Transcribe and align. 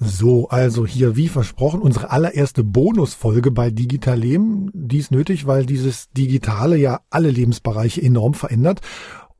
So, 0.00 0.48
also 0.48 0.86
hier 0.86 1.16
wie 1.16 1.26
versprochen 1.26 1.80
unsere 1.80 2.10
allererste 2.10 2.62
Bonusfolge 2.62 3.50
bei 3.50 3.70
Digital 3.70 4.18
Leben. 4.18 4.70
Dies 4.72 5.10
nötig, 5.10 5.46
weil 5.46 5.66
dieses 5.66 6.08
Digitale 6.10 6.76
ja 6.76 7.00
alle 7.10 7.30
Lebensbereiche 7.30 8.00
enorm 8.00 8.34
verändert 8.34 8.80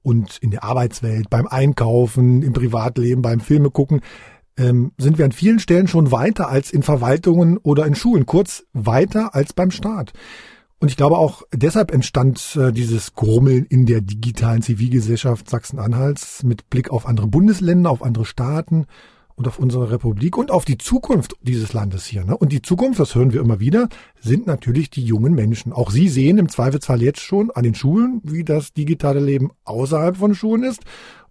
und 0.02 0.38
in 0.38 0.50
der 0.50 0.64
Arbeitswelt, 0.64 1.30
beim 1.30 1.46
Einkaufen, 1.46 2.42
im 2.42 2.52
Privatleben, 2.52 3.22
beim 3.22 3.38
Filme 3.38 3.70
gucken, 3.70 4.00
ähm, 4.56 4.90
sind 4.98 5.18
wir 5.18 5.26
an 5.26 5.32
vielen 5.32 5.60
Stellen 5.60 5.86
schon 5.86 6.10
weiter 6.10 6.48
als 6.48 6.72
in 6.72 6.82
Verwaltungen 6.82 7.58
oder 7.58 7.86
in 7.86 7.94
Schulen, 7.94 8.26
kurz 8.26 8.64
weiter 8.72 9.36
als 9.36 9.52
beim 9.52 9.70
Staat. 9.70 10.12
Und 10.80 10.88
ich 10.88 10.96
glaube 10.96 11.18
auch 11.18 11.42
deshalb 11.52 11.92
entstand 11.92 12.56
äh, 12.56 12.72
dieses 12.72 13.14
Grummeln 13.14 13.64
in 13.64 13.86
der 13.86 14.00
digitalen 14.00 14.62
Zivilgesellschaft 14.62 15.48
Sachsen-Anhalts 15.48 16.42
mit 16.42 16.68
Blick 16.68 16.90
auf 16.90 17.06
andere 17.06 17.28
Bundesländer, 17.28 17.90
auf 17.90 18.02
andere 18.02 18.24
Staaten 18.24 18.86
und 19.38 19.46
auf 19.46 19.58
unsere 19.60 19.90
Republik 19.92 20.36
und 20.36 20.50
auf 20.50 20.64
die 20.64 20.78
Zukunft 20.78 21.36
dieses 21.40 21.72
Landes 21.72 22.04
hier. 22.04 22.24
Ne? 22.24 22.36
Und 22.36 22.52
die 22.52 22.60
Zukunft, 22.60 22.98
das 22.98 23.14
hören 23.14 23.32
wir 23.32 23.40
immer 23.40 23.60
wieder, 23.60 23.88
sind 24.20 24.48
natürlich 24.48 24.90
die 24.90 25.04
jungen 25.04 25.32
Menschen. 25.32 25.72
Auch 25.72 25.90
sie 25.90 26.08
sehen 26.08 26.38
im 26.38 26.48
Zweifelsfall 26.48 27.00
jetzt 27.02 27.20
schon 27.20 27.52
an 27.52 27.62
den 27.62 27.76
Schulen, 27.76 28.20
wie 28.24 28.42
das 28.42 28.72
digitale 28.72 29.20
Leben 29.20 29.52
außerhalb 29.64 30.16
von 30.16 30.34
Schulen 30.34 30.64
ist 30.64 30.82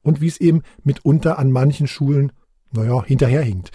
und 0.03 0.21
wie 0.21 0.27
es 0.27 0.39
eben 0.39 0.61
mitunter 0.83 1.37
an 1.37 1.51
manchen 1.51 1.87
Schulen, 1.87 2.31
naja, 2.71 3.03
hinterherhinkt. 3.03 3.71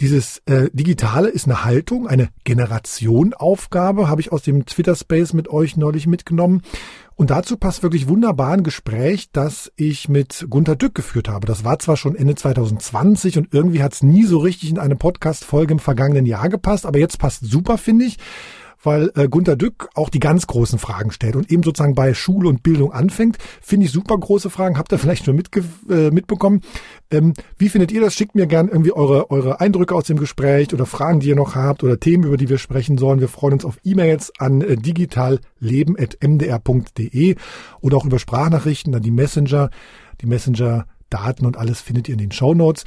Dieses 0.00 0.42
äh, 0.46 0.70
Digitale 0.72 1.28
ist 1.28 1.46
eine 1.46 1.64
Haltung, 1.64 2.08
eine 2.08 2.30
Generationaufgabe, 2.42 4.08
habe 4.08 4.20
ich 4.20 4.32
aus 4.32 4.42
dem 4.42 4.66
Twitter-Space 4.66 5.34
mit 5.34 5.48
euch 5.48 5.76
neulich 5.76 6.08
mitgenommen. 6.08 6.62
Und 7.16 7.30
dazu 7.30 7.56
passt 7.56 7.82
wirklich 7.82 8.08
wunderbar 8.08 8.52
ein 8.52 8.64
Gespräch, 8.64 9.30
das 9.30 9.70
ich 9.76 10.08
mit 10.08 10.46
Gunter 10.50 10.74
Dück 10.74 10.94
geführt 10.94 11.28
habe. 11.28 11.46
Das 11.46 11.64
war 11.64 11.78
zwar 11.78 11.96
schon 11.96 12.16
Ende 12.16 12.34
2020 12.34 13.38
und 13.38 13.54
irgendwie 13.54 13.82
hat 13.82 13.94
es 13.94 14.02
nie 14.02 14.24
so 14.24 14.38
richtig 14.38 14.70
in 14.70 14.78
eine 14.78 14.96
Podcast-Folge 14.96 15.74
im 15.74 15.78
vergangenen 15.78 16.26
Jahr 16.26 16.48
gepasst, 16.48 16.86
aber 16.86 16.98
jetzt 16.98 17.18
passt 17.18 17.44
super, 17.44 17.78
finde 17.78 18.06
ich 18.06 18.18
weil 18.82 19.10
äh, 19.14 19.28
Gunter 19.28 19.56
Dück 19.56 19.88
auch 19.94 20.08
die 20.08 20.20
ganz 20.20 20.46
großen 20.46 20.78
Fragen 20.78 21.10
stellt 21.10 21.36
und 21.36 21.50
eben 21.50 21.62
sozusagen 21.62 21.94
bei 21.94 22.14
Schule 22.14 22.48
und 22.48 22.62
Bildung 22.62 22.92
anfängt. 22.92 23.36
Finde 23.60 23.84
ich 23.86 23.92
super 23.92 24.16
große 24.18 24.48
Fragen, 24.50 24.78
habt 24.78 24.92
ihr 24.92 24.98
vielleicht 24.98 25.24
schon 25.24 25.36
mitge 25.36 25.64
äh, 25.88 26.10
mitbekommen. 26.10 26.60
Ähm, 27.10 27.32
wie 27.58 27.68
findet 27.68 27.92
ihr 27.92 28.00
das? 28.00 28.14
Schickt 28.14 28.34
mir 28.34 28.46
gern 28.46 28.68
irgendwie 28.68 28.92
eure, 28.92 29.30
eure 29.30 29.60
Eindrücke 29.60 29.94
aus 29.94 30.04
dem 30.04 30.18
Gespräch 30.18 30.72
oder 30.74 30.86
Fragen, 30.86 31.20
die 31.20 31.28
ihr 31.28 31.36
noch 31.36 31.54
habt 31.54 31.84
oder 31.84 32.00
Themen, 32.00 32.24
über 32.24 32.36
die 32.36 32.48
wir 32.48 32.58
sprechen 32.58 32.98
sollen. 32.98 33.20
Wir 33.20 33.28
freuen 33.28 33.54
uns 33.54 33.64
auf 33.64 33.78
E-Mails 33.84 34.32
an 34.38 34.60
äh, 34.60 34.76
digitalleben.mdr.de 34.76 37.36
oder 37.80 37.96
auch 37.96 38.04
über 38.04 38.18
Sprachnachrichten 38.18 38.94
an 38.94 39.02
die 39.02 39.10
Messenger. 39.10 39.70
Die 40.20 40.26
Messenger-Daten 40.26 41.46
und 41.46 41.56
alles 41.56 41.80
findet 41.80 42.08
ihr 42.08 42.14
in 42.14 42.20
den 42.20 42.32
Show 42.32 42.54
Notes. 42.54 42.84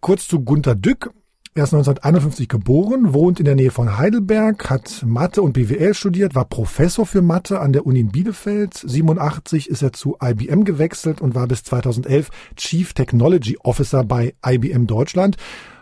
Kurz 0.00 0.26
zu 0.26 0.40
Gunter 0.40 0.74
Dück. 0.74 1.12
Er 1.54 1.64
ist 1.64 1.74
1951 1.74 2.48
geboren, 2.48 3.12
wohnt 3.12 3.38
in 3.38 3.44
der 3.44 3.54
Nähe 3.54 3.70
von 3.70 3.98
Heidelberg, 3.98 4.70
hat 4.70 5.02
Mathe 5.04 5.42
und 5.42 5.52
BWL 5.52 5.92
studiert, 5.92 6.34
war 6.34 6.46
Professor 6.46 7.04
für 7.04 7.20
Mathe 7.20 7.60
an 7.60 7.74
der 7.74 7.84
Uni 7.84 8.00
in 8.00 8.10
Bielefeld. 8.10 8.72
87 8.72 9.68
ist 9.68 9.82
er 9.82 9.92
zu 9.92 10.16
IBM 10.18 10.64
gewechselt 10.64 11.20
und 11.20 11.34
war 11.34 11.46
bis 11.46 11.62
2011 11.64 12.30
Chief 12.56 12.94
Technology 12.94 13.58
Officer 13.62 14.02
bei 14.02 14.32
IBM 14.42 14.86
Deutschland. 14.86 15.36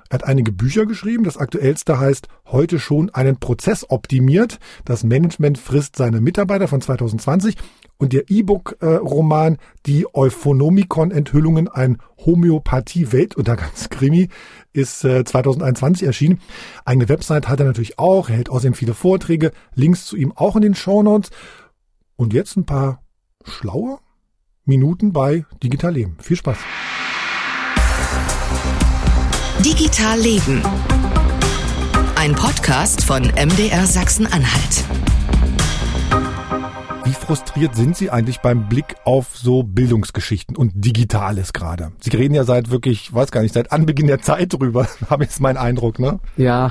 Er 0.08 0.14
hat 0.14 0.24
einige 0.24 0.50
Bücher 0.50 0.86
geschrieben. 0.86 1.22
Das 1.22 1.36
aktuellste 1.36 2.00
heißt 2.00 2.26
Heute 2.46 2.80
schon 2.80 3.10
einen 3.10 3.38
Prozess 3.38 3.88
optimiert. 3.88 4.58
Das 4.84 5.04
Management 5.04 5.56
frisst 5.56 5.94
seine 5.94 6.20
Mitarbeiter 6.20 6.66
von 6.66 6.80
2020. 6.80 7.54
Und 8.00 8.12
der 8.14 8.30
E-Book-Roman 8.30 9.58
Die 9.84 10.06
Euphonomikon-Enthüllungen, 10.12 11.68
ein 11.68 11.98
Homöopathie-Weltuntergangskrimi, 12.24 14.30
ist 14.72 15.04
äh, 15.04 15.22
2021 15.22 16.06
erschienen. 16.06 16.40
Eigene 16.86 17.10
Website 17.10 17.46
hat 17.48 17.60
er 17.60 17.66
natürlich 17.66 17.98
auch. 17.98 18.30
Er 18.30 18.36
hält 18.36 18.48
außerdem 18.48 18.72
viele 18.72 18.94
Vorträge. 18.94 19.52
Links 19.74 20.06
zu 20.06 20.16
ihm 20.16 20.32
auch 20.34 20.56
in 20.56 20.62
den 20.62 20.74
Shownotes. 20.74 21.28
Und 22.16 22.32
jetzt 22.32 22.56
ein 22.56 22.64
paar 22.64 23.02
schlaue 23.44 23.98
Minuten 24.64 25.12
bei 25.12 25.44
Digital 25.62 25.92
Leben. 25.92 26.16
Viel 26.22 26.38
Spaß. 26.38 26.56
Digital 29.62 30.18
Leben. 30.18 30.62
Ein 32.16 32.34
Podcast 32.34 33.04
von 33.04 33.24
MDR 33.24 33.86
Sachsen-Anhalt. 33.86 34.86
Wie 37.10 37.14
frustriert 37.14 37.74
sind 37.74 37.96
Sie 37.96 38.08
eigentlich 38.08 38.38
beim 38.38 38.68
Blick 38.68 38.94
auf 39.02 39.36
so 39.36 39.64
Bildungsgeschichten 39.64 40.56
und 40.56 40.70
Digitales 40.76 41.52
gerade? 41.52 41.90
Sie 41.98 42.10
reden 42.10 42.34
ja 42.34 42.44
seit 42.44 42.70
wirklich, 42.70 43.12
weiß 43.12 43.32
gar 43.32 43.42
nicht, 43.42 43.52
seit 43.52 43.72
Anbeginn 43.72 44.06
der 44.06 44.20
Zeit 44.20 44.52
drüber, 44.52 44.86
habe 45.10 45.24
ich 45.24 45.30
jetzt 45.30 45.40
meinen 45.40 45.56
Eindruck, 45.56 45.98
ne? 45.98 46.20
Ja. 46.36 46.70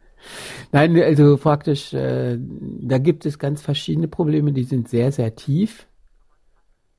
Nein, 0.72 0.98
also 0.98 1.36
praktisch, 1.36 1.92
äh, 1.92 2.38
da 2.40 2.96
gibt 2.96 3.26
es 3.26 3.38
ganz 3.38 3.60
verschiedene 3.60 4.08
Probleme, 4.08 4.54
die 4.54 4.64
sind 4.64 4.88
sehr, 4.88 5.12
sehr 5.12 5.36
tief. 5.36 5.86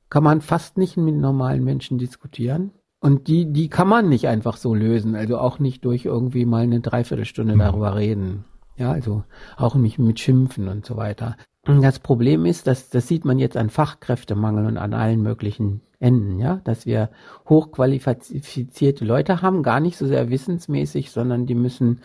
Kann 0.08 0.22
man 0.22 0.40
fast 0.40 0.78
nicht 0.78 0.96
mit 0.96 1.16
normalen 1.16 1.64
Menschen 1.64 1.98
diskutieren. 1.98 2.70
Und 3.00 3.26
die, 3.26 3.52
die 3.52 3.68
kann 3.68 3.88
man 3.88 4.08
nicht 4.08 4.28
einfach 4.28 4.56
so 4.56 4.76
lösen. 4.76 5.16
Also 5.16 5.38
auch 5.38 5.58
nicht 5.58 5.84
durch 5.84 6.04
irgendwie 6.04 6.44
mal 6.44 6.62
eine 6.62 6.78
Dreiviertelstunde 6.78 7.56
mhm. 7.56 7.58
darüber 7.58 7.96
reden. 7.96 8.44
Ja, 8.76 8.92
also 8.92 9.24
auch 9.56 9.74
nicht 9.74 9.98
mit 9.98 10.20
Schimpfen 10.20 10.68
und 10.68 10.86
so 10.86 10.96
weiter. 10.96 11.36
Das 11.64 11.98
Problem 11.98 12.46
ist, 12.46 12.66
dass 12.66 12.88
das 12.88 13.06
sieht 13.06 13.24
man 13.24 13.38
jetzt 13.38 13.56
an 13.56 13.68
Fachkräftemangel 13.68 14.66
und 14.66 14.78
an 14.78 14.94
allen 14.94 15.22
möglichen 15.22 15.82
Enden, 15.98 16.38
ja, 16.38 16.60
dass 16.64 16.86
wir 16.86 17.10
hochqualifizierte 17.48 19.04
Leute 19.04 19.42
haben, 19.42 19.62
gar 19.62 19.80
nicht 19.80 19.98
so 19.98 20.06
sehr 20.06 20.30
wissensmäßig, 20.30 21.10
sondern 21.10 21.44
die 21.44 21.54
müssen 21.54 22.00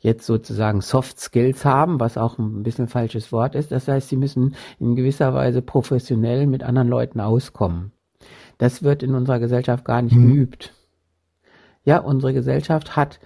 jetzt 0.00 0.26
sozusagen 0.26 0.82
Soft 0.82 1.18
Skills 1.18 1.64
haben, 1.64 2.00
was 2.00 2.18
auch 2.18 2.38
ein 2.38 2.62
bisschen 2.62 2.88
falsches 2.88 3.32
Wort 3.32 3.54
ist. 3.54 3.72
Das 3.72 3.88
heißt, 3.88 4.08
sie 4.08 4.16
müssen 4.16 4.54
in 4.78 4.96
gewisser 4.96 5.32
Weise 5.32 5.62
professionell 5.62 6.46
mit 6.46 6.62
anderen 6.62 6.88
Leuten 6.88 7.20
auskommen. 7.20 7.92
Das 8.58 8.82
wird 8.82 9.02
in 9.02 9.14
unserer 9.14 9.38
Gesellschaft 9.38 9.84
gar 9.84 10.02
nicht 10.02 10.16
mhm. 10.16 10.34
geübt. 10.34 10.74
Ja, 11.84 11.98
unsere 11.98 12.34
Gesellschaft 12.34 12.96
hat 12.96 13.20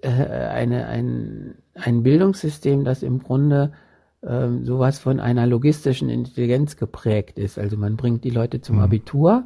äh, 0.00 0.08
eine, 0.08 0.86
ein, 0.86 1.56
ein 1.74 2.02
Bildungssystem, 2.02 2.84
das 2.84 3.02
im 3.02 3.22
Grunde 3.22 3.72
äh, 4.26 4.48
sowas 4.62 4.98
von 4.98 5.20
einer 5.20 5.46
logistischen 5.46 6.08
Intelligenz 6.08 6.76
geprägt 6.76 7.38
ist. 7.38 7.58
Also 7.58 7.76
man 7.76 7.96
bringt 7.96 8.24
die 8.24 8.30
Leute 8.30 8.60
zum 8.60 8.76
mhm. 8.76 8.82
Abitur 8.82 9.44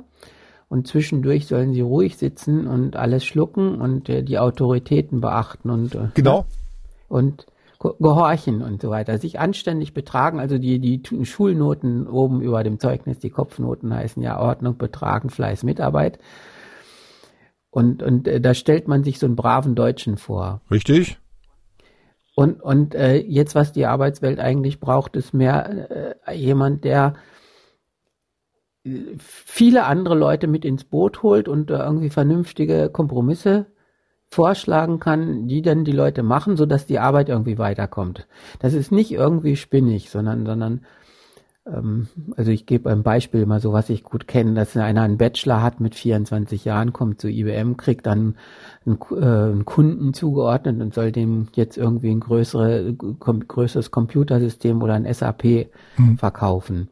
und 0.68 0.86
zwischendurch 0.86 1.46
sollen 1.46 1.72
sie 1.72 1.80
ruhig 1.80 2.16
sitzen 2.16 2.66
und 2.66 2.96
alles 2.96 3.24
schlucken 3.24 3.80
und 3.80 4.08
äh, 4.08 4.22
die 4.22 4.38
Autoritäten 4.38 5.20
beachten 5.20 5.70
und 5.70 5.94
äh, 5.94 6.08
genau 6.14 6.44
und 7.08 7.46
gehorchen 7.78 8.62
und 8.62 8.82
so 8.82 8.90
weiter, 8.90 9.18
sich 9.18 9.38
anständig 9.38 9.94
betragen, 9.94 10.40
also 10.40 10.58
die, 10.58 10.80
die 10.80 11.00
Schulnoten 11.24 12.08
oben 12.08 12.40
über 12.42 12.64
dem 12.64 12.80
Zeugnis, 12.80 13.20
die 13.20 13.30
Kopfnoten 13.30 13.94
heißen 13.94 14.20
ja 14.20 14.40
Ordnung, 14.40 14.76
Betragen, 14.76 15.30
Fleiß, 15.30 15.62
Mitarbeit. 15.62 16.18
Und, 17.70 18.02
und 18.02 18.26
äh, 18.26 18.40
da 18.40 18.54
stellt 18.54 18.88
man 18.88 19.04
sich 19.04 19.18
so 19.20 19.26
einen 19.26 19.36
braven 19.36 19.76
Deutschen 19.76 20.16
vor. 20.16 20.60
Richtig. 20.70 21.18
Und, 22.38 22.62
und 22.62 22.94
äh, 22.94 23.16
jetzt, 23.16 23.56
was 23.56 23.72
die 23.72 23.86
Arbeitswelt 23.86 24.38
eigentlich 24.38 24.78
braucht, 24.78 25.16
ist 25.16 25.34
mehr 25.34 26.14
äh, 26.24 26.34
jemand, 26.36 26.84
der 26.84 27.14
äh, 28.84 28.90
viele 29.18 29.86
andere 29.86 30.14
Leute 30.14 30.46
mit 30.46 30.64
ins 30.64 30.84
Boot 30.84 31.24
holt 31.24 31.48
und 31.48 31.68
äh, 31.72 31.78
irgendwie 31.78 32.10
vernünftige 32.10 32.90
Kompromisse 32.90 33.66
vorschlagen 34.28 35.00
kann, 35.00 35.48
die 35.48 35.62
dann 35.62 35.82
die 35.82 35.90
Leute 35.90 36.22
machen, 36.22 36.56
so 36.56 36.64
dass 36.64 36.86
die 36.86 37.00
Arbeit 37.00 37.28
irgendwie 37.28 37.58
weiterkommt. 37.58 38.28
Das 38.60 38.72
ist 38.72 38.92
nicht 38.92 39.10
irgendwie 39.10 39.56
spinnig, 39.56 40.08
sondern, 40.08 40.46
sondern 40.46 40.86
also 42.36 42.50
ich 42.50 42.66
gebe 42.66 42.90
ein 42.90 43.02
Beispiel 43.02 43.44
mal 43.46 43.60
so, 43.60 43.72
was 43.72 43.90
ich 43.90 44.02
gut 44.02 44.26
kenne, 44.26 44.54
dass 44.54 44.76
einer 44.76 45.02
einen 45.02 45.18
Bachelor 45.18 45.62
hat 45.62 45.80
mit 45.80 45.94
24 45.94 46.64
Jahren, 46.64 46.92
kommt 46.92 47.20
zu 47.20 47.28
IBM, 47.28 47.76
kriegt 47.76 48.06
dann 48.06 48.36
einen, 48.86 48.98
äh, 49.10 49.24
einen 49.24 49.64
Kunden 49.64 50.14
zugeordnet 50.14 50.80
und 50.80 50.94
soll 50.94 51.12
dem 51.12 51.48
jetzt 51.54 51.76
irgendwie 51.76 52.10
ein 52.10 52.20
größere, 52.20 52.94
kom 53.18 53.46
größeres 53.46 53.90
Computersystem 53.90 54.82
oder 54.82 54.94
ein 54.94 55.12
SAP 55.12 55.68
mhm. 55.96 56.18
verkaufen. 56.18 56.88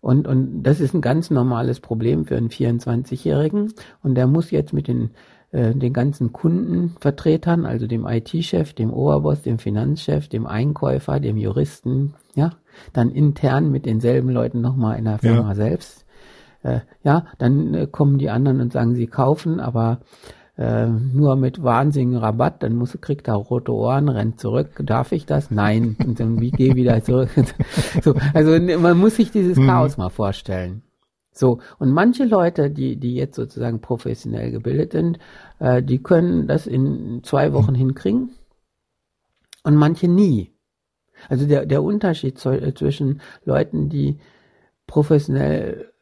Und, 0.00 0.28
und 0.28 0.62
das 0.62 0.80
ist 0.80 0.94
ein 0.94 1.00
ganz 1.00 1.30
normales 1.30 1.80
Problem 1.80 2.24
für 2.24 2.36
einen 2.36 2.50
24-Jährigen. 2.50 3.72
Und 4.02 4.14
der 4.14 4.26
muss 4.26 4.50
jetzt 4.50 4.72
mit 4.72 4.86
den 4.86 5.10
den 5.50 5.94
ganzen 5.94 6.32
Kundenvertretern, 6.32 7.64
also 7.64 7.86
dem 7.86 8.06
IT-Chef, 8.06 8.74
dem 8.74 8.92
Oberboss, 8.92 9.40
dem 9.40 9.58
Finanzchef, 9.58 10.28
dem 10.28 10.46
Einkäufer, 10.46 11.20
dem 11.20 11.38
Juristen, 11.38 12.14
ja, 12.34 12.50
dann 12.92 13.10
intern 13.10 13.70
mit 13.70 13.86
denselben 13.86 14.28
Leuten 14.28 14.60
nochmal 14.60 14.98
in 14.98 15.06
der 15.06 15.18
Firma 15.18 15.48
ja. 15.48 15.54
selbst. 15.54 16.04
Äh, 16.62 16.80
ja, 17.02 17.24
dann 17.38 17.74
äh, 17.74 17.86
kommen 17.86 18.18
die 18.18 18.30
anderen 18.30 18.60
und 18.60 18.72
sagen, 18.72 18.94
sie 18.94 19.06
kaufen, 19.06 19.60
aber 19.60 20.00
äh, 20.56 20.86
nur 20.86 21.36
mit 21.36 21.62
wahnsinnigen 21.62 22.18
Rabatt, 22.18 22.62
dann 22.62 22.74
muss, 22.74 22.98
kriegt 23.00 23.28
er 23.28 23.34
rote 23.34 23.72
Ohren, 23.72 24.08
rennt 24.08 24.40
zurück. 24.40 24.82
Darf 24.84 25.12
ich 25.12 25.24
das? 25.24 25.52
Nein. 25.52 25.96
Und 26.04 26.18
dann 26.18 26.40
wie 26.40 26.50
geh 26.50 26.74
wieder 26.74 27.02
zurück. 27.02 27.30
so, 28.02 28.14
also 28.34 28.58
man 28.78 28.98
muss 28.98 29.16
sich 29.16 29.30
dieses 29.30 29.56
mhm. 29.56 29.66
Chaos 29.66 29.96
mal 29.96 30.10
vorstellen. 30.10 30.82
So, 31.38 31.60
und 31.78 31.92
manche 31.92 32.24
Leute, 32.24 32.68
die, 32.68 32.96
die 32.96 33.14
jetzt 33.14 33.36
sozusagen 33.36 33.80
professionell 33.80 34.50
gebildet 34.50 34.90
sind, 34.90 35.20
äh, 35.60 35.84
die 35.84 36.02
können 36.02 36.48
das 36.48 36.66
in 36.66 37.22
zwei 37.22 37.52
Wochen 37.52 37.76
hinkriegen 37.76 38.30
und 39.62 39.76
manche 39.76 40.08
nie. 40.08 40.52
Also 41.28 41.46
der, 41.46 41.64
der 41.64 41.84
Unterschied 41.84 42.44
äh, 42.44 42.74
zwischen 42.74 43.20
Leuten, 43.44 43.88
die 43.88 44.18
professionell 44.88 45.92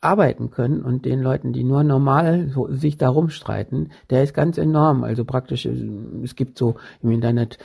arbeiten 0.00 0.50
können 0.50 0.84
und 0.84 1.04
den 1.04 1.20
Leuten, 1.20 1.52
die 1.52 1.64
nur 1.64 1.82
normal 1.82 2.50
so, 2.50 2.70
sich 2.70 2.96
darum 2.96 3.30
streiten, 3.30 3.90
der 4.10 4.22
ist 4.22 4.32
ganz 4.32 4.58
enorm. 4.58 5.02
Also 5.02 5.24
praktisch, 5.24 5.66
es 5.66 6.36
gibt 6.36 6.56
so 6.56 6.76
im 7.02 7.10
Internet 7.10 7.58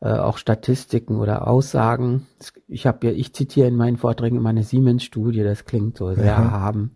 äh, 0.00 0.12
auch 0.12 0.38
Statistiken 0.38 1.16
oder 1.16 1.46
Aussagen. 1.46 2.26
Ich 2.68 2.86
habe 2.86 3.06
ja, 3.06 3.12
ich 3.12 3.32
zitiere 3.34 3.68
in 3.68 3.76
meinen 3.76 3.96
Vorträgen 3.96 4.36
immer 4.36 4.50
eine 4.50 4.64
Siemens-Studie, 4.64 5.42
das 5.42 5.64
klingt 5.64 5.96
so 5.96 6.12
sehr 6.14 6.24
ja. 6.24 6.50
haben. 6.50 6.92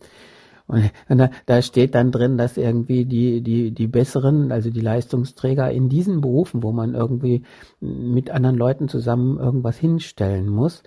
Und 0.67 1.19
da, 1.19 1.29
da 1.45 1.61
steht 1.61 1.95
dann 1.95 2.11
drin, 2.11 2.39
dass 2.39 2.57
irgendwie 2.57 3.05
die, 3.05 3.43
die, 3.43 3.73
die 3.73 3.87
besseren, 3.87 4.51
also 4.51 4.71
die 4.71 4.81
Leistungsträger 4.81 5.71
in 5.71 5.91
diesen 5.91 6.23
Berufen, 6.23 6.63
wo 6.63 6.73
man 6.73 6.95
irgendwie 6.95 7.43
mit 7.81 8.31
anderen 8.31 8.57
Leuten 8.57 8.89
zusammen 8.89 9.39
irgendwas 9.39 9.77
hinstellen 9.77 10.49
muss, 10.49 10.83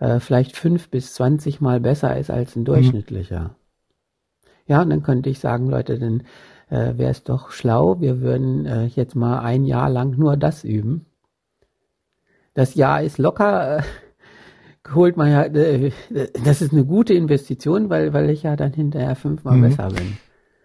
äh, 0.00 0.20
vielleicht 0.20 0.54
fünf 0.58 0.90
bis 0.90 1.14
zwanzig 1.14 1.62
Mal 1.62 1.80
besser 1.80 2.14
ist 2.18 2.30
als 2.30 2.56
ein 2.56 2.60
mhm. 2.60 2.66
durchschnittlicher. 2.66 3.40
Mhm. 3.40 3.50
Ja, 4.66 4.82
und 4.82 4.90
dann 4.90 5.02
könnte 5.02 5.30
ich 5.30 5.38
sagen, 5.38 5.70
Leute, 5.70 5.98
dann 5.98 6.24
äh, 6.68 6.98
wäre 6.98 7.10
es 7.10 7.24
doch 7.24 7.52
schlau, 7.52 8.00
wir 8.00 8.20
würden 8.20 8.66
äh, 8.66 8.84
jetzt 8.84 9.16
mal 9.16 9.40
ein 9.40 9.64
Jahr 9.64 9.88
lang 9.88 10.18
nur 10.18 10.36
das 10.36 10.62
üben. 10.62 11.06
Das 12.54 12.74
Jahr 12.74 13.02
ist 13.02 13.18
locker, 13.18 13.78
äh, 13.78 13.82
holt 14.94 15.16
man 15.16 15.30
ja, 15.30 15.42
äh, 15.44 15.90
das 16.44 16.62
ist 16.62 16.72
eine 16.72 16.84
gute 16.84 17.14
Investition, 17.14 17.90
weil, 17.90 18.12
weil 18.12 18.30
ich 18.30 18.42
ja 18.42 18.56
dann 18.56 18.72
hinterher 18.72 19.16
fünfmal 19.16 19.56
mhm. 19.56 19.62
besser 19.62 19.88
bin. 19.88 20.18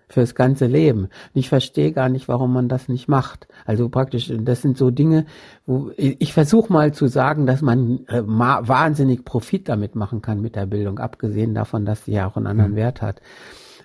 Fürs 0.10 0.36
ganze 0.36 0.68
Leben. 0.68 1.02
Und 1.02 1.12
ich 1.34 1.50
verstehe 1.50 1.92
gar 1.92 2.08
nicht, 2.08 2.30
warum 2.30 2.54
man 2.54 2.70
das 2.70 2.88
nicht 2.88 3.10
macht. 3.10 3.50
Also 3.66 3.90
praktisch, 3.90 4.32
das 4.40 4.62
sind 4.62 4.78
so 4.78 4.90
Dinge, 4.90 5.26
wo 5.66 5.92
ich, 5.98 6.22
ich 6.22 6.32
versuche 6.32 6.72
mal 6.72 6.94
zu 6.94 7.08
sagen, 7.08 7.46
dass 7.46 7.62
man 7.62 8.06
äh, 8.08 8.24
wahnsinnig 8.26 9.26
Profit 9.26 9.68
damit 9.68 9.96
machen 9.96 10.22
kann 10.22 10.40
mit 10.40 10.56
der 10.56 10.66
Bildung, 10.66 11.00
abgesehen 11.00 11.54
davon, 11.54 11.86
dass 11.86 12.06
sie 12.06 12.14
ja 12.14 12.26
auch 12.26 12.38
einen 12.38 12.48
anderen 12.48 12.72
mhm. 12.72 12.78
Wert 12.78 13.02
hat. 13.02 13.22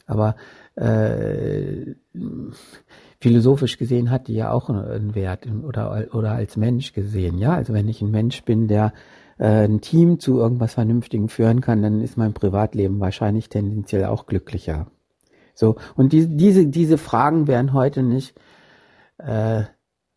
Aber 0.06 0.36
äh, 0.76 1.94
philosophisch 3.22 3.78
gesehen 3.78 4.10
hat 4.10 4.26
die 4.26 4.34
ja 4.34 4.50
auch 4.50 4.68
einen 4.68 5.14
Wert 5.14 5.46
oder, 5.46 6.08
oder 6.12 6.32
als 6.32 6.56
Mensch 6.56 6.92
gesehen. 6.92 7.38
Ja, 7.38 7.54
also 7.54 7.72
wenn 7.72 7.88
ich 7.88 8.02
ein 8.02 8.10
Mensch 8.10 8.42
bin, 8.42 8.66
der 8.66 8.92
äh, 9.38 9.64
ein 9.64 9.80
Team 9.80 10.18
zu 10.18 10.38
irgendwas 10.38 10.74
Vernünftigem 10.74 11.28
führen 11.28 11.60
kann, 11.60 11.82
dann 11.82 12.00
ist 12.00 12.16
mein 12.16 12.34
Privatleben 12.34 12.98
wahrscheinlich 12.98 13.48
tendenziell 13.48 14.06
auch 14.06 14.26
glücklicher. 14.26 14.88
So, 15.54 15.76
und 15.94 16.12
die, 16.12 16.36
diese, 16.36 16.66
diese 16.66 16.98
Fragen 16.98 17.46
werden 17.46 17.72
heute 17.72 18.02
nicht, 18.02 18.34
äh, 19.18 19.62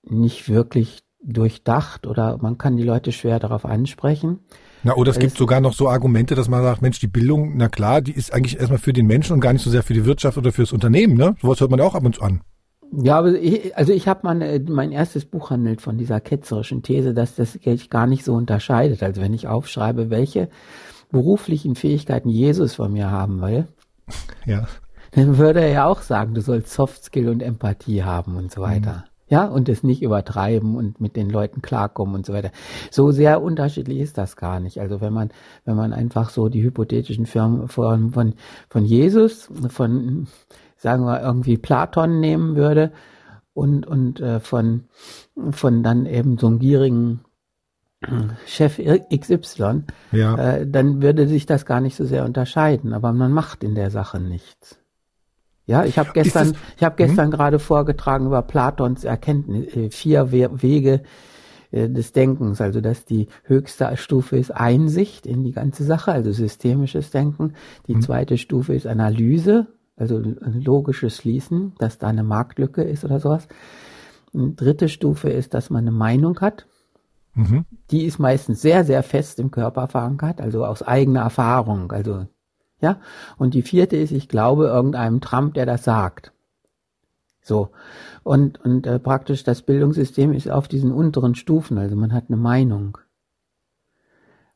nicht 0.02 0.50
wirklich 0.50 1.04
durchdacht 1.22 2.08
oder 2.08 2.40
man 2.42 2.58
kann 2.58 2.76
die 2.76 2.84
Leute 2.84 3.12
schwer 3.12 3.38
darauf 3.38 3.66
ansprechen. 3.66 4.40
Na, 4.82 4.96
oder 4.96 5.12
es, 5.12 5.18
es 5.18 5.22
gibt 5.22 5.38
sogar 5.38 5.62
noch 5.62 5.74
so 5.74 5.90
Argumente, 5.90 6.34
dass 6.34 6.50
man 6.50 6.64
sagt, 6.64 6.82
Mensch, 6.82 7.00
die 7.00 7.08
Bildung, 7.08 7.54
na 7.56 7.70
klar, 7.70 8.02
die 8.02 8.14
ist 8.14 8.34
eigentlich 8.34 8.58
erstmal 8.58 8.80
für 8.80 8.94
den 8.94 9.06
Menschen 9.06 9.34
und 9.34 9.42
gar 9.42 9.54
nicht 9.54 9.64
so 9.64 9.70
sehr 9.70 9.84
für 9.84 9.94
die 9.94 10.06
Wirtschaft 10.06 10.40
oder 10.40 10.52
fürs 10.52 10.74
Unternehmen, 10.74 11.16
ne? 11.16 11.36
Sowas 11.40 11.60
hört 11.60 11.70
man 11.70 11.80
ja 11.80 11.86
auch 11.86 11.96
ab 11.96 12.04
und 12.04 12.16
zu 12.16 12.22
an. 12.22 12.42
Ja, 13.02 13.18
aber 13.18 13.34
ich, 13.34 13.76
also 13.78 13.94
ich 13.94 14.08
habe 14.08 14.22
mein, 14.24 14.66
mein 14.70 14.92
erstes 14.92 15.26
Buch 15.26 15.50
handelt 15.50 15.82
von 15.82 15.98
dieser 15.98 16.20
ketzerischen 16.22 16.84
These, 16.84 17.14
dass 17.14 17.36
das 17.36 17.54
sich 17.54 17.90
gar 17.90 18.08
nicht 18.08 18.24
so 18.24 18.34
unterscheidet. 18.34 19.04
Also 19.04 19.22
wenn 19.22 19.34
ich 19.34 19.48
aufschreibe, 19.48 20.10
welche 20.10 20.50
beruflichen 21.12 21.76
Fähigkeiten 21.76 22.30
Jesus 22.30 22.76
von 22.76 22.94
mir 22.94 23.12
haben 23.12 23.42
will, 23.42 23.68
ja. 24.46 24.68
dann 25.12 25.38
würde 25.38 25.62
er 25.62 25.72
ja 25.72 25.86
auch 25.86 26.02
sagen, 26.02 26.34
du 26.34 26.42
sollst 26.42 26.74
Soft 26.74 27.04
Skill 27.04 27.30
und 27.30 27.42
Empathie 27.42 28.04
haben 28.04 28.38
und 28.38 28.52
so 28.52 28.62
weiter. 28.62 29.06
Mhm. 29.08 29.16
Ja, 29.28 29.46
und 29.46 29.70
es 29.70 29.82
nicht 29.82 30.04
übertreiben 30.04 30.76
und 30.76 31.02
mit 31.02 31.16
den 31.16 31.32
Leuten 31.32 31.64
klarkommen 31.64 32.14
und 32.14 32.28
so 32.28 32.34
weiter. 32.34 32.52
So 32.92 33.10
sehr 33.10 33.42
unterschiedlich 33.42 34.00
ist 34.00 34.20
das 34.20 34.36
gar 34.36 34.60
nicht. 34.60 34.80
Also 34.80 35.02
wenn 35.02 35.14
man, 35.14 35.32
wenn 35.66 35.76
man 35.76 35.94
einfach 35.94 36.30
so 36.30 36.48
die 36.48 36.62
hypothetischen 36.62 37.26
Firmen 37.26 37.68
von, 37.68 38.12
von, 38.12 38.36
von 38.70 38.86
Jesus, 38.86 39.50
von, 39.70 40.28
sagen 40.86 41.04
wir, 41.06 41.20
irgendwie 41.20 41.58
Platon 41.58 42.20
nehmen 42.20 42.56
würde 42.56 42.92
und, 43.56 43.88
und 43.88 44.20
äh, 44.20 44.40
von, 44.40 44.84
von 45.50 45.82
dann 45.82 46.06
eben 46.06 46.38
so 46.38 46.46
einem 46.46 46.60
gierigen 46.60 47.22
Chef 48.46 48.80
XY, 49.12 49.84
ja. 50.12 50.36
äh, 50.36 50.68
dann 50.68 51.02
würde 51.02 51.28
sich 51.28 51.48
das 51.48 51.66
gar 51.66 51.82
nicht 51.82 51.96
so 51.96 52.06
sehr 52.06 52.24
unterscheiden. 52.24 52.94
Aber 52.94 53.14
man 53.14 53.32
macht 53.32 53.64
in 53.64 53.74
der 53.74 53.90
Sache 53.90 54.20
nichts. 54.20 54.78
Ja, 55.66 55.86
ich 55.86 55.98
habe 55.98 56.12
gestern, 56.14 56.50
das, 56.50 56.62
ich 56.78 56.84
habe 56.84 56.98
gestern 56.98 57.26
hm? 57.26 57.32
gerade 57.32 57.58
vorgetragen 57.58 58.28
über 58.28 58.44
Platons 58.44 59.06
Erkenntnis, 59.06 59.76
äh, 59.76 59.90
vier 59.90 60.32
We 60.32 60.62
Wege 60.62 61.02
äh, 61.72 61.90
des 61.90 62.12
Denkens, 62.12 62.62
also 62.62 62.80
dass 62.80 63.06
die 63.06 63.28
höchste 63.44 63.98
Stufe 63.98 64.38
ist 64.38 64.52
Einsicht 64.52 65.26
in 65.26 65.44
die 65.44 65.54
ganze 65.54 65.84
Sache, 65.84 66.12
also 66.12 66.32
systemisches 66.32 67.10
Denken. 67.10 67.54
Die 67.88 67.96
hm. 67.96 68.02
zweite 68.02 68.38
Stufe 68.38 68.76
ist 68.76 68.86
Analyse, 68.86 69.66
also 69.96 70.22
logisches 70.44 71.18
Schließen, 71.18 71.74
dass 71.78 71.98
da 71.98 72.08
eine 72.08 72.24
Marktlücke 72.24 72.84
ist 72.84 73.06
oder 73.06 73.20
sowas. 73.20 73.48
Eine 74.34 74.52
dritte 74.52 74.90
Stufe 74.90 75.30
ist, 75.30 75.54
dass 75.54 75.70
man 75.70 75.86
eine 75.86 75.92
Meinung 75.92 76.40
hat. 76.42 76.68
Mhm. 77.34 77.66
Die 77.92 78.06
ist 78.06 78.20
meistens 78.20 78.62
sehr, 78.62 78.84
sehr 78.84 79.04
fest 79.04 79.40
im 79.40 79.52
Körper 79.52 79.88
verankert, 79.88 80.42
also 80.42 80.66
aus 80.66 80.84
eigener 80.84 81.22
Erfahrung. 81.22 81.92
Also 81.92 82.26
ja? 82.82 83.00
Und 83.38 83.54
die 83.54 83.62
vierte 83.62 83.98
ist, 83.98 84.12
ich 84.12 84.28
glaube 84.28 84.66
irgendeinem 84.66 85.22
Trump, 85.22 85.54
der 85.54 85.66
das 85.66 85.84
sagt. 85.84 86.34
So. 87.42 87.70
Und, 88.24 88.64
und 88.64 88.88
äh, 88.88 89.00
praktisch 89.00 89.44
das 89.44 89.62
Bildungssystem 89.62 90.34
ist 90.34 90.50
auf 90.50 90.68
diesen 90.68 90.92
unteren 90.92 91.36
Stufen, 91.36 91.78
also 91.78 91.96
man 91.96 92.14
hat 92.14 92.26
eine 92.28 92.38
Meinung. 92.38 92.98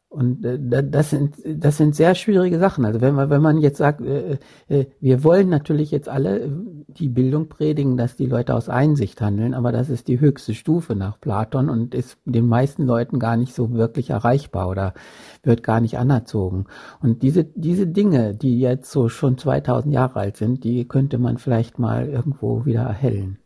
Und 0.10 0.44
äh, 0.44 0.84
das 0.84 1.12
sind 1.12 1.36
das 1.46 1.78
sind 1.78 1.96
sehr 1.96 2.16
schwierige 2.16 2.58
Sachen. 2.58 2.84
Also 2.84 3.00
wenn 3.00 3.14
man 3.14 3.30
wenn 3.30 3.44
man 3.44 3.60
jetzt 3.60 3.78
sagt, 3.78 4.02
äh, 4.02 4.40
äh, 4.68 4.88
wir 5.00 5.24
wollen 5.24 5.50
natürlich 5.50 5.92
jetzt 5.92 6.10
alle 6.10 6.52
die 6.88 7.10
Bildung 7.10 7.48
predigen, 7.48 7.96
dass 7.96 8.16
die 8.16 8.26
Leute 8.26 8.56
aus 8.56 8.70
Einsicht 8.70 9.22
handeln, 9.22 9.54
aber 9.54 9.72
das 9.72 9.90
ist 9.90 10.08
die 10.08 10.20
höchste 10.20 10.56
Stufe 10.56 10.96
nach 10.96 11.22
Platon 11.22 11.70
und 11.70 11.94
ist 11.94 12.18
den 12.26 12.48
meisten 12.48 12.88
Leuten 12.88 13.20
gar 13.20 13.38
nicht 13.38 13.54
so 13.54 13.72
wirklich 13.74 14.10
erreichbar 14.10 14.68
oder 14.70 14.96
wird 15.44 15.62
gar 15.62 15.80
nicht 15.80 16.00
anerzogen. 16.00 16.66
Und 17.02 17.22
diese 17.22 17.44
diese 17.44 17.86
Dinge, 17.86 18.34
die 18.34 18.60
jetzt 18.60 18.92
so 18.92 19.10
schon 19.10 19.38
2000 19.38 19.94
Jahre 19.94 20.20
alt 20.22 20.38
sind, 20.38 20.64
die 20.64 20.88
könnte 20.88 21.20
man 21.20 21.38
vielleicht 21.38 21.78
mal 21.78 22.10
irgendwo 22.10 22.66
wieder 22.66 22.82
erhellen. 22.82 23.38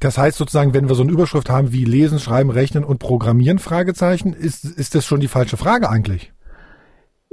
Das 0.00 0.18
heißt 0.18 0.38
sozusagen, 0.38 0.74
wenn 0.74 0.88
wir 0.88 0.94
so 0.94 1.02
eine 1.02 1.12
Überschrift 1.12 1.50
haben 1.50 1.72
wie 1.72 1.84
Lesen, 1.84 2.18
Schreiben, 2.18 2.50
Rechnen 2.50 2.84
und 2.84 2.98
Programmieren, 2.98 3.58
Fragezeichen, 3.58 4.32
ist, 4.32 4.64
ist 4.64 4.94
das 4.94 5.04
schon 5.04 5.20
die 5.20 5.28
falsche 5.28 5.56
Frage 5.56 5.88
eigentlich? 5.88 6.32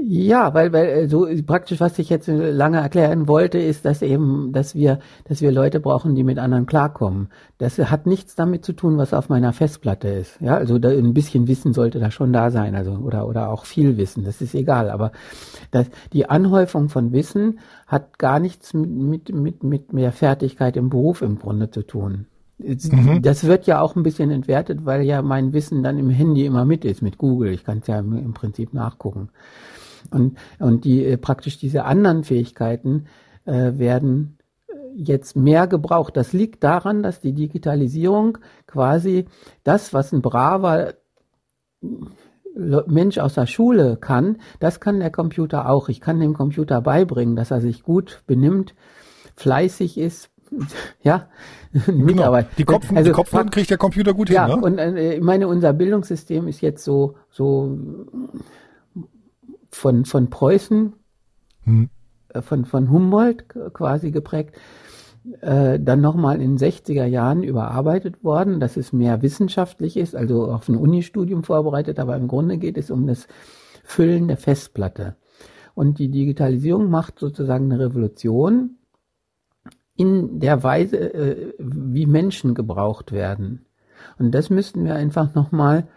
Ja, 0.02 0.54
weil, 0.54 0.72
weil 0.72 0.88
äh, 0.88 1.08
so 1.10 1.28
praktisch, 1.46 1.82
was 1.82 2.00
ich 2.00 2.10
jetzt 2.10 2.28
lange 2.28 2.78
erklären 2.78 3.28
wollte, 3.28 3.58
ist, 3.58 3.84
dass 3.84 4.02
eben, 4.02 4.54
dass 4.54 4.74
wir, 4.74 5.00
dass 5.26 5.42
wir 5.42 5.52
Leute 5.52 5.82
brauchen, 5.82 6.16
die 6.16 6.24
mit 6.24 6.40
anderen 6.40 6.66
klarkommen. 6.66 7.28
Das 7.58 7.78
hat 7.78 8.06
nichts 8.06 8.36
damit 8.36 8.64
zu 8.64 8.72
tun, 8.72 8.98
was 8.98 9.14
auf 9.14 9.28
meiner 9.28 9.52
Festplatte 9.52 10.08
ist. 10.08 10.40
Ja, 10.40 10.56
also 10.56 10.80
da, 10.80 10.90
ein 10.90 11.14
bisschen 11.14 11.50
Wissen 11.50 11.74
sollte 11.74 12.00
da 12.00 12.12
schon 12.12 12.32
da 12.32 12.50
sein, 12.50 12.76
also 12.76 12.92
oder 12.92 13.28
oder 13.28 13.50
auch 13.50 13.66
viel 13.66 13.98
Wissen. 13.98 14.24
Das 14.24 14.42
ist 14.42 14.56
egal. 14.56 14.90
Aber 14.90 15.12
das, 15.72 15.88
die 16.14 16.30
Anhäufung 16.30 16.88
von 16.88 17.12
Wissen 17.12 17.60
hat 17.86 18.20
gar 18.20 18.40
nichts 18.40 18.74
mit 18.74 19.34
mit 19.34 19.64
mit 19.64 19.92
mehr 19.92 20.14
Fertigkeit 20.14 20.78
im 20.78 20.90
Beruf 20.90 21.22
im 21.22 21.38
Grunde 21.38 21.72
zu 21.72 21.82
tun. 21.82 22.26
Mhm. 22.58 23.22
Das 23.22 23.46
wird 23.46 23.68
ja 23.68 23.82
auch 23.82 23.96
ein 23.96 24.04
bisschen 24.04 24.32
entwertet, 24.32 24.86
weil 24.86 25.02
ja 25.04 25.22
mein 25.22 25.52
Wissen 25.52 25.84
dann 25.84 25.98
im 25.98 26.10
Handy 26.10 26.46
immer 26.46 26.64
mit 26.64 26.86
ist, 26.86 27.02
mit 27.02 27.18
Google. 27.18 27.52
Ich 27.52 27.66
kann 27.66 27.80
es 27.80 27.88
ja 27.88 28.00
im, 28.00 28.18
im 28.18 28.34
Prinzip 28.34 28.74
nachgucken. 28.74 29.30
Und, 30.12 30.38
und 30.60 30.86
die 30.86 31.06
äh, 31.06 31.18
praktisch 31.18 31.58
diese 31.58 31.86
anderen 31.86 32.24
Fähigkeiten 32.24 33.06
äh, 33.46 33.78
werden 33.78 34.38
äh, 34.68 34.74
jetzt 34.96 35.36
mehr 35.36 35.68
gebraucht. 35.68 36.16
Das 36.18 36.34
liegt 36.34 36.64
daran, 36.64 37.04
dass 37.04 37.22
die 37.22 37.34
Digitalisierung 37.34 38.38
quasi 38.68 39.26
das, 39.64 39.94
was 39.94 40.12
ein 40.12 40.22
braver 40.22 40.94
Mensch 42.56 43.18
aus 43.18 43.36
der 43.36 43.48
Schule 43.48 43.98
kann, 43.98 44.38
das 44.60 44.80
kann 44.80 45.00
der 45.00 45.12
Computer 45.12 45.70
auch. 45.70 45.90
Ich 45.90 46.02
kann 46.02 46.20
dem 46.20 46.34
Computer 46.34 46.82
beibringen, 46.82 47.36
dass 47.36 47.52
er 47.52 47.62
sich 47.62 47.84
gut 47.84 48.24
benimmt, 48.28 48.76
fleißig 49.36 49.98
ist, 49.98 50.30
ja, 51.04 51.28
Mitarbeit. 51.88 52.46
Genau. 52.46 52.56
Die, 52.58 52.66
Kopf, 52.66 52.92
also, 52.92 53.10
die 53.10 53.16
Kopfnoten 53.16 53.52
kriegt 53.52 53.70
der 53.70 53.78
Computer 53.78 54.14
gut 54.14 54.30
ja, 54.30 54.48
hin. 54.48 54.56
Ja, 54.56 54.58
ne? 54.58 54.66
und 54.66 54.78
äh, 54.80 55.14
ich 55.16 55.22
meine, 55.22 55.48
unser 55.48 55.74
Bildungssystem 55.74 56.48
ist 56.48 56.62
jetzt 56.62 56.84
so, 56.84 57.16
so 57.30 57.78
von, 59.72 60.06
von 60.06 60.30
Preußen, 60.30 60.94
hm. 61.64 61.90
Äh, 62.30 62.42
von, 62.42 62.66
von 62.66 62.90
Humboldt 62.90 63.50
quasi 63.74 64.12
geprägt, 64.12 64.56
äh, 65.42 65.80
dann 65.80 66.02
nochmal 66.02 66.42
in 66.42 66.56
den 66.56 66.72
60er 66.72 67.06
Jahren 67.06 67.44
überarbeitet 67.44 68.24
worden, 68.24 68.60
dass 68.60 68.78
es 68.78 68.94
mehr 68.94 69.22
wissenschaftlich 69.22 69.98
ist, 69.98 70.16
also 70.16 70.52
auf 70.52 70.70
ein 70.70 70.76
Unistudium 70.76 71.44
vorbereitet, 71.44 72.00
aber 72.00 72.16
im 72.16 72.28
Grunde 72.28 72.58
geht 72.58 72.78
es 72.78 72.90
um 72.90 73.06
das 73.08 73.28
Füllen 73.84 74.28
der 74.28 74.38
Festplatte. 74.38 75.16
Und 75.76 76.00
die 76.00 76.10
Digitalisierung 76.10 76.90
macht 76.90 77.20
sozusagen 77.20 77.72
eine 77.72 77.80
Revolution 77.80 78.78
in 79.96 80.40
der 80.40 80.64
Weise, 80.64 81.14
äh, 81.14 81.54
wie 81.58 82.06
Menschen 82.06 82.54
gebraucht 82.54 83.12
werden. 83.12 83.66
Und 84.18 84.32
das 84.32 84.50
müssten 84.50 84.86
wir 84.86 84.96
einfach 84.96 85.36
nochmal 85.36 85.88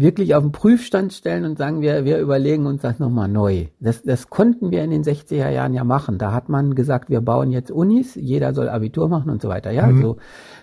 wirklich 0.00 0.34
auf 0.34 0.42
den 0.42 0.52
Prüfstand 0.52 1.12
stellen 1.12 1.44
und 1.44 1.58
sagen, 1.58 1.80
wir, 1.80 2.04
wir 2.04 2.18
überlegen 2.18 2.66
uns 2.66 2.82
das 2.82 2.98
nochmal 2.98 3.28
neu. 3.28 3.66
Das, 3.80 4.02
das 4.02 4.30
konnten 4.30 4.70
wir 4.70 4.84
in 4.84 4.90
den 4.90 5.02
60er 5.02 5.50
Jahren 5.50 5.74
ja 5.74 5.84
machen. 5.84 6.18
Da 6.18 6.32
hat 6.32 6.48
man 6.48 6.74
gesagt, 6.74 7.10
wir 7.10 7.20
bauen 7.20 7.50
jetzt 7.50 7.70
Unis, 7.70 8.14
jeder 8.14 8.54
soll 8.54 8.68
Abitur 8.68 9.08
machen 9.08 9.30
und 9.30 9.42
so 9.42 9.48
weiter. 9.48 9.70
Ja, 9.70 9.86
mhm. 9.86 10.02
so 10.02 10.16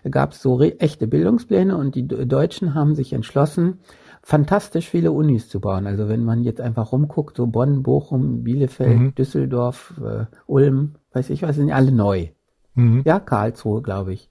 gab 0.09 0.31
es 0.31 0.41
so 0.41 0.61
echte 0.61 1.07
Bildungspläne 1.07 1.75
und 1.75 1.95
die 1.95 2.07
Deutschen 2.07 2.73
haben 2.73 2.95
sich 2.95 3.13
entschlossen, 3.13 3.79
fantastisch 4.21 4.89
viele 4.89 5.11
Unis 5.11 5.49
zu 5.49 5.59
bauen. 5.59 5.85
Also 5.85 6.07
wenn 6.07 6.23
man 6.23 6.43
jetzt 6.43 6.61
einfach 6.61 6.91
rumguckt, 6.91 7.35
so 7.37 7.47
Bonn, 7.47 7.83
Bochum, 7.83 8.43
Bielefeld, 8.43 8.99
mhm. 8.99 9.15
Düsseldorf, 9.15 9.93
äh, 10.03 10.25
Ulm, 10.47 10.95
weiß 11.13 11.29
ich 11.29 11.41
was, 11.41 11.57
sind 11.57 11.71
alle 11.71 11.91
neu. 11.91 12.29
Mhm. 12.73 13.03
Ja, 13.05 13.19
Karlsruhe, 13.19 13.81
glaube 13.81 14.13
ich. 14.13 14.29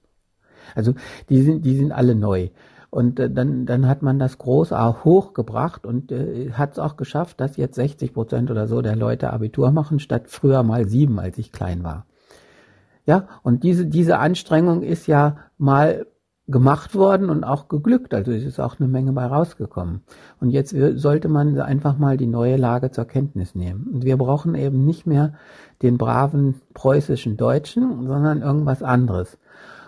Also 0.75 0.95
die 1.29 1.43
sind, 1.43 1.65
die 1.65 1.77
sind 1.77 1.93
alle 1.93 2.15
neu. 2.15 2.49
Und 2.95 3.19
äh, 3.19 3.29
dann, 3.29 3.67
dann 3.67 3.89
hat 3.89 4.03
man 4.03 4.21
das 4.21 4.39
groß 4.39 4.73
auch 4.73 5.05
hochgebracht 5.05 5.85
und 5.85 6.13
äh, 6.13 6.53
hat 6.53 6.75
es 6.75 6.79
auch 6.79 6.97
geschafft, 6.97 7.41
dass 7.41 7.57
jetzt 7.57 7.75
60 7.75 8.15
Prozent 8.15 8.53
oder 8.53 8.69
so 8.69 8.83
der 8.83 8.95
Leute 8.95 9.33
Abitur 9.33 9.73
machen, 9.73 9.99
statt 9.99 10.27
früher 10.29 10.63
mal 10.63 10.87
sieben, 10.87 11.19
als 11.19 11.37
ich 11.37 11.51
klein 11.51 11.83
war. 11.83 12.07
Ja, 13.05 13.27
und 13.43 13.65
diese, 13.65 13.87
diese 13.87 14.21
Anstrengung 14.21 14.85
ist 14.85 15.09
ja 15.09 15.39
mal 15.59 16.07
gemacht 16.47 16.95
worden 16.95 17.31
und 17.31 17.43
auch 17.43 17.67
geglückt. 17.67 18.15
Also 18.15 18.31
es 18.31 18.45
ist 18.45 18.61
auch 18.61 18.79
eine 18.79 18.89
Menge 18.89 19.11
bei 19.11 19.27
rausgekommen. 19.27 20.03
Und 20.39 20.51
jetzt 20.51 20.73
sollte 20.95 21.29
man 21.29 21.61
einfach 21.61 21.99
mal 21.99 22.17
die 22.17 22.29
neue 22.29 22.57
Lage 22.57 22.93
zur 22.93 23.07
Kenntnis 23.07 23.57
nehmen. 23.57 23.89
Und 23.93 24.05
wir 24.05 24.17
brauchen 24.19 24.55
eben 24.55 24.85
nicht 24.87 25.05
mehr 25.05 25.35
den 25.83 25.99
braven 25.99 26.61
preußischen 26.75 27.37
Deutschen, 27.37 28.07
sondern 28.07 28.41
irgendwas 28.41 28.85
anderes. 28.85 29.37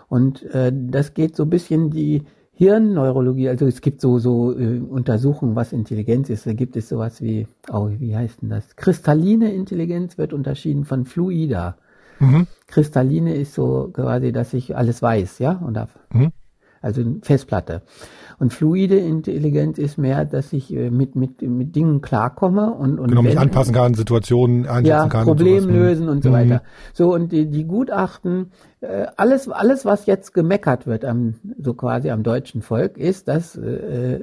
Und 0.09 0.43
äh, 0.53 0.73
das 0.75 1.15
geht 1.15 1.37
so 1.37 1.47
bisschen 1.47 1.91
die 1.91 2.27
Hirnneurologie, 2.59 3.51
also 3.51 3.67
es 3.67 3.83
gibt 3.83 4.01
so, 4.01 4.19
so 4.19 4.59
äh, 4.59 4.81
Untersuchungen, 4.81 5.55
was 5.57 5.73
Intelligenz 5.73 6.31
ist. 6.31 6.47
Da 6.47 6.55
gibt 6.55 6.75
es 6.77 6.89
sowas 6.89 7.21
wie, 7.21 7.47
oh, 7.71 7.91
wie 7.91 8.17
heißt 8.17 8.43
denn 8.43 8.49
das? 8.49 8.77
Kristalline 8.77 9.53
Intelligenz 9.53 10.17
wird 10.17 10.33
unterschieden 10.33 10.85
von 10.85 11.05
fluider. 11.05 11.77
Mhm. 12.19 12.47
Kristalline 12.67 13.35
ist 13.35 13.53
so 13.53 13.91
quasi, 13.93 14.33
dass 14.33 14.55
ich 14.55 14.75
alles 14.75 15.03
weiß, 15.03 15.39
ja, 15.39 15.53
und 15.53 15.75
da, 15.75 15.89
mhm 16.13 16.33
also 16.81 17.03
Festplatte. 17.23 17.83
Und 18.39 18.53
fluide 18.53 18.99
Intelligenz 18.99 19.79
ist 19.79 19.97
mehr, 19.97 20.25
dass 20.25 20.53
ich 20.53 20.73
äh, 20.73 20.91
mit, 20.91 21.17
mit, 21.17 21.41
mit 21.41 21.75
Dingen 21.75 22.03
klarkomme 22.03 22.73
und, 22.73 22.99
und 22.99 23.09
genau, 23.09 23.23
mich 23.23 23.39
anpassen 23.39 23.75
kann, 23.75 23.95
Situationen 23.95 24.67
einschätzen 24.67 24.87
ja, 24.89 25.09
kann. 25.09 25.25
Problem 25.25 25.65
und 25.65 25.71
lösen 25.73 26.09
und 26.09 26.23
so 26.23 26.29
mhm. 26.29 26.35
weiter. 26.35 26.63
So, 26.93 27.15
und 27.15 27.33
die, 27.33 27.47
die 27.47 27.65
Gutachten, 27.65 28.53
äh, 28.81 29.07
alles, 29.17 29.49
alles, 29.49 29.85
was 29.87 30.07
jetzt 30.07 30.35
gemeckert 30.35 30.87
wird 30.87 31.05
am, 31.05 31.37
so 31.59 31.73
quasi 31.75 32.11
am 32.11 32.23
deutschen 32.23 32.61
Volk, 32.61 32.99
ist, 32.99 33.29
dass 33.29 33.57
äh, 33.57 34.21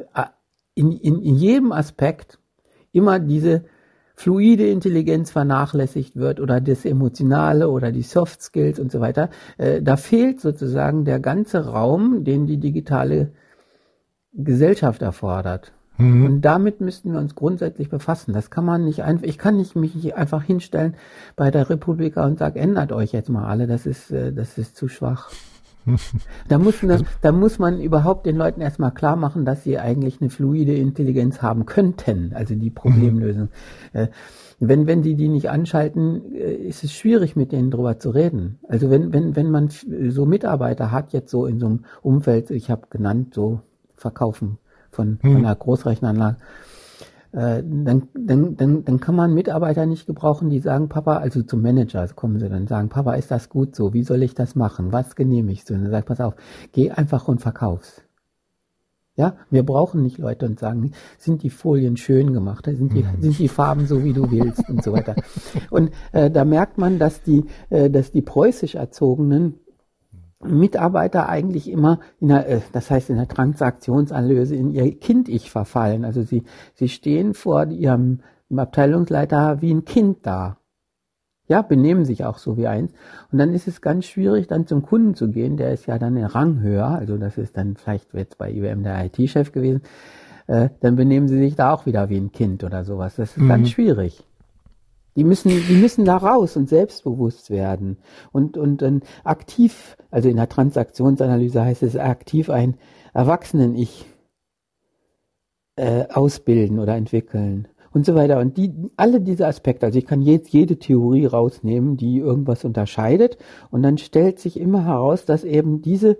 in, 0.76 0.92
in, 0.92 1.22
in 1.22 1.36
jedem 1.36 1.72
Aspekt 1.72 2.40
immer 2.92 3.20
diese 3.20 3.66
fluide 4.16 4.68
Intelligenz 4.68 5.32
vernachlässigt 5.32 6.16
wird 6.16 6.40
oder 6.40 6.62
das 6.62 6.86
Emotionale 6.86 7.70
oder 7.70 7.92
die 7.92 8.04
Soft 8.04 8.42
Skills 8.42 8.80
und 8.80 8.92
so 8.92 9.00
weiter. 9.00 9.30
Äh, 9.58 9.82
da 9.82 9.98
fehlt 9.98 10.40
sozusagen 10.40 11.06
der 11.06 11.20
ganze 11.20 11.66
Raum, 11.66 12.24
den 12.24 12.46
die 12.46 12.58
digitale 12.58 13.32
Gesellschaft 14.34 15.02
erfordert. 15.02 15.74
Mhm. 15.98 16.26
Und 16.26 16.42
damit 16.42 16.82
müssten 16.82 17.12
wir 17.12 17.20
uns 17.20 17.36
grundsätzlich 17.36 17.90
befassen. 17.90 18.34
Das 18.34 18.50
kann 18.50 18.66
man 18.66 18.84
nicht 18.84 19.04
einfach, 19.04 19.26
ich 19.26 19.38
kann 19.38 19.58
nicht 19.58 19.76
mich 19.76 19.96
nicht 19.96 20.16
einfach 20.16 20.44
hinstellen 20.44 20.96
bei 21.36 21.52
der 21.52 21.70
Republika 21.70 22.26
und 22.26 22.40
sagen, 22.40 22.58
ändert 22.58 22.92
euch 22.92 23.12
jetzt 23.12 23.30
mal 23.30 23.48
alle, 23.48 23.68
das 23.68 23.86
ist, 23.86 24.12
äh, 24.12 24.34
das 24.34 24.58
ist 24.58 24.76
zu 24.76 24.88
schwach. 24.88 25.32
Da 26.48 26.58
muss, 26.58 26.76
das, 26.82 27.04
da 27.22 27.32
muss 27.32 27.60
man 27.60 27.80
überhaupt 27.80 28.26
den 28.26 28.38
Leuten 28.38 28.62
erstmal 28.62 28.92
klar 28.92 29.16
machen, 29.16 29.46
dass 29.46 29.64
sie 29.64 29.80
eigentlich 29.80 30.22
eine 30.22 30.30
fluide 30.30 30.74
Intelligenz 30.74 31.42
haben 31.42 31.66
könnten, 31.66 32.32
also 32.34 32.56
die 32.56 32.70
Problemlösung. 32.70 33.50
Mhm. 33.94 34.08
Wenn, 34.60 34.88
wenn 34.88 35.02
die 35.02 35.16
die 35.16 35.30
nicht 35.30 35.50
anschalten, 35.50 36.34
äh, 36.34 36.54
ist 36.54 36.84
es 36.84 36.94
schwierig, 36.94 37.36
mit 37.36 37.52
denen 37.52 37.72
drüber 37.72 38.00
zu 38.00 38.12
reden. 38.12 38.60
Also 38.68 38.90
wenn, 38.90 39.12
wenn, 39.12 39.36
wenn 39.36 39.52
man 39.52 39.70
so 39.70 40.26
Mitarbeiter 40.26 40.92
hat, 40.92 41.12
jetzt 41.12 41.32
so 41.32 41.46
in 41.46 41.60
so 41.60 41.66
einem 41.66 41.86
Umfeld, 42.02 42.50
ich 42.50 42.70
habe 42.70 42.84
genannt, 42.90 43.34
so 43.34 43.62
Verkaufen 43.96 44.58
von, 44.92 45.18
von 45.20 45.32
mhm. 45.32 45.38
einer 45.38 45.56
Großrechenanlage, 45.56 46.38
äh, 47.34 47.64
dann, 47.66 48.08
dann, 48.14 48.56
dann, 48.56 48.86
dann 48.86 49.00
kann 49.00 49.16
man 49.16 49.34
Mitarbeiter 49.34 49.86
nicht 49.86 50.06
gebrauchen, 50.06 50.50
die 50.50 50.60
sagen, 50.60 50.88
Papa, 50.88 51.18
also 51.18 51.42
zum 51.42 51.62
Manager 51.62 52.08
kommen 52.10 52.40
sie 52.40 52.48
dann 52.48 52.68
sagen, 52.68 52.90
Papa, 52.90 53.16
ist 53.16 53.32
das 53.32 53.50
gut 53.50 53.76
so? 53.76 53.94
Wie 53.94 54.04
soll 54.04 54.22
ich 54.22 54.36
das 54.36 54.56
machen? 54.56 54.92
Was 54.92 55.16
genehmigst 55.16 55.70
du? 55.70 55.74
Und 55.74 55.84
dann 55.84 55.92
sagt, 55.92 56.08
pass 56.08 56.22
auf, 56.22 56.36
geh 56.72 56.92
einfach 56.92 57.28
und 57.28 57.42
verkauf's. 57.42 58.04
Ja, 59.16 59.36
wir 59.52 59.64
brauchen 59.64 60.02
nicht 60.02 60.18
Leute 60.18 60.48
und 60.48 60.60
sagen, 60.60 60.92
sind 61.20 61.44
die 61.44 61.52
Folien 61.52 61.98
schön 61.98 62.34
gemacht, 62.34 62.66
sind 62.66 62.94
die, 62.94 63.04
mhm. 63.04 63.22
sind 63.22 63.38
die 63.38 63.48
Farben 63.48 63.86
so, 63.86 64.04
wie 64.04 64.14
du 64.14 64.32
willst 64.32 64.68
und 64.70 64.84
so 64.84 64.92
weiter. 64.92 65.16
Und 65.70 65.92
äh, 66.14 66.32
da 66.32 66.46
merkt 66.46 66.80
man, 66.80 66.98
dass 66.98 67.22
die, 67.22 67.46
äh, 67.70 67.92
dass 67.92 68.12
die 68.12 68.24
preußisch 68.24 68.74
erzogenen 68.74 69.60
Mitarbeiter 70.44 71.30
eigentlich 71.30 71.70
immer 71.70 72.00
in 72.20 72.30
der, 72.30 72.48
äh, 72.48 72.62
das 72.72 72.90
heißt 72.90 73.10
in 73.10 73.18
der 73.18 73.28
Transaktionsanalyse 73.28 74.56
in 74.56 74.72
ihr 74.72 74.98
Kind-Ich 75.00 75.50
verfallen. 75.52 76.06
Also 76.06 76.24
sie, 76.24 76.44
sie 76.74 76.90
stehen 76.90 77.34
vor 77.34 77.68
ihrem 77.68 78.20
Abteilungsleiter 78.56 79.62
wie 79.62 79.74
ein 79.74 79.86
Kind 79.86 80.26
da. 80.26 80.58
Ja, 81.48 81.62
benehmen 81.62 82.06
sich 82.06 82.24
auch 82.24 82.38
so 82.38 82.56
wie 82.56 82.68
eins. 82.68 82.94
Und 83.32 83.38
dann 83.38 83.54
ist 83.54 83.68
es 83.68 83.82
ganz 83.82 84.06
schwierig, 84.06 84.48
dann 84.48 84.66
zum 84.66 84.82
Kunden 84.82 85.14
zu 85.14 85.30
gehen. 85.30 85.58
Der 85.58 85.74
ist 85.74 85.88
ja 85.88 86.00
dann 86.00 86.16
in 86.16 86.26
Rang 86.26 86.62
höher. 86.62 86.88
Also 86.88 87.18
das 87.18 87.38
ist 87.38 87.58
dann 87.58 87.76
vielleicht 87.76 88.14
jetzt 88.14 88.38
bei 88.38 88.50
IBM 88.52 88.84
der 88.84 89.06
IT-Chef 89.06 89.52
gewesen. 89.52 89.82
Äh, 90.48 90.70
dann 90.80 90.96
benehmen 90.96 91.28
sie 91.28 91.38
sich 91.38 91.56
da 91.56 91.74
auch 91.74 91.86
wieder 91.86 92.10
wie 92.10 92.18
ein 92.18 92.32
Kind 92.32 92.64
oder 92.64 92.86
sowas. 92.86 93.16
Das 93.18 93.32
ist 93.32 93.38
mhm. 93.38 93.50
ganz 93.50 93.70
schwierig. 93.70 94.24
Die 95.16 95.24
müssen, 95.24 95.50
die 95.50 95.76
müssen 95.76 96.06
da 96.06 96.18
raus 96.18 96.58
und 96.58 96.70
selbstbewusst 96.70 97.50
werden 97.50 97.98
und, 98.32 98.58
und 98.58 98.82
dann 98.82 99.02
aktiv, 99.24 99.96
also 100.10 100.30
in 100.30 100.38
der 100.38 100.50
Transaktionsanalyse 100.50 101.64
heißt 101.64 101.84
es 101.84 101.96
aktiv 101.96 102.50
ein 102.50 102.78
Erwachsenen-Ich 103.14 104.06
äh, 105.76 106.06
ausbilden 106.10 106.80
oder 106.80 106.96
entwickeln 106.96 107.68
und 107.94 108.06
so 108.06 108.16
weiter. 108.16 108.40
Und 108.40 108.58
die, 108.58 108.74
alle 108.98 109.22
diese 109.22 109.48
Aspekte, 109.48 109.86
also 109.86 110.00
ich 110.00 110.06
kann 110.06 110.22
jetzt 110.22 110.50
jede 110.50 110.78
Theorie 110.78 111.26
rausnehmen, 111.26 111.98
die 111.98 112.18
irgendwas 112.18 112.66
unterscheidet 112.66 113.38
und 113.72 113.84
dann 113.84 113.98
stellt 113.98 114.40
sich 114.40 114.60
immer 114.60 114.86
heraus, 114.86 115.26
dass 115.26 115.44
eben 115.44 115.82
diese 115.82 116.18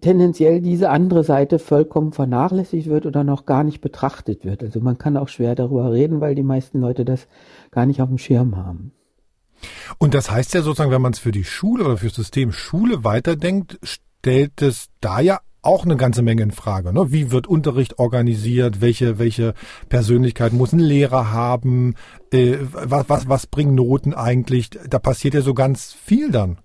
tendenziell 0.00 0.60
diese 0.60 0.90
andere 0.90 1.22
Seite 1.22 1.58
vollkommen 1.58 2.12
vernachlässigt 2.12 2.88
wird 2.88 3.06
oder 3.06 3.22
noch 3.22 3.46
gar 3.46 3.62
nicht 3.62 3.80
betrachtet 3.80 4.44
wird. 4.44 4.62
Also 4.62 4.80
man 4.80 4.98
kann 4.98 5.16
auch 5.16 5.28
schwer 5.28 5.54
darüber 5.54 5.92
reden, 5.92 6.20
weil 6.20 6.34
die 6.34 6.42
meisten 6.42 6.80
Leute 6.80 7.04
das 7.04 7.28
gar 7.70 7.86
nicht 7.86 8.02
auf 8.02 8.08
dem 8.08 8.18
Schirm 8.18 8.56
haben. 8.56 8.92
Und 9.98 10.14
das 10.14 10.30
heißt 10.30 10.54
ja 10.54 10.62
sozusagen, 10.62 10.90
wenn 10.90 11.02
man 11.02 11.12
es 11.12 11.20
für 11.20 11.30
die 11.30 11.44
Schule 11.44 11.84
oder 11.84 11.96
für 11.98 12.08
das 12.08 12.16
System 12.16 12.52
Schule 12.52 13.04
weiterdenkt, 13.04 13.78
stellt 13.82 14.60
es 14.60 14.88
da 15.00 15.20
ja 15.20 15.38
auch 15.62 15.84
eine 15.84 15.96
ganze 15.96 16.22
Menge 16.22 16.42
in 16.42 16.50
Frage. 16.50 16.92
Ne? 16.92 17.12
Wie 17.12 17.30
wird 17.30 17.46
Unterricht 17.46 17.98
organisiert? 17.98 18.80
Welche, 18.80 19.18
welche 19.18 19.54
Persönlichkeit 19.88 20.52
muss 20.52 20.72
ein 20.72 20.80
Lehrer 20.80 21.32
haben? 21.32 21.94
Äh, 22.32 22.58
was, 22.72 23.08
was, 23.08 23.28
was 23.28 23.46
bringen 23.46 23.74
Noten 23.74 24.12
eigentlich? 24.12 24.70
Da 24.70 24.98
passiert 24.98 25.34
ja 25.34 25.40
so 25.40 25.54
ganz 25.54 25.92
viel 25.92 26.30
dann. 26.30 26.58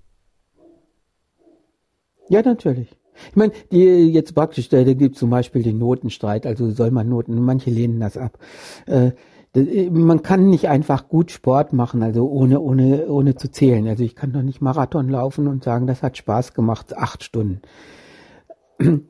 Ja, 2.30 2.42
natürlich. 2.44 2.96
Ich 3.32 3.36
meine, 3.36 3.52
die 3.72 3.84
jetzt 4.12 4.34
praktisch, 4.34 4.70
da, 4.70 4.84
gibt 4.84 5.18
zum 5.18 5.30
Beispiel 5.30 5.64
den 5.64 5.78
Notenstreit, 5.78 6.46
also 6.46 6.70
soll 6.72 6.92
man 6.92 7.10
Noten, 7.10 7.42
manche 7.42 7.70
lehnen 7.70 8.00
das 8.00 8.18
ab. 8.18 8.38
Äh, 8.86 9.12
man 9.90 10.22
kann 10.22 10.50
nicht 10.50 10.70
einfach 10.70 11.10
gut 11.10 11.32
Sport 11.32 11.74
machen, 11.74 12.04
also 12.04 12.30
ohne, 12.30 12.60
ohne, 12.60 13.08
ohne 13.08 13.36
zu 13.36 13.52
zählen. 13.52 13.88
Also 13.88 14.04
ich 14.04 14.16
kann 14.16 14.32
doch 14.32 14.44
nicht 14.44 14.62
Marathon 14.62 15.10
laufen 15.10 15.48
und 15.48 15.64
sagen, 15.64 15.88
das 15.88 16.04
hat 16.04 16.18
Spaß 16.18 16.54
gemacht, 16.54 16.96
acht 16.96 17.24
Stunden. 17.24 17.62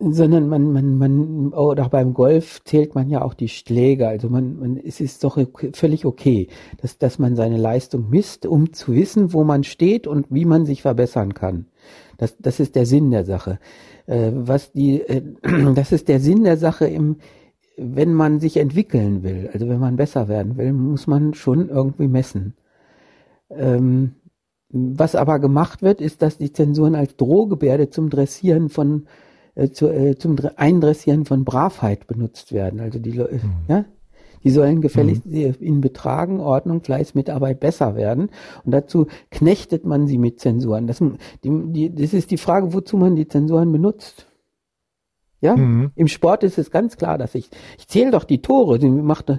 Sondern 0.00 0.48
man, 0.48 0.72
man, 0.72 0.96
man, 0.96 1.52
oder 1.52 1.88
beim 1.88 2.14
Golf 2.14 2.62
zählt 2.64 2.94
man 2.94 3.08
ja 3.08 3.22
auch 3.22 3.34
die 3.34 3.48
Schläge. 3.48 4.06
Also 4.06 4.28
man, 4.28 4.58
man, 4.58 4.76
es 4.76 5.00
ist 5.00 5.24
doch 5.24 5.38
völlig 5.72 6.04
okay, 6.04 6.48
dass, 6.80 6.98
dass 6.98 7.18
man 7.18 7.34
seine 7.34 7.56
Leistung 7.56 8.08
misst, 8.10 8.46
um 8.46 8.72
zu 8.72 8.94
wissen, 8.94 9.32
wo 9.32 9.42
man 9.42 9.64
steht 9.64 10.06
und 10.06 10.26
wie 10.30 10.44
man 10.44 10.66
sich 10.66 10.82
verbessern 10.82 11.34
kann. 11.34 11.66
Das, 12.18 12.36
das 12.38 12.60
ist 12.60 12.74
der 12.74 12.84
Sinn 12.84 13.10
der 13.10 13.24
Sache. 13.24 13.58
Äh, 14.06 14.32
was 14.34 14.72
die, 14.72 15.00
äh, 15.00 15.22
das 15.74 15.92
ist 15.92 16.08
der 16.08 16.20
Sinn 16.20 16.44
der 16.44 16.58
Sache 16.58 16.86
im, 16.86 17.16
wenn 17.78 18.12
man 18.12 18.40
sich 18.40 18.56
entwickeln 18.58 19.22
will, 19.22 19.48
also 19.52 19.68
wenn 19.68 19.78
man 19.78 19.96
besser 19.96 20.28
werden 20.28 20.56
will, 20.58 20.72
muss 20.72 21.06
man 21.06 21.32
schon 21.34 21.68
irgendwie 21.68 22.08
messen. 22.08 22.54
Ähm, 23.50 24.16
was 24.70 25.14
aber 25.14 25.38
gemacht 25.38 25.80
wird, 25.80 26.00
ist, 26.00 26.20
dass 26.20 26.36
die 26.36 26.52
Zensuren 26.52 26.94
als 26.94 27.16
Drohgebärde 27.16 27.88
zum 27.88 28.10
Dressieren 28.10 28.68
von, 28.68 29.06
äh, 29.54 29.70
zu, 29.70 29.88
äh, 29.88 30.16
zum 30.18 30.36
Eindressieren 30.56 31.24
von 31.24 31.44
Bravheit 31.44 32.06
benutzt 32.06 32.52
werden. 32.52 32.80
Also 32.80 32.98
die, 32.98 33.12
mhm. 33.12 33.40
ja, 33.68 33.84
Die 34.48 34.54
sollen 34.54 34.80
gefälligst 34.80 35.26
mhm. 35.26 35.56
in 35.60 35.82
Betragen, 35.82 36.40
Ordnung, 36.40 36.80
Fleiß, 36.80 37.14
Mitarbeit 37.14 37.60
besser 37.60 37.96
werden. 37.96 38.30
Und 38.64 38.72
dazu 38.72 39.06
knechtet 39.30 39.84
man 39.84 40.06
sie 40.06 40.16
mit 40.16 40.40
Zensuren. 40.40 40.86
Das, 40.86 41.00
die, 41.44 41.50
die, 41.66 41.94
das 41.94 42.14
ist 42.14 42.30
die 42.30 42.38
Frage, 42.38 42.72
wozu 42.72 42.96
man 42.96 43.14
die 43.14 43.28
Zensuren 43.28 43.70
benutzt. 43.70 44.27
Ja, 45.40 45.56
mhm. 45.56 45.92
im 45.94 46.08
Sport 46.08 46.42
ist 46.42 46.58
es 46.58 46.70
ganz 46.70 46.96
klar, 46.96 47.16
dass 47.16 47.34
ich, 47.34 47.48
ich 47.78 47.86
zähle 47.86 48.10
doch 48.10 48.24
die 48.24 48.42
Tore. 48.42 48.80
Sie 48.80 48.88
macht, 48.90 49.30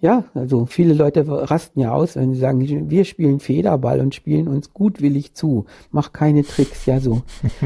ja, 0.00 0.24
also 0.34 0.66
viele 0.66 0.94
Leute 0.94 1.24
rasten 1.26 1.80
ja 1.80 1.92
aus, 1.92 2.16
wenn 2.16 2.34
sie 2.34 2.40
sagen, 2.40 2.90
wir 2.90 3.04
spielen 3.04 3.40
Federball 3.40 4.00
und 4.00 4.14
spielen 4.14 4.46
uns 4.46 4.72
gutwillig 4.72 5.34
zu. 5.34 5.64
Mach 5.90 6.12
keine 6.12 6.44
Tricks, 6.44 6.86
ja, 6.86 7.00
so. 7.00 7.22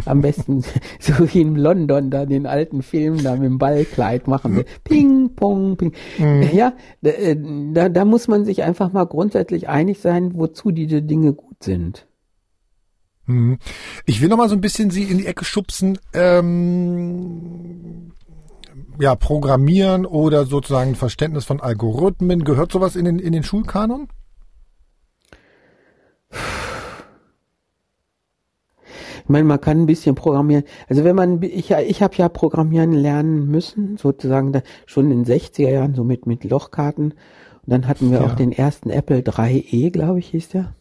Am 0.06 0.22
besten, 0.22 0.62
so 1.00 1.12
wie 1.32 1.40
in 1.40 1.56
London, 1.56 2.10
da 2.10 2.26
den 2.26 2.46
alten 2.46 2.82
Film 2.82 3.22
da 3.22 3.32
mit 3.34 3.44
dem 3.44 3.58
Ballkleid 3.58 4.28
machen. 4.28 4.62
Ping, 4.84 5.34
pong, 5.34 5.76
ping. 5.76 5.92
Mhm. 6.18 6.48
Ja, 6.52 6.74
äh, 7.02 7.36
da, 7.72 7.88
da 7.88 8.04
muss 8.04 8.28
man 8.28 8.44
sich 8.44 8.62
einfach 8.62 8.92
mal 8.92 9.04
grundsätzlich 9.04 9.68
einig 9.68 9.98
sein, 9.98 10.32
wozu 10.34 10.70
diese 10.70 11.02
Dinge 11.02 11.32
gut 11.32 11.62
sind. 11.62 12.06
Mhm. 13.30 13.58
Ich 14.06 14.20
will 14.20 14.28
noch 14.28 14.36
mal 14.36 14.48
so 14.48 14.56
ein 14.56 14.60
bisschen 14.60 14.90
Sie 14.90 15.04
in 15.04 15.18
die 15.18 15.26
Ecke 15.26 15.44
schubsen. 15.44 15.98
Ähm, 16.12 18.12
ja, 18.98 19.14
Programmieren 19.14 20.04
oder 20.04 20.44
sozusagen 20.44 20.96
Verständnis 20.96 21.44
von 21.44 21.60
Algorithmen. 21.60 22.44
Gehört 22.44 22.72
sowas 22.72 22.96
in 22.96 23.04
den, 23.04 23.18
in 23.18 23.32
den 23.32 23.44
Schulkanon? 23.44 24.08
Ich 29.22 29.28
meine, 29.28 29.44
man 29.44 29.60
kann 29.60 29.82
ein 29.82 29.86
bisschen 29.86 30.16
programmieren. 30.16 30.64
Also 30.88 31.04
wenn 31.04 31.14
man, 31.14 31.40
ich, 31.42 31.70
ich 31.70 32.02
habe 32.02 32.16
ja 32.16 32.28
programmieren 32.28 32.92
lernen 32.92 33.46
müssen, 33.46 33.96
sozusagen 33.96 34.52
da, 34.52 34.62
schon 34.86 35.10
in 35.10 35.22
den 35.22 35.40
60er 35.40 35.70
Jahren, 35.70 35.94
so 35.94 36.02
mit, 36.02 36.26
mit 36.26 36.42
Lochkarten. 36.42 37.12
Und 37.12 37.16
dann 37.66 37.86
hatten 37.86 38.10
wir 38.10 38.20
ja. 38.20 38.26
auch 38.26 38.34
den 38.34 38.50
ersten 38.50 38.90
Apple 38.90 39.20
3e, 39.20 39.90
glaube 39.90 40.18
ich, 40.18 40.28
hieß 40.28 40.48
der 40.48 40.74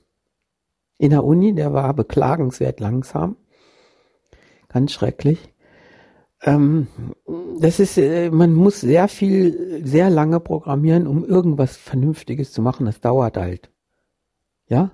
in 1.00 1.10
der 1.12 1.24
Uni, 1.24 1.56
der 1.56 1.74
war 1.74 1.94
beklagenswert 1.94 2.80
langsam. 2.80 3.38
Ganz 4.68 4.92
schrecklich. 4.92 5.54
Ähm, 6.42 6.88
das 7.60 7.80
ist, 7.80 7.98
äh, 7.98 8.30
man 8.30 8.54
muss 8.54 8.82
sehr 8.82 9.08
viel, 9.08 9.82
sehr 9.84 10.10
lange 10.10 10.40
programmieren, 10.40 11.08
um 11.08 11.26
irgendwas 11.26 11.78
Vernünftiges 11.78 12.52
zu 12.52 12.62
machen. 12.62 12.86
Das 12.86 13.00
dauert 13.00 13.38
halt. 13.38 13.72
Ja? 14.68 14.92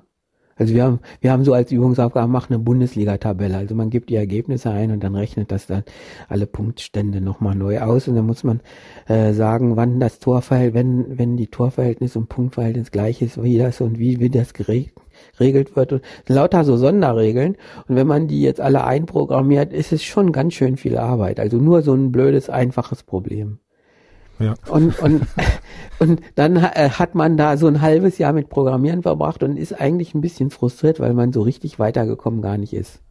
Also 0.57 0.73
wir 0.73 0.85
haben, 0.85 0.99
wir 1.19 1.33
haben 1.33 1.43
so 1.43 1.53
als 1.53 1.73
Übungsaufgabe 1.73 2.31
macht 2.31 2.49
eine 2.49 2.59
Bundesliga-Tabelle. 2.59 3.57
Also 3.57 3.75
man 3.75 3.89
gibt 3.89 4.09
die 4.09 4.15
Ergebnisse 4.15 4.71
ein 4.71 4.91
und 4.91 5.03
dann 5.03 5.13
rechnet 5.13 5.51
das 5.51 5.67
dann 5.67 5.83
alle 6.29 6.47
Punktstände 6.47 7.19
nochmal 7.19 7.55
neu 7.55 7.81
aus 7.81 8.07
und 8.07 8.15
dann 8.15 8.25
muss 8.25 8.45
man 8.45 8.61
äh, 9.07 9.33
sagen, 9.33 9.75
wann 9.75 9.99
das 9.99 10.19
Torverhältnis, 10.19 10.81
wenn, 10.81 11.17
wenn 11.17 11.35
die 11.35 11.47
Torverhältnis 11.47 12.15
und 12.15 12.29
Punktverhältnis 12.29 12.91
gleich 12.91 13.21
ist, 13.21 13.43
wie 13.43 13.57
das 13.57 13.81
und 13.81 13.99
wie, 13.99 14.21
wie 14.21 14.29
das 14.29 14.53
geregelt 14.53 15.75
wird 15.75 15.91
und 15.91 16.03
lauter 16.27 16.63
so 16.63 16.77
Sonderregeln. 16.77 17.57
Und 17.89 17.97
wenn 17.97 18.07
man 18.07 18.29
die 18.29 18.41
jetzt 18.41 18.61
alle 18.61 18.85
einprogrammiert, 18.85 19.73
ist 19.73 19.91
es 19.91 20.05
schon 20.05 20.31
ganz 20.31 20.53
schön 20.53 20.77
viel 20.77 20.97
Arbeit. 20.97 21.41
Also 21.41 21.57
nur 21.57 21.81
so 21.81 21.93
ein 21.93 22.13
blödes, 22.13 22.49
einfaches 22.49 23.03
Problem. 23.03 23.59
Ja. 24.39 24.55
Und, 24.69 24.99
und, 24.99 25.27
und 25.99 26.21
dann 26.35 26.57
äh, 26.57 26.89
hat 26.89 27.15
man 27.15 27.37
da 27.37 27.57
so 27.57 27.67
ein 27.67 27.81
halbes 27.81 28.17
Jahr 28.17 28.33
mit 28.33 28.49
Programmieren 28.49 29.01
verbracht 29.03 29.43
und 29.43 29.57
ist 29.57 29.79
eigentlich 29.79 30.13
ein 30.13 30.21
bisschen 30.21 30.49
frustriert, 30.49 30.99
weil 30.99 31.13
man 31.13 31.31
so 31.31 31.41
richtig 31.41 31.79
weitergekommen 31.79 32.41
gar 32.41 32.57
nicht 32.57 32.73
ist. 32.73 33.01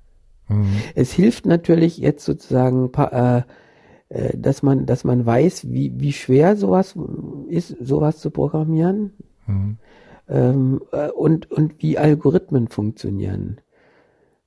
Mhm. 0.48 0.66
Es 0.94 1.12
hilft 1.12 1.46
natürlich 1.46 1.98
jetzt 1.98 2.24
sozusagen, 2.24 2.90
äh, 2.94 3.42
äh, 4.08 4.36
dass 4.36 4.62
man, 4.62 4.86
dass 4.86 5.04
man 5.04 5.24
weiß, 5.24 5.70
wie, 5.70 5.92
wie 5.98 6.12
schwer 6.12 6.56
sowas 6.56 6.94
ist, 7.48 7.76
sowas 7.80 8.18
zu 8.18 8.30
programmieren. 8.30 9.12
Mhm. 9.46 9.78
Ähm, 10.26 10.80
äh, 10.92 11.10
und, 11.10 11.50
und 11.50 11.82
wie 11.82 11.98
Algorithmen 11.98 12.68
funktionieren 12.68 13.60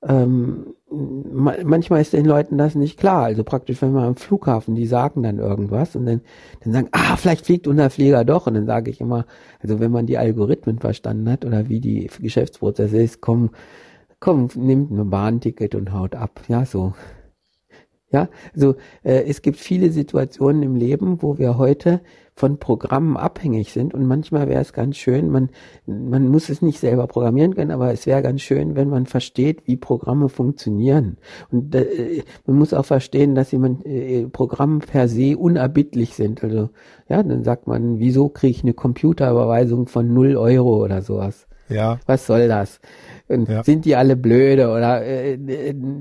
ähm, 0.03 0.73
manchmal 0.89 2.01
ist 2.01 2.13
den 2.13 2.25
Leuten 2.25 2.57
das 2.57 2.75
nicht 2.75 2.99
klar. 2.99 3.23
Also 3.23 3.43
praktisch, 3.43 3.81
wenn 3.81 3.91
man 3.91 4.03
am 4.05 4.15
Flughafen, 4.15 4.75
die 4.75 4.85
sagen 4.85 5.23
dann 5.23 5.39
irgendwas 5.39 5.95
und 5.95 6.05
dann, 6.05 6.21
dann 6.63 6.73
sagen, 6.73 6.89
ah, 6.91 7.17
vielleicht 7.17 7.45
fliegt 7.45 7.67
unser 7.67 7.89
Flieger 7.89 8.23
doch. 8.23 8.47
Und 8.47 8.53
dann 8.53 8.65
sage 8.65 8.91
ich 8.91 9.01
immer, 9.01 9.25
also 9.61 9.79
wenn 9.79 9.91
man 9.91 10.05
die 10.05 10.17
Algorithmen 10.17 10.79
verstanden 10.79 11.29
hat 11.29 11.45
oder 11.45 11.67
wie 11.67 11.81
die 11.81 12.09
Geschäftsprozesse 12.19 12.97
ist, 12.97 13.21
komm, 13.21 13.51
komm, 14.19 14.49
nimmt 14.55 14.91
ein 14.91 15.09
Bahnticket 15.09 15.75
und 15.75 15.91
haut 15.93 16.15
ab. 16.15 16.41
Ja, 16.47 16.65
so. 16.65 16.93
Ja, 18.17 18.29
also 18.55 18.75
äh, 19.03 19.25
es 19.27 19.43
gibt 19.43 19.57
viele 19.57 19.91
Situationen 19.91 20.63
im 20.63 20.75
Leben, 20.75 21.21
wo 21.21 21.37
wir 21.37 21.59
heute 21.59 22.01
von 22.33 22.57
Programmen 22.57 23.15
abhängig 23.15 23.71
sind 23.73 23.93
und 23.93 24.05
manchmal 24.05 24.47
wäre 24.47 24.61
es 24.61 24.73
ganz 24.73 24.97
schön, 24.97 25.29
man, 25.29 25.49
man 25.85 26.27
muss 26.27 26.49
es 26.49 26.63
nicht 26.63 26.79
selber 26.79 27.05
programmieren 27.05 27.53
können, 27.53 27.69
aber 27.69 27.91
es 27.91 28.07
wäre 28.07 28.23
ganz 28.23 28.41
schön, 28.41 28.75
wenn 28.75 28.89
man 28.89 29.05
versteht, 29.05 29.67
wie 29.67 29.75
Programme 29.75 30.29
funktionieren. 30.29 31.17
Und 31.51 31.75
äh, 31.75 32.23
man 32.47 32.57
muss 32.57 32.73
auch 32.73 32.85
verstehen, 32.85 33.35
dass 33.35 33.51
jemand 33.51 33.85
äh, 33.85 34.27
Programme 34.27 34.79
per 34.79 35.07
se 35.07 35.37
unerbittlich 35.37 36.15
sind. 36.15 36.43
Also 36.43 36.69
ja, 37.07 37.21
dann 37.21 37.43
sagt 37.43 37.67
man, 37.67 37.99
wieso 37.99 38.29
kriege 38.29 38.51
ich 38.51 38.63
eine 38.63 38.73
Computerüberweisung 38.73 39.87
von 39.87 40.11
null 40.11 40.37
Euro 40.37 40.83
oder 40.83 41.03
sowas? 41.03 41.47
Ja. 41.69 41.99
Was 42.05 42.25
soll 42.25 42.47
das? 42.47 42.79
Und 43.27 43.49
ja. 43.49 43.63
sind 43.63 43.85
die 43.85 43.95
alle 43.95 44.15
blöde 44.15 44.69
oder 44.69 45.05
äh, 45.05 45.37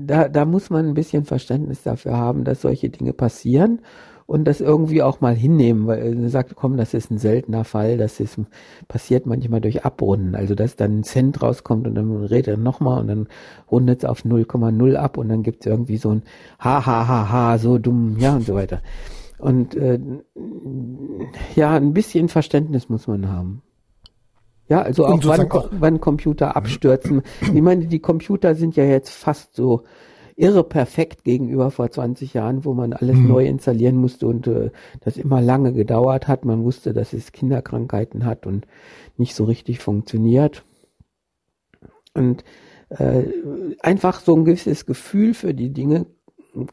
da, 0.05 0.29
da 0.29 0.45
muss 0.45 0.69
man 0.69 0.87
ein 0.87 0.93
bisschen 0.93 1.25
Verständnis 1.25 1.83
dafür 1.83 2.15
haben, 2.15 2.45
dass 2.45 2.61
solche 2.61 2.89
Dinge 2.89 3.11
passieren 3.11 3.81
und 4.27 4.43
das 4.45 4.61
irgendwie 4.61 5.01
auch 5.01 5.21
mal 5.21 5.35
hinnehmen, 5.35 5.87
weil 5.87 6.21
er 6.23 6.29
sagt, 6.29 6.55
komm, 6.55 6.77
das 6.77 6.93
ist 6.93 7.09
ein 7.09 7.17
seltener 7.17 7.63
Fall, 7.63 7.97
das 7.97 8.19
ist 8.19 8.39
passiert 8.87 9.25
manchmal 9.25 9.61
durch 9.61 9.85
Abrunden, 9.85 10.35
also 10.35 10.53
dass 10.53 10.75
dann 10.75 10.99
ein 10.99 11.03
Cent 11.03 11.41
rauskommt 11.41 11.87
und 11.87 11.95
dann 11.95 12.25
redet 12.25 12.47
er 12.47 12.57
nochmal 12.57 13.01
und 13.01 13.07
dann 13.07 13.27
rundet 13.71 13.99
es 13.99 14.05
auf 14.05 14.25
0,0 14.25 14.95
ab 14.95 15.17
und 15.17 15.29
dann 15.29 15.43
gibt 15.43 15.65
es 15.65 15.71
irgendwie 15.71 15.97
so 15.97 16.11
ein 16.11 16.23
ha 16.59 16.85
ha 16.85 17.07
ha 17.07 17.31
ha 17.31 17.57
so 17.57 17.77
dumm, 17.77 18.17
ja 18.19 18.35
und 18.35 18.45
so 18.45 18.53
weiter. 18.53 18.81
Und 19.39 19.75
äh, 19.75 19.99
ja, 21.55 21.75
ein 21.75 21.93
bisschen 21.93 22.27
Verständnis 22.27 22.89
muss 22.89 23.07
man 23.07 23.29
haben. 23.29 23.61
Ja, 24.69 24.81
also 24.81 25.05
auch 25.05 25.19
wann, 25.23 25.49
wann 25.71 26.01
Computer 26.01 26.55
abstürzen. 26.55 27.21
Ich 27.41 27.61
meine, 27.61 27.85
die 27.87 27.99
Computer 27.99 28.53
sind 28.55 28.75
ja 28.75 28.83
jetzt 28.83 29.11
fast 29.11 29.55
so 29.55 29.83
irre 30.35 30.63
perfekt 30.63 31.23
gegenüber 31.23 31.71
vor 31.71 31.89
20 31.89 32.33
Jahren, 32.33 32.63
wo 32.63 32.73
man 32.73 32.93
alles 32.93 33.17
mhm. 33.17 33.27
neu 33.27 33.45
installieren 33.45 33.95
musste 33.95 34.27
und 34.27 34.45
äh, 34.47 34.69
das 35.01 35.17
immer 35.17 35.41
lange 35.41 35.73
gedauert 35.73 36.27
hat. 36.27 36.45
Man 36.45 36.63
wusste, 36.63 36.93
dass 36.93 37.13
es 37.13 37.31
Kinderkrankheiten 37.31 38.25
hat 38.25 38.45
und 38.45 38.67
nicht 39.17 39.35
so 39.35 39.45
richtig 39.45 39.79
funktioniert. 39.79 40.63
Und 42.13 42.43
äh, 42.89 43.23
einfach 43.79 44.19
so 44.19 44.35
ein 44.35 44.45
gewisses 44.45 44.85
Gefühl 44.85 45.33
für 45.33 45.53
die 45.53 45.71
Dinge 45.73 46.05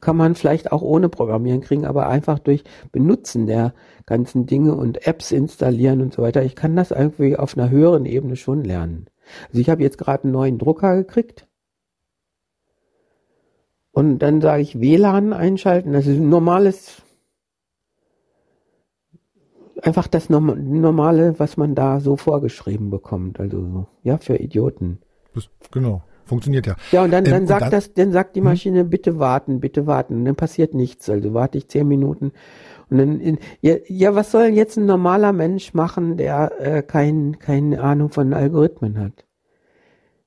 kann 0.01 0.17
man 0.17 0.35
vielleicht 0.35 0.73
auch 0.73 0.83
ohne 0.83 1.09
Programmieren 1.09 1.61
kriegen, 1.61 1.85
aber 1.85 2.09
einfach 2.09 2.39
durch 2.39 2.65
Benutzen 2.93 3.47
der 3.47 3.75
ganzen 4.07 4.47
Dinge 4.47 4.75
und 4.75 5.07
Apps 5.07 5.33
installieren 5.33 6.01
und 6.01 6.13
so 6.15 6.23
weiter. 6.23 6.43
Ich 6.43 6.57
kann 6.57 6.77
das 6.77 6.91
irgendwie 6.91 7.37
auf 7.37 7.57
einer 7.57 7.71
höheren 7.71 8.07
Ebene 8.07 8.37
schon 8.37 8.65
lernen. 8.65 9.07
Also 9.49 9.61
ich 9.61 9.71
habe 9.71 9.83
jetzt 9.83 9.99
gerade 9.99 10.25
einen 10.25 10.33
neuen 10.33 10.59
Drucker 10.59 10.97
gekriegt 10.97 11.47
und 13.93 14.19
dann 14.19 14.41
sage 14.41 14.63
ich 14.63 14.81
WLAN 14.81 15.33
einschalten. 15.33 15.93
Das 15.93 16.07
ist 16.07 16.19
ein 16.19 16.29
normales, 16.29 17.03
einfach 19.81 20.09
das 20.09 20.29
normale, 20.31 21.39
was 21.39 21.57
man 21.57 21.75
da 21.75 22.01
so 22.01 22.17
vorgeschrieben 22.17 22.91
bekommt. 22.91 23.39
Also 23.39 23.87
ja, 24.03 24.19
für 24.19 24.37
Idioten. 24.37 24.99
Das, 25.35 25.49
genau. 25.71 26.03
Funktioniert 26.25 26.67
ja. 26.67 26.77
Ja, 26.93 27.05
und 27.05 27.11
dann, 27.11 27.25
dann 27.25 27.43
ähm, 27.43 27.47
sagt 27.47 27.63
dann, 27.63 27.71
das, 27.71 27.93
dann 27.93 28.13
sagt 28.13 28.37
die 28.37 28.41
hm? 28.41 28.45
Maschine, 28.45 28.81
hm? 28.81 28.91
bitte 28.91 29.19
warten, 29.19 29.61
bitte 29.61 29.87
warten. 29.87 30.15
Und 30.15 30.25
dann 30.25 30.37
passiert 30.37 30.75
nichts. 30.75 31.09
Also 31.11 31.35
warte 31.35 31.59
ich 31.59 31.69
zehn 31.69 31.87
Minuten. 31.87 32.33
Und 32.91 32.99
dann, 32.99 33.21
in, 33.21 33.39
ja, 33.61 33.77
ja, 33.87 34.15
was 34.15 34.31
soll 34.31 34.47
jetzt 34.47 34.77
ein 34.77 34.87
normaler 34.87 35.33
Mensch 35.33 35.75
machen, 35.75 36.17
der 36.17 36.53
äh, 36.61 36.83
kein, 36.83 37.39
keine 37.39 37.83
Ahnung 37.83 38.11
von 38.11 38.33
Algorithmen 38.33 38.99
hat? 38.99 39.25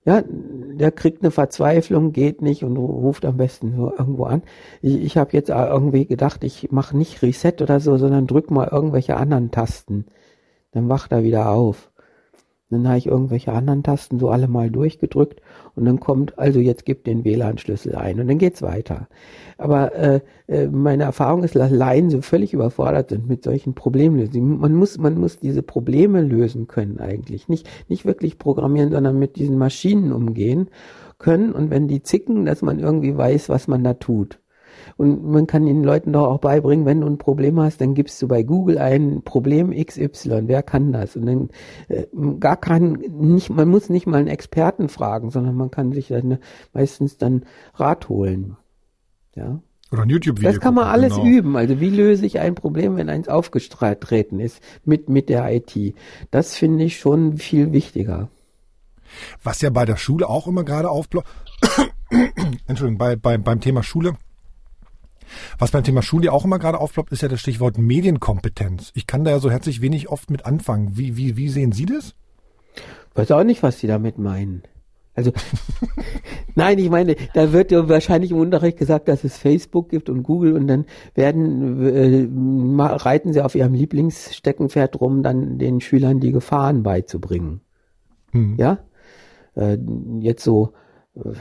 Ja, 0.05 0.23
der 0.25 0.91
kriegt 0.91 1.21
eine 1.21 1.31
Verzweiflung, 1.31 2.13
geht 2.13 2.41
nicht 2.41 2.63
und 2.63 2.77
ruft 2.77 3.25
am 3.25 3.35
besten 3.35 3.75
nur 3.75 3.99
irgendwo 3.99 4.23
an. 4.23 4.41
Ich, 4.81 5.03
ich 5.03 5.17
habe 5.17 5.33
jetzt 5.33 5.49
irgendwie 5.49 6.05
gedacht, 6.05 6.45
ich 6.45 6.71
mache 6.71 6.95
nicht 6.95 7.21
Reset 7.21 7.55
oder 7.61 7.81
so, 7.81 7.97
sondern 7.97 8.25
drück 8.25 8.49
mal 8.49 8.69
irgendwelche 8.71 9.17
anderen 9.17 9.51
Tasten. 9.51 10.05
Dann 10.71 10.87
wacht 10.87 11.11
er 11.11 11.23
wieder 11.23 11.49
auf. 11.49 11.91
Dann 12.69 12.85
habe 12.87 12.97
ich 12.97 13.07
irgendwelche 13.07 13.53
anderen 13.53 13.81
Tasten 13.81 14.19
so 14.19 14.29
alle 14.29 14.49
mal 14.49 14.69
durchgedrückt 14.69 15.41
und 15.75 15.85
dann 15.85 16.01
kommt, 16.01 16.37
also 16.37 16.59
jetzt 16.59 16.85
gib 16.85 17.05
den 17.05 17.23
WLAN-Schlüssel 17.23 17.95
ein 17.95 18.19
und 18.19 18.27
dann 18.27 18.37
geht's 18.37 18.61
weiter. 18.61 19.07
Aber 19.57 19.95
äh, 19.95 20.19
äh, 20.47 20.67
meine 20.67 21.03
Erfahrung 21.03 21.43
ist, 21.43 21.55
dass 21.55 21.71
Laien 21.71 22.09
so 22.09 22.21
völlig 22.21 22.53
überfordert 22.53 23.09
sind 23.09 23.27
mit 23.29 23.43
solchen 23.43 23.73
Problemlösungen. 23.73 24.59
Man 24.59 24.73
muss, 24.73 24.97
man 24.97 25.17
muss 25.17 25.39
diese 25.39 25.63
Probleme 25.63 26.21
lösen 26.21 26.67
können 26.67 26.99
eigentlich. 26.99 27.47
Nicht, 27.47 27.69
nicht 27.87 28.05
wirklich 28.05 28.37
programmieren, 28.37 28.91
sondern 28.91 29.17
mit 29.17 29.37
diesen 29.37 29.57
Maschinen 29.57 30.11
umgehen 30.11 30.69
können 31.19 31.53
und 31.53 31.71
wenn 31.71 31.87
die 31.87 32.03
zicken, 32.03 32.45
dass 32.45 32.61
man 32.61 32.79
irgendwie 32.79 33.15
weiß, 33.15 33.47
was 33.49 33.67
man 33.67 33.83
da 33.83 33.93
tut. 33.93 34.39
Und 34.97 35.23
man 35.23 35.45
kann 35.45 35.65
den 35.65 35.83
Leuten 35.83 36.11
doch 36.11 36.27
auch 36.27 36.39
beibringen, 36.39 36.85
wenn 36.85 37.01
du 37.01 37.07
ein 37.07 37.19
Problem 37.19 37.59
hast, 37.59 37.79
dann 37.81 37.93
gibst 37.93 38.19
du 38.21 38.27
bei 38.27 38.41
Google 38.41 38.79
ein 38.79 39.21
Problem 39.23 39.71
XY. 39.71 40.43
Wer 40.47 40.63
kann 40.63 40.91
das? 40.91 41.15
Und 41.15 41.27
dann 41.27 41.49
äh, 41.87 42.07
gar 42.39 42.57
kein, 42.57 42.93
nicht, 42.93 43.51
man 43.51 43.69
muss 43.69 43.89
nicht 43.89 44.07
mal 44.07 44.17
einen 44.17 44.27
Experten 44.27 44.89
fragen, 44.89 45.29
sondern 45.29 45.55
man 45.55 45.69
kann 45.69 45.91
sich 45.91 46.07
dann 46.07 46.39
meistens 46.73 47.17
dann 47.17 47.45
Rat 47.75 48.09
holen. 48.09 48.57
Ja. 49.35 49.61
Oder 49.91 50.01
ein 50.01 50.09
YouTube-Video. 50.09 50.51
Das 50.51 50.59
kann 50.59 50.73
man 50.73 50.87
alles 50.87 51.13
genau. 51.13 51.27
üben. 51.27 51.55
Also 51.55 51.79
wie 51.79 51.89
löse 51.89 52.25
ich 52.25 52.39
ein 52.39 52.55
Problem, 52.55 52.97
wenn 52.97 53.09
eins 53.09 53.29
aufgetreten 53.29 54.39
ist 54.39 54.61
mit, 54.83 55.09
mit 55.09 55.29
der 55.29 55.49
IT? 55.53 55.95
Das 56.31 56.55
finde 56.55 56.83
ich 56.83 56.97
schon 56.97 57.37
viel 57.37 57.71
wichtiger. 57.71 58.29
Was 59.43 59.61
ja 59.61 59.69
bei 59.69 59.85
der 59.85 59.95
Schule 59.95 60.27
auch 60.27 60.47
immer 60.47 60.65
gerade 60.65 60.89
aufploppt, 60.89 61.29
Entschuldigung, 62.67 62.97
bei, 62.97 63.15
bei, 63.15 63.37
beim 63.37 63.61
Thema 63.61 63.81
Schule, 63.81 64.17
was 65.57 65.71
beim 65.71 65.83
Thema 65.83 66.01
Schule 66.01 66.31
auch 66.31 66.45
immer 66.45 66.59
gerade 66.59 66.79
aufploppt, 66.79 67.11
ist 67.11 67.21
ja 67.21 67.27
das 67.27 67.39
Stichwort 67.39 67.77
Medienkompetenz. 67.77 68.91
Ich 68.95 69.07
kann 69.07 69.23
da 69.23 69.31
ja 69.31 69.39
so 69.39 69.49
herzlich 69.49 69.81
wenig 69.81 70.09
oft 70.09 70.29
mit 70.29 70.45
anfangen. 70.45 70.97
Wie, 70.97 71.17
wie, 71.17 71.37
wie 71.37 71.49
sehen 71.49 71.71
Sie 71.71 71.85
das? 71.85 72.15
Weiß 73.15 73.31
auch 73.31 73.43
nicht, 73.43 73.63
was 73.63 73.79
Sie 73.79 73.87
damit 73.87 74.17
meinen. 74.17 74.63
Also, 75.17 75.31
nein, 76.55 76.77
ich 76.77 76.91
meine, 76.91 77.15
da 77.33 77.51
wird 77.51 77.71
ja 77.71 77.89
wahrscheinlich 77.89 78.29
im 78.29 78.37
Unterricht 78.37 78.77
gesagt, 78.77 79.07
dass 79.07 79.23
es 79.23 79.35
Facebook 79.35 79.89
gibt 79.89 80.09
und 80.11 80.21
Google 80.21 80.53
und 80.53 80.67
dann 80.67 80.85
werden, 81.15 81.81
äh, 81.83 82.85
reiten 82.85 83.33
sie 83.33 83.41
auf 83.41 83.55
ihrem 83.55 83.73
Lieblingssteckenpferd 83.73 85.01
rum, 85.01 85.23
dann 85.23 85.57
den 85.57 85.81
Schülern 85.81 86.19
die 86.19 86.31
Gefahren 86.31 86.83
beizubringen. 86.83 87.61
Hm. 88.31 88.57
Ja? 88.59 88.77
Äh, 89.55 89.79
jetzt 90.19 90.43
so, 90.43 90.73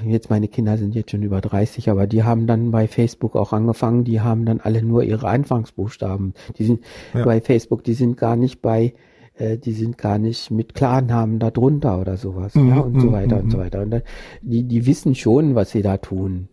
jetzt 0.07 0.31
meine 0.31 0.49
Kinder 0.49 0.79
sind 0.79 0.95
jetzt 0.95 1.11
schon 1.11 1.23
über 1.23 1.41
30, 1.41 1.91
aber 1.91 2.07
die 2.07 2.25
haben 2.25 2.47
dann 2.47 2.71
bei 2.71 2.89
Facebook 2.89 3.37
auch 3.37 3.53
angefangen, 3.53 4.05
die 4.05 4.21
haben 4.21 4.45
dann 4.45 4.61
alle 4.61 4.83
nur 4.83 5.03
ihre 5.03 5.29
Anfangsbuchstaben. 5.29 6.35
Die 6.59 6.65
sind 6.65 6.81
ja. 7.15 7.25
bei 7.25 7.41
Facebook, 7.41 7.85
die 7.85 7.95
sind 7.95 8.17
gar 8.17 8.37
nicht 8.37 8.63
bei 8.63 8.95
äh, 9.39 9.59
die 9.59 9.73
sind 9.73 9.99
gar 9.99 10.19
nicht 10.19 10.51
mit 10.51 10.75
Klarnamen 10.75 11.39
da 11.39 11.51
drunter 11.51 12.01
oder 12.01 12.17
sowas, 12.17 12.55
mhm, 12.55 12.69
ja, 12.71 12.79
und 12.79 13.01
so 13.01 13.09
mhm, 13.09 13.13
weiter 13.13 13.39
und 13.39 13.51
so 13.51 13.59
mhm. 13.59 13.63
weiter. 13.63 13.83
Und 13.83 13.91
dann, 13.91 14.03
die, 14.43 14.65
die 14.65 14.87
wissen 14.87 15.15
schon, 15.15 15.55
was 15.55 15.71
sie 15.71 15.83
da 15.83 15.99
tun. 15.99 16.49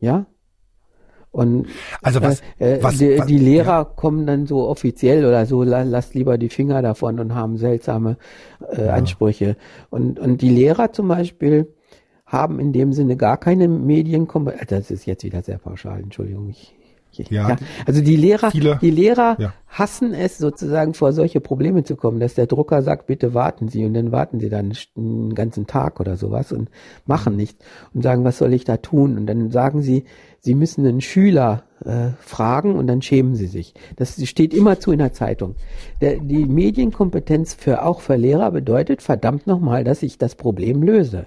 Ja? 0.00 0.26
Und 1.30 1.66
also 2.02 2.22
was, 2.22 2.40
äh, 2.58 2.78
was, 2.80 2.98
die, 2.98 3.18
was, 3.18 3.26
die 3.26 3.38
Lehrer 3.38 3.66
ja. 3.66 3.84
kommen 3.84 4.26
dann 4.26 4.46
so 4.46 4.66
offiziell 4.68 5.24
oder 5.26 5.44
so, 5.44 5.62
lasst 5.62 6.14
lieber 6.14 6.38
die 6.38 6.48
Finger 6.48 6.80
davon 6.80 7.20
und 7.20 7.34
haben 7.34 7.58
seltsame 7.58 8.16
äh, 8.70 8.86
ja. 8.86 8.94
Ansprüche. 8.94 9.56
Und, 9.90 10.18
und 10.18 10.40
die 10.40 10.48
Lehrer 10.48 10.92
zum 10.92 11.08
Beispiel 11.08 11.74
haben 12.26 12.58
in 12.58 12.72
dem 12.72 12.92
Sinne 12.92 13.16
gar 13.16 13.38
keine 13.38 13.68
Medienkompetenz. 13.68 14.68
Das 14.68 14.90
ist 14.90 15.06
jetzt 15.06 15.24
wieder 15.24 15.42
sehr 15.42 15.58
pauschal, 15.58 16.00
Entschuldigung, 16.00 16.48
ich 16.50 16.74
ja, 17.30 17.48
ja. 17.48 17.56
Also 17.86 18.02
die 18.02 18.16
Lehrer, 18.16 18.50
viele, 18.50 18.78
die 18.80 18.90
Lehrer 18.90 19.36
ja. 19.38 19.52
hassen 19.68 20.12
es 20.12 20.38
sozusagen 20.38 20.94
vor 20.94 21.12
solche 21.12 21.40
Probleme 21.40 21.84
zu 21.84 21.96
kommen, 21.96 22.20
dass 22.20 22.34
der 22.34 22.46
Drucker 22.46 22.82
sagt, 22.82 23.06
bitte 23.06 23.34
warten 23.34 23.68
Sie 23.68 23.84
und 23.84 23.94
dann 23.94 24.12
warten 24.12 24.40
Sie 24.40 24.48
dann 24.48 24.72
einen 24.96 25.34
ganzen 25.34 25.66
Tag 25.66 26.00
oder 26.00 26.16
sowas 26.16 26.52
und 26.52 26.70
machen 27.06 27.32
mhm. 27.32 27.38
nichts 27.38 27.64
und 27.94 28.02
sagen, 28.02 28.24
was 28.24 28.38
soll 28.38 28.52
ich 28.52 28.64
da 28.64 28.76
tun? 28.76 29.16
Und 29.16 29.26
dann 29.26 29.50
sagen 29.50 29.82
sie, 29.82 30.04
Sie 30.40 30.54
müssen 30.54 30.86
einen 30.86 31.00
Schüler 31.00 31.64
äh, 31.84 32.10
fragen 32.20 32.76
und 32.76 32.86
dann 32.86 33.02
schämen 33.02 33.34
sie 33.34 33.48
sich. 33.48 33.74
Das 33.96 34.24
steht 34.28 34.54
immer 34.54 34.78
zu 34.78 34.92
in 34.92 34.98
der 34.98 35.12
Zeitung. 35.12 35.56
Der, 36.00 36.18
die 36.18 36.44
Medienkompetenz 36.44 37.54
für 37.54 37.84
auch 37.84 38.00
für 38.00 38.16
Lehrer 38.16 38.52
bedeutet 38.52 39.02
verdammt 39.02 39.46
nochmal, 39.46 39.82
dass 39.82 40.04
ich 40.04 40.18
das 40.18 40.36
Problem 40.36 40.82
löse. 40.82 41.26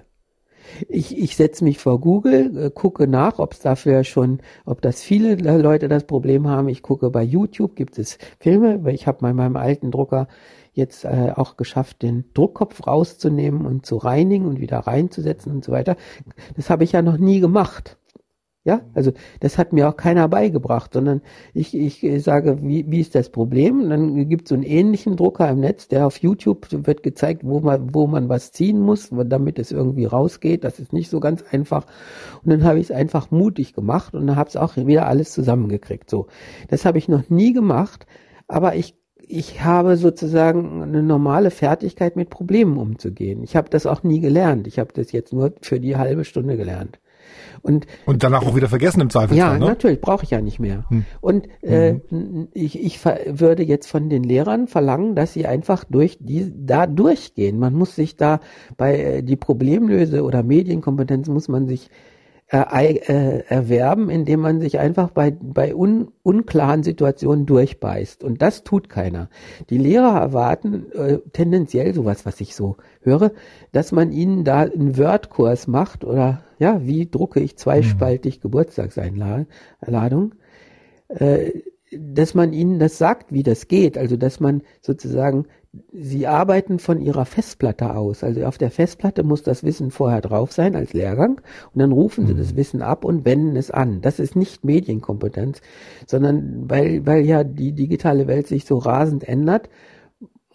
Ich, 0.88 1.16
ich 1.16 1.36
setze 1.36 1.64
mich 1.64 1.78
vor 1.78 2.00
Google, 2.00 2.66
äh, 2.66 2.70
gucke 2.70 3.06
nach, 3.06 3.38
ob 3.38 3.52
es 3.52 3.60
dafür 3.60 4.04
schon, 4.04 4.40
ob 4.64 4.82
das 4.82 5.02
viele 5.02 5.34
Leute 5.36 5.88
das 5.88 6.04
Problem 6.04 6.48
haben. 6.48 6.68
Ich 6.68 6.82
gucke 6.82 7.10
bei 7.10 7.22
YouTube, 7.22 7.76
gibt 7.76 7.98
es 7.98 8.18
Filme, 8.38 8.84
weil 8.84 8.94
ich 8.94 9.06
habe 9.06 9.18
bei 9.20 9.32
meinem 9.32 9.56
alten 9.56 9.90
Drucker 9.90 10.28
jetzt 10.72 11.04
äh, 11.04 11.32
auch 11.34 11.56
geschafft, 11.56 12.02
den 12.02 12.24
Druckkopf 12.34 12.86
rauszunehmen 12.86 13.66
und 13.66 13.86
zu 13.86 13.96
reinigen 13.96 14.46
und 14.46 14.60
wieder 14.60 14.78
reinzusetzen 14.78 15.52
und 15.52 15.64
so 15.64 15.72
weiter. 15.72 15.96
Das 16.56 16.70
habe 16.70 16.84
ich 16.84 16.92
ja 16.92 17.02
noch 17.02 17.18
nie 17.18 17.40
gemacht. 17.40 17.99
Ja, 18.70 18.82
also 18.94 19.10
das 19.40 19.58
hat 19.58 19.72
mir 19.72 19.88
auch 19.88 19.96
keiner 19.96 20.28
beigebracht, 20.28 20.92
sondern 20.92 21.22
ich, 21.54 21.76
ich 21.76 22.22
sage, 22.22 22.62
wie, 22.62 22.88
wie 22.88 23.00
ist 23.00 23.16
das 23.16 23.28
Problem? 23.28 23.80
Und 23.82 23.90
dann 23.90 24.28
gibt 24.28 24.44
es 24.44 24.50
so 24.50 24.54
einen 24.54 24.62
ähnlichen 24.62 25.16
Drucker 25.16 25.50
im 25.50 25.58
Netz, 25.58 25.88
der 25.88 26.06
auf 26.06 26.18
YouTube 26.18 26.68
wird 26.70 27.02
gezeigt, 27.02 27.42
wo 27.42 27.58
man, 27.58 27.92
wo 27.92 28.06
man 28.06 28.28
was 28.28 28.52
ziehen 28.52 28.78
muss, 28.78 29.08
damit 29.10 29.58
es 29.58 29.72
irgendwie 29.72 30.04
rausgeht. 30.04 30.62
Das 30.62 30.78
ist 30.78 30.92
nicht 30.92 31.10
so 31.10 31.18
ganz 31.18 31.42
einfach. 31.50 31.84
Und 32.44 32.52
dann 32.52 32.62
habe 32.62 32.78
ich 32.78 32.84
es 32.84 32.90
einfach 32.92 33.32
mutig 33.32 33.74
gemacht 33.74 34.14
und 34.14 34.28
dann 34.28 34.36
habe 34.36 34.48
es 34.48 34.56
auch 34.56 34.76
wieder 34.76 35.08
alles 35.08 35.32
zusammengekriegt. 35.32 36.08
So, 36.08 36.28
das 36.68 36.84
habe 36.84 36.98
ich 36.98 37.08
noch 37.08 37.28
nie 37.28 37.52
gemacht, 37.52 38.06
aber 38.46 38.76
ich 38.76 38.94
ich 39.26 39.64
habe 39.64 39.96
sozusagen 39.96 40.82
eine 40.82 41.02
normale 41.02 41.50
Fertigkeit 41.50 42.16
mit 42.16 42.30
Problemen 42.30 42.78
umzugehen. 42.78 43.42
Ich 43.42 43.54
habe 43.56 43.68
das 43.68 43.86
auch 43.86 44.02
nie 44.02 44.20
gelernt. 44.20 44.66
Ich 44.66 44.78
habe 44.78 44.92
das 44.92 45.12
jetzt 45.12 45.32
nur 45.32 45.54
für 45.60 45.78
die 45.78 45.96
halbe 45.96 46.24
Stunde 46.24 46.56
gelernt. 46.56 47.00
Und, 47.62 47.86
und 48.06 48.22
danach 48.22 48.42
auch 48.42 48.56
wieder 48.56 48.68
vergessen 48.68 49.00
im 49.00 49.10
Zweifelsfall. 49.10 49.52
Ja, 49.54 49.58
ne? 49.58 49.66
natürlich, 49.66 50.00
brauche 50.00 50.24
ich 50.24 50.30
ja 50.30 50.40
nicht 50.40 50.60
mehr. 50.60 50.84
Hm. 50.88 51.04
Und 51.20 51.48
äh, 51.62 51.94
mhm. 52.10 52.48
ich, 52.52 52.82
ich 52.82 53.04
würde 53.04 53.62
jetzt 53.62 53.88
von 53.88 54.08
den 54.08 54.22
Lehrern 54.22 54.66
verlangen, 54.66 55.14
dass 55.14 55.32
sie 55.32 55.46
einfach 55.46 55.84
durch 55.84 56.18
die 56.20 56.52
da 56.56 56.86
durchgehen. 56.86 57.58
Man 57.58 57.74
muss 57.74 57.94
sich 57.94 58.16
da 58.16 58.40
bei 58.76 58.98
äh, 58.98 59.22
die 59.22 59.36
Problemlöse 59.36 60.22
oder 60.22 60.42
Medienkompetenz 60.42 61.28
muss 61.28 61.48
man 61.48 61.66
sich 61.66 61.90
erwerben, 62.52 64.10
indem 64.10 64.40
man 64.40 64.60
sich 64.60 64.80
einfach 64.80 65.10
bei, 65.10 65.30
bei 65.30 65.74
un, 65.74 66.08
unklaren 66.22 66.82
Situationen 66.82 67.46
durchbeißt. 67.46 68.24
Und 68.24 68.42
das 68.42 68.64
tut 68.64 68.88
keiner. 68.88 69.28
Die 69.70 69.78
Lehrer 69.78 70.18
erwarten 70.18 70.90
äh, 70.92 71.18
tendenziell 71.32 71.94
sowas, 71.94 72.26
was 72.26 72.40
ich 72.40 72.56
so 72.56 72.76
höre, 73.02 73.30
dass 73.70 73.92
man 73.92 74.10
ihnen 74.10 74.44
da 74.44 74.62
einen 74.62 74.98
Wordkurs 74.98 75.68
macht 75.68 76.04
oder 76.04 76.42
ja, 76.58 76.84
wie 76.84 77.08
drucke 77.08 77.38
ich 77.40 77.56
zweispaltig 77.56 78.38
mhm. 78.38 78.42
Geburtstagseinladung. 78.42 80.34
Äh, 81.08 81.62
dass 81.92 82.34
man 82.34 82.52
ihnen 82.52 82.78
das 82.78 82.98
sagt, 82.98 83.32
wie 83.32 83.42
das 83.42 83.66
geht, 83.66 83.98
also 83.98 84.16
dass 84.16 84.38
man 84.38 84.62
sozusagen 84.80 85.46
Sie 85.92 86.26
arbeiten 86.26 86.80
von 86.80 87.00
Ihrer 87.00 87.24
Festplatte 87.24 87.94
aus. 87.94 88.24
Also 88.24 88.44
auf 88.44 88.58
der 88.58 88.72
Festplatte 88.72 89.22
muss 89.22 89.44
das 89.44 89.62
Wissen 89.62 89.92
vorher 89.92 90.20
drauf 90.20 90.50
sein 90.52 90.74
als 90.74 90.92
Lehrgang 90.92 91.40
und 91.72 91.78
dann 91.78 91.92
rufen 91.92 92.26
Sie 92.26 92.34
das 92.34 92.52
mhm. 92.52 92.56
Wissen 92.56 92.82
ab 92.82 93.04
und 93.04 93.24
wenden 93.24 93.54
es 93.56 93.70
an. 93.70 94.00
Das 94.00 94.18
ist 94.18 94.34
nicht 94.34 94.64
Medienkompetenz, 94.64 95.60
sondern 96.06 96.68
weil, 96.68 97.06
weil 97.06 97.24
ja 97.24 97.44
die 97.44 97.72
digitale 97.72 98.26
Welt 98.26 98.48
sich 98.48 98.64
so 98.64 98.78
rasend 98.78 99.28
ändert, 99.28 99.68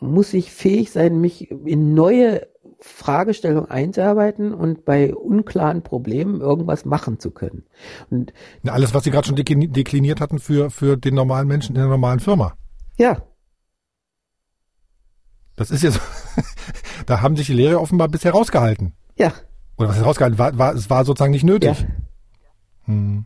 muss 0.02 0.34
ich 0.34 0.52
fähig 0.52 0.92
sein, 0.92 1.22
mich 1.22 1.50
in 1.50 1.94
neue 1.94 2.48
Fragestellungen 2.80 3.72
einzuarbeiten 3.72 4.54
und 4.54 4.84
bei 4.84 5.16
unklaren 5.16 5.82
Problemen 5.82 6.42
irgendwas 6.42 6.84
machen 6.84 7.20
zu 7.20 7.32
können. 7.32 7.64
Und 8.10 8.34
alles, 8.68 8.94
was 8.94 9.06
Sie 9.06 9.12
gerade 9.12 9.28
schon 9.28 9.38
dekliniert 9.38 10.20
hatten 10.20 10.40
für, 10.40 10.70
für 10.70 10.98
den 10.98 11.16
normalen 11.16 11.48
Menschen 11.48 11.76
in 11.76 11.82
der 11.82 11.90
normalen 11.90 12.20
Firma. 12.20 12.56
Ja, 12.98 13.24
das 15.56 15.72
ist 15.72 15.84
ja 15.84 15.92
so, 15.92 16.00
da 17.06 17.22
haben 17.22 17.36
sich 17.36 17.48
die 17.48 17.54
Lehrer 17.54 17.82
offenbar 17.82 18.08
bisher 18.08 18.32
rausgehalten. 18.32 18.94
Ja. 19.18 19.34
Oder 19.78 19.90
was 19.90 19.98
ist 19.98 20.06
rausgehalten? 20.06 20.40
War, 20.40 20.58
war, 20.58 20.74
es 20.74 20.90
war 20.90 21.06
sozusagen 21.06 21.32
nicht 21.32 21.44
nötig. 21.44 21.80
Ja. 21.80 21.88
Hm. 22.86 23.26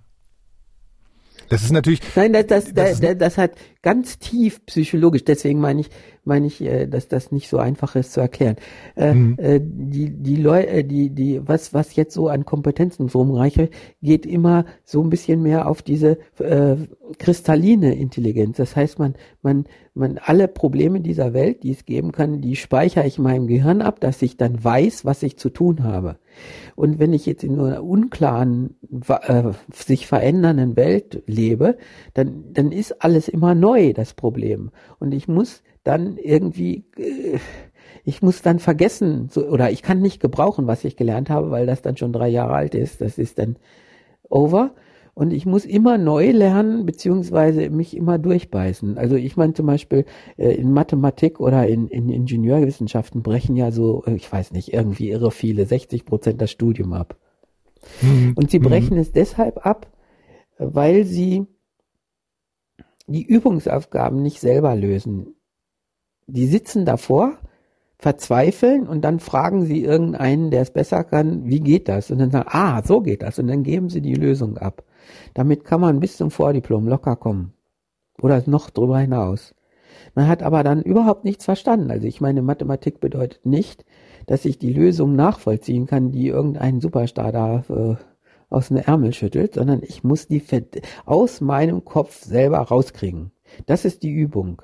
Das 1.50 1.64
ist 1.64 1.72
natürlich. 1.72 2.02
Nein, 2.16 2.34
das, 2.34 2.46
das, 2.46 2.74
das, 2.74 3.00
das, 3.00 3.18
das 3.18 3.38
hat 3.38 3.52
ganz 3.82 4.20
tief 4.20 4.66
psychologisch. 4.66 5.24
Deswegen 5.24 5.60
meine 5.60 5.82
ich, 5.82 5.90
meine 6.24 6.48
ich, 6.48 6.62
äh, 6.62 6.88
dass 6.88 7.08
das 7.08 7.32
nicht 7.32 7.50
so 7.50 7.58
einfach 7.58 7.96
ist 7.96 8.14
zu 8.14 8.20
erklären. 8.20 8.58
Äh, 8.96 9.14
mhm. 9.14 9.38
Äh, 9.38 9.60
die, 9.62 10.10
die 10.12 10.36
Leute, 10.36 10.84
die, 10.84 11.10
die, 11.10 11.42
was, 11.48 11.74
was 11.74 11.96
jetzt 11.96 12.14
so 12.14 12.28
an 12.28 12.46
Kompetenzen 12.46 13.08
so 13.08 13.20
umreiche, 13.20 13.70
geht 14.02 14.26
immer 14.26 14.66
so 14.84 15.02
ein 15.04 15.10
bisschen 15.10 15.42
mehr 15.42 15.68
auf 15.68 15.82
diese 15.82 16.18
äh, 16.40 16.76
kristalline 17.18 17.96
Intelligenz. 17.96 18.58
Das 18.58 18.76
heißt, 18.76 19.00
man, 19.00 19.16
man, 19.42 19.66
man, 19.94 20.20
alle 20.24 20.48
Probleme 20.48 21.02
dieser 21.02 21.34
Welt, 21.34 21.64
die 21.64 21.72
es 21.72 21.86
geben 21.86 22.12
kann, 22.12 22.42
die 22.42 22.56
speichere 22.56 23.08
ich 23.08 23.18
in 23.18 23.24
meinem 23.24 23.48
Gehirn 23.48 23.82
ab, 23.82 24.00
dass 24.00 24.22
ich 24.22 24.38
dann 24.38 24.64
weiß, 24.64 25.06
was 25.06 25.24
ich 25.24 25.38
zu 25.38 25.50
tun 25.50 25.84
habe. 25.84 26.18
Und 26.76 27.00
wenn 27.00 27.14
ich 27.14 27.26
jetzt 27.26 27.44
in 27.44 27.60
einer 27.60 27.84
unklaren, 27.84 28.76
äh, 29.08 29.44
sich 29.74 30.08
verändernden 30.08 30.76
Welt 30.76 31.24
lebe, 31.26 31.78
dann, 32.14 32.46
dann 32.54 32.72
ist 32.72 33.04
alles 33.04 33.28
immer 33.28 33.56
neu, 33.56 33.69
das 33.96 34.14
Problem. 34.14 34.72
Und 35.00 35.14
ich 35.14 35.28
muss 35.28 35.64
dann 35.84 36.18
irgendwie, 36.18 36.86
äh, 36.98 37.38
ich 38.04 38.22
muss 38.22 38.42
dann 38.42 38.60
vergessen, 38.60 39.30
so, 39.30 39.46
oder 39.46 39.72
ich 39.72 39.82
kann 39.82 40.02
nicht 40.02 40.20
gebrauchen, 40.20 40.68
was 40.68 40.84
ich 40.84 40.96
gelernt 40.96 41.30
habe, 41.30 41.52
weil 41.52 41.66
das 41.66 41.82
dann 41.82 41.98
schon 41.98 42.14
drei 42.14 42.30
Jahre 42.30 42.54
alt 42.54 42.76
ist. 42.76 43.02
Das 43.02 43.18
ist 43.18 43.40
dann 43.40 43.58
over. 44.30 44.72
Und 45.14 45.34
ich 45.34 45.46
muss 45.46 45.66
immer 45.66 45.98
neu 45.98 46.32
lernen, 46.32 46.86
beziehungsweise 46.86 47.70
mich 47.70 47.98
immer 47.98 48.18
durchbeißen. 48.18 48.98
Also 48.98 49.16
ich 49.16 49.36
meine 49.36 49.54
zum 49.54 49.66
Beispiel 49.66 50.06
äh, 50.38 50.54
in 50.54 50.72
Mathematik 50.72 51.42
oder 51.42 51.68
in, 51.68 51.88
in 51.90 52.08
Ingenieurwissenschaften 52.08 53.22
brechen 53.22 53.58
ja 53.58 53.72
so, 53.72 54.04
äh, 54.06 54.14
ich 54.14 54.32
weiß 54.32 54.54
nicht, 54.54 54.72
irgendwie 54.72 55.10
irre 55.10 55.32
viele, 55.32 55.66
60 55.66 56.06
Prozent 56.06 56.42
das 56.42 56.52
Studium 56.52 56.94
ab. 56.94 57.18
Mhm. 58.02 58.34
Und 58.36 58.50
sie 58.50 58.60
brechen 58.60 58.96
mhm. 58.96 59.02
es 59.02 59.12
deshalb 59.12 59.66
ab, 59.66 59.88
weil 60.58 61.04
sie 61.04 61.48
die 63.10 63.26
Übungsaufgaben 63.26 64.22
nicht 64.22 64.40
selber 64.40 64.76
lösen. 64.76 65.36
Die 66.28 66.48
sitzen 66.48 66.86
davor, 66.86 67.38
verzweifeln 67.98 68.88
und 68.88 69.02
dann 69.02 69.20
fragen 69.20 69.66
sie 69.66 69.84
irgendeinen, 69.84 70.52
der 70.52 70.62
es 70.62 70.72
besser 70.72 71.04
kann, 71.04 71.46
wie 71.46 71.60
geht 71.60 71.90
das? 71.90 72.12
Und 72.12 72.20
dann 72.20 72.32
sagen, 72.32 72.50
ah, 72.50 72.82
so 72.84 73.02
geht 73.02 73.24
das. 73.24 73.40
Und 73.40 73.48
dann 73.48 73.64
geben 73.64 73.90
sie 73.90 74.02
die 74.02 74.14
Lösung 74.14 74.58
ab. 74.58 74.84
Damit 75.34 75.66
kann 75.66 75.82
man 75.82 76.00
bis 76.00 76.16
zum 76.16 76.32
Vordiplom 76.32 76.88
locker 76.88 77.16
kommen. 77.16 77.54
Oder 78.22 78.42
noch 78.46 78.70
drüber 78.70 79.00
hinaus. 79.00 79.54
Man 80.16 80.28
hat 80.28 80.44
aber 80.44 80.64
dann 80.64 80.82
überhaupt 80.82 81.26
nichts 81.26 81.46
verstanden. 81.46 81.92
Also 81.92 82.08
ich 82.08 82.22
meine, 82.22 82.42
Mathematik 82.42 83.00
bedeutet 83.00 83.46
nicht, 83.46 83.86
dass 84.28 84.46
ich 84.46 84.60
die 84.60 84.74
Lösung 84.74 85.16
nachvollziehen 85.16 85.86
kann, 85.86 86.12
die 86.12 86.28
irgendein 86.28 86.80
Superstar 86.80 87.32
da 87.32 87.64
äh, 87.70 87.96
aus 88.50 88.70
dem 88.70 88.78
Ärmel 88.78 89.14
schüttelt, 89.14 89.56
sondern 89.56 89.84
ich 89.84 90.04
muss 90.04 90.28
die 90.28 90.42
aus 91.06 91.42
meinem 91.42 91.84
Kopf 91.86 92.24
selber 92.24 92.60
rauskriegen. 92.60 93.32
Das 93.66 93.86
ist 93.86 94.04
die 94.04 94.12
Übung. 94.12 94.62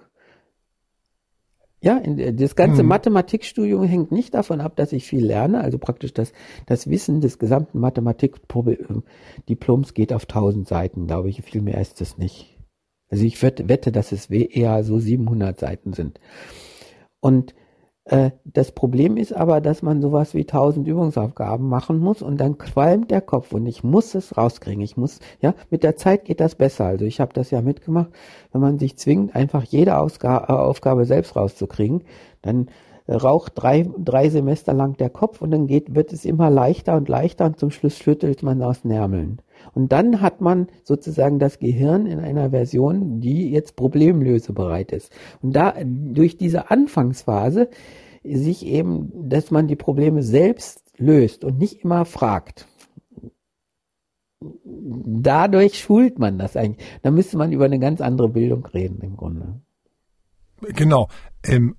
Ja, 1.82 2.00
das 2.00 2.56
ganze 2.56 2.82
hm. 2.82 2.88
Mathematikstudium 2.88 3.84
hängt 3.84 4.12
nicht 4.12 4.34
davon 4.34 4.60
ab, 4.60 4.76
dass 4.76 4.91
ich 4.91 5.06
viel 5.06 5.24
lerne. 5.24 5.62
Also 5.62 5.78
praktisch 5.78 6.13
das, 6.13 6.34
das 6.65 6.89
Wissen 6.89 7.21
des 7.21 7.38
gesamten 7.38 7.80
Mathematikdiploms 7.80 9.93
geht 9.93 10.12
auf 10.12 10.24
1000 10.24 10.67
Seiten, 10.67 11.06
glaube 11.06 11.30
ich. 11.30 11.43
Viel 11.43 11.62
mehr 11.62 11.80
ist 11.80 12.02
es 12.02 12.17
nicht. 12.17 12.58
Also 13.10 13.24
ich 13.24 13.39
wette, 13.43 13.91
dass 13.91 14.12
es 14.12 14.32
eher 14.32 14.84
so 14.84 14.98
700 14.98 15.60
Seiten 15.60 15.93
sind. 15.93 16.19
Und 17.19 17.52
äh, 17.52 17.64
das 18.08 18.72
Problem 18.72 19.18
ist 19.18 19.34
aber, 19.36 19.62
dass 19.62 19.82
man 19.82 20.00
sowas 20.00 20.36
wie 20.36 20.41
1000 20.41 20.88
Übungsaufgaben 20.88 21.68
machen 21.68 21.98
muss 21.98 22.22
und 22.22 22.39
dann 22.39 22.60
qualmt 22.60 23.10
der 23.10 23.22
Kopf 23.22 23.52
und 23.52 23.65
ich 23.65 23.84
muss 23.84 24.13
es 24.13 24.38
rauskriegen. 24.38 24.82
Ich 24.82 24.96
muss, 24.96 25.20
ja, 25.41 25.56
mit 25.72 25.82
der 25.82 25.96
Zeit 25.96 26.26
geht 26.26 26.39
das 26.39 26.54
besser. 26.54 26.86
Also 26.86 27.06
ich 27.06 27.20
habe 27.20 27.34
das 27.34 27.50
ja 27.50 27.62
mitgemacht, 27.62 28.10
wenn 28.52 28.62
man 28.62 28.78
sich 28.78 28.98
zwingt, 28.98 29.36
einfach 29.36 29.63
jede 29.63 29.98
Ausga 29.98 30.46
äh, 30.48 30.52
Aufgabe 30.52 31.06
selbst 31.06 31.36
rauszukriegen, 31.36 32.04
dann 32.44 32.68
äh, 33.08 33.15
raucht 33.15 33.54
drei, 33.56 33.89
drei 33.98 34.30
Semester 34.30 34.74
lang 34.74 34.98
der 34.98 35.10
Kopf 35.10 35.41
und 35.41 35.50
dann 35.50 35.65
geht, 35.65 35.96
wird 35.96 36.13
es 36.13 36.26
immer 36.26 36.52
leichter 36.52 36.96
und 36.98 37.10
leichter 37.10 37.46
und 37.48 37.58
zum 37.58 37.72
Schluss 37.72 37.98
schüttelt 37.98 38.44
man 38.44 38.62
aus 38.62 38.84
den 38.84 38.91
Ärmeln. 38.91 39.39
Und 39.76 39.92
dann 39.92 40.22
hat 40.22 40.42
man 40.42 40.68
sozusagen 40.84 41.38
das 41.38 41.60
Gehirn 41.60 42.06
in 42.08 42.20
einer 42.20 42.50
Version, 42.50 43.20
die 43.20 43.52
jetzt 43.52 43.76
problemlösebereit 43.76 44.92
ist. 44.94 45.12
Und 45.42 45.56
da 45.56 45.76
durch 45.84 46.38
diese 46.38 46.72
Anfangsphase 46.72 47.70
sich 48.24 48.66
eben, 48.66 49.30
dass 49.30 49.52
man 49.52 49.68
die 49.68 49.76
Probleme 49.76 50.24
selbst 50.24 50.82
löst 50.98 51.44
und 51.44 51.60
nicht 51.60 51.84
immer 51.84 52.06
fragt. 52.06 52.68
Dadurch 54.64 55.80
schult 55.80 56.20
man 56.20 56.38
das 56.38 56.56
eigentlich. 56.56 56.86
Da 57.02 57.12
müsste 57.12 57.38
man 57.38 57.52
über 57.52 57.66
eine 57.66 57.80
ganz 57.80 58.00
andere 58.00 58.30
Bildung 58.30 58.66
reden 58.66 59.02
im 59.02 59.18
Grunde. 59.18 59.60
Genau. 60.62 61.10
Ähm, 61.44 61.76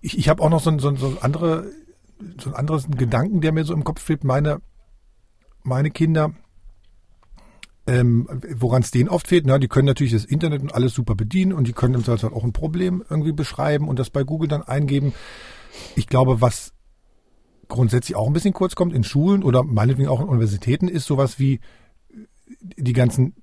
ich 0.00 0.16
ich 0.16 0.28
habe 0.28 0.42
auch 0.42 0.50
noch 0.50 0.60
so, 0.60 0.76
so, 0.78 0.94
so 0.96 1.18
andere 1.20 1.70
so 2.40 2.50
ein 2.50 2.56
anderes 2.56 2.88
Gedanken, 2.88 3.40
der 3.40 3.52
mir 3.52 3.64
so 3.64 3.74
im 3.74 3.84
Kopf 3.84 4.00
fehlt. 4.00 4.24
Meine 4.24 4.60
meine 5.62 5.90
Kinder 5.90 6.32
ähm, 7.88 8.28
Woran 8.56 8.82
es 8.82 8.90
denen 8.90 9.08
oft 9.08 9.26
fehlt, 9.26 9.46
na, 9.46 9.58
die 9.58 9.66
können 9.68 9.86
natürlich 9.86 10.12
das 10.12 10.26
Internet 10.26 10.60
und 10.60 10.74
alles 10.74 10.92
super 10.92 11.14
bedienen 11.14 11.52
und 11.52 11.66
die 11.66 11.72
können 11.72 11.94
im 11.94 12.04
Zweifelsfall 12.04 12.34
auch 12.34 12.44
ein 12.44 12.52
Problem 12.52 13.02
irgendwie 13.08 13.32
beschreiben 13.32 13.88
und 13.88 13.98
das 13.98 14.10
bei 14.10 14.24
Google 14.24 14.48
dann 14.48 14.62
eingeben. 14.62 15.14
Ich 15.96 16.06
glaube, 16.06 16.40
was 16.40 16.74
grundsätzlich 17.68 18.16
auch 18.16 18.26
ein 18.26 18.32
bisschen 18.34 18.52
kurz 18.52 18.74
kommt 18.74 18.94
in 18.94 19.04
Schulen 19.04 19.42
oder 19.42 19.62
meinetwegen 19.62 20.08
auch 20.08 20.20
in 20.20 20.28
Universitäten, 20.28 20.88
ist 20.88 21.06
sowas 21.06 21.38
wie 21.38 21.60
die 22.76 22.92
ganzen 22.92 23.34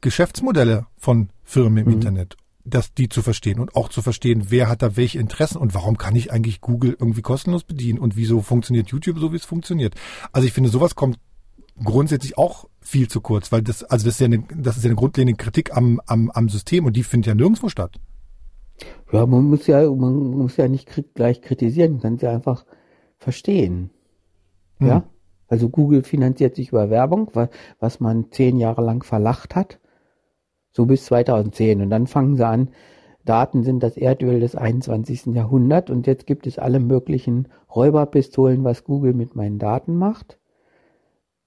Geschäftsmodelle 0.00 0.86
von 0.96 1.28
Firmen 1.44 1.78
im 1.78 1.86
mhm. 1.86 1.94
Internet 1.94 2.36
das 2.64 2.94
die 2.94 3.08
zu 3.08 3.22
verstehen 3.22 3.58
und 3.58 3.74
auch 3.74 3.88
zu 3.88 4.02
verstehen, 4.02 4.46
wer 4.50 4.68
hat 4.68 4.82
da 4.82 4.96
welche 4.96 5.18
Interessen 5.18 5.58
und 5.58 5.74
warum 5.74 5.98
kann 5.98 6.14
ich 6.14 6.32
eigentlich 6.32 6.60
Google 6.60 6.96
irgendwie 6.98 7.22
kostenlos 7.22 7.64
bedienen 7.64 7.98
und 7.98 8.16
wieso 8.16 8.40
funktioniert 8.40 8.88
YouTube 8.88 9.18
so, 9.18 9.32
wie 9.32 9.36
es 9.36 9.44
funktioniert. 9.44 9.94
Also 10.30 10.46
ich 10.46 10.52
finde, 10.52 10.70
sowas 10.70 10.94
kommt 10.94 11.18
grundsätzlich 11.82 12.38
auch 12.38 12.68
viel 12.80 13.08
zu 13.08 13.20
kurz, 13.20 13.52
weil 13.52 13.62
das, 13.62 13.84
also 13.84 14.04
das 14.04 14.14
ist 14.14 14.20
ja 14.20 14.26
eine, 14.26 14.44
das 14.56 14.76
ist 14.76 14.84
ja 14.84 14.88
eine 14.88 14.96
grundlegende 14.96 15.36
Kritik 15.36 15.76
am, 15.76 16.00
am, 16.06 16.30
am 16.30 16.48
System 16.48 16.84
und 16.84 16.96
die 16.96 17.02
findet 17.02 17.28
ja 17.28 17.34
nirgendwo 17.34 17.68
statt. 17.68 17.98
Ja, 19.12 19.26
man 19.26 19.44
muss 19.44 19.66
ja, 19.66 19.88
man 19.90 20.14
muss 20.14 20.56
ja 20.56 20.68
nicht 20.68 20.88
gleich 21.14 21.42
kritisieren, 21.42 21.92
man 21.92 22.00
kann 22.00 22.16
ja 22.18 22.30
einfach 22.30 22.64
verstehen. 23.18 23.90
Hm. 24.78 24.86
Ja? 24.86 25.04
Also 25.48 25.68
Google 25.68 26.02
finanziert 26.02 26.54
sich 26.54 26.70
über 26.70 26.88
Werbung, 26.88 27.30
was 27.78 28.00
man 28.00 28.32
zehn 28.32 28.56
Jahre 28.58 28.82
lang 28.82 29.04
verlacht 29.04 29.54
hat. 29.54 29.80
So 30.70 30.86
bis 30.86 31.04
2010. 31.04 31.82
Und 31.82 31.90
dann 31.90 32.06
fangen 32.06 32.36
sie 32.36 32.46
an, 32.46 32.70
Daten 33.24 33.62
sind 33.62 33.82
das 33.82 33.96
Erdöl 33.96 34.40
des 34.40 34.56
21. 34.56 35.26
Jahrhunderts 35.26 35.90
und 35.90 36.06
jetzt 36.06 36.26
gibt 36.26 36.46
es 36.46 36.58
alle 36.58 36.80
möglichen 36.80 37.48
Räuberpistolen, 37.74 38.64
was 38.64 38.84
Google 38.84 39.12
mit 39.12 39.36
meinen 39.36 39.58
Daten 39.58 39.94
macht. 39.94 40.38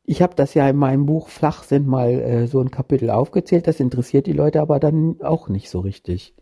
Ich 0.06 0.22
habe 0.22 0.36
das 0.36 0.54
ja 0.54 0.70
in 0.70 0.78
meinem 0.78 1.06
Buch 1.06 1.30
Flach 1.30 1.64
sind 1.64 1.88
mal 1.88 2.12
äh, 2.12 2.48
so 2.48 2.62
ein 2.62 2.72
Kapitel 2.72 3.10
aufgezählt. 3.10 3.68
Das 3.68 3.80
interessiert 3.80 4.28
die 4.28 4.34
Leute 4.34 4.62
aber 4.62 4.80
dann 4.80 5.18
auch 5.22 5.50
nicht 5.50 5.70
so 5.70 5.80
richtig. 5.80 6.34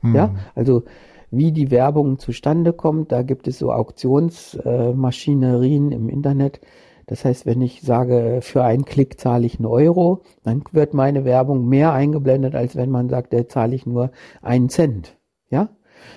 Hm. 0.00 0.14
Ja, 0.14 0.34
also 0.54 0.84
wie 1.30 1.52
die 1.52 1.70
Werbung 1.70 2.18
zustande 2.18 2.72
kommt, 2.72 3.12
da 3.12 3.20
gibt 3.22 3.46
es 3.46 3.58
so 3.58 3.72
Auktionsmaschinerien 3.72 5.92
äh, 5.92 5.94
im 5.94 6.08
Internet. 6.08 6.60
Das 7.06 7.24
heißt, 7.24 7.46
wenn 7.46 7.60
ich 7.60 7.82
sage, 7.82 8.38
für 8.40 8.64
einen 8.64 8.84
Klick 8.84 9.20
zahle 9.20 9.46
ich 9.46 9.58
einen 9.58 9.66
Euro, 9.66 10.22
dann 10.44 10.62
wird 10.72 10.94
meine 10.94 11.24
Werbung 11.24 11.68
mehr 11.68 11.92
eingeblendet, 11.92 12.54
als 12.54 12.76
wenn 12.76 12.90
man 12.90 13.08
sagt, 13.08 13.32
der 13.32 13.48
zahle 13.48 13.74
ich 13.74 13.84
nur 13.84 14.12
einen 14.42 14.68
Cent. 14.68 15.16
Ja? 15.50 15.70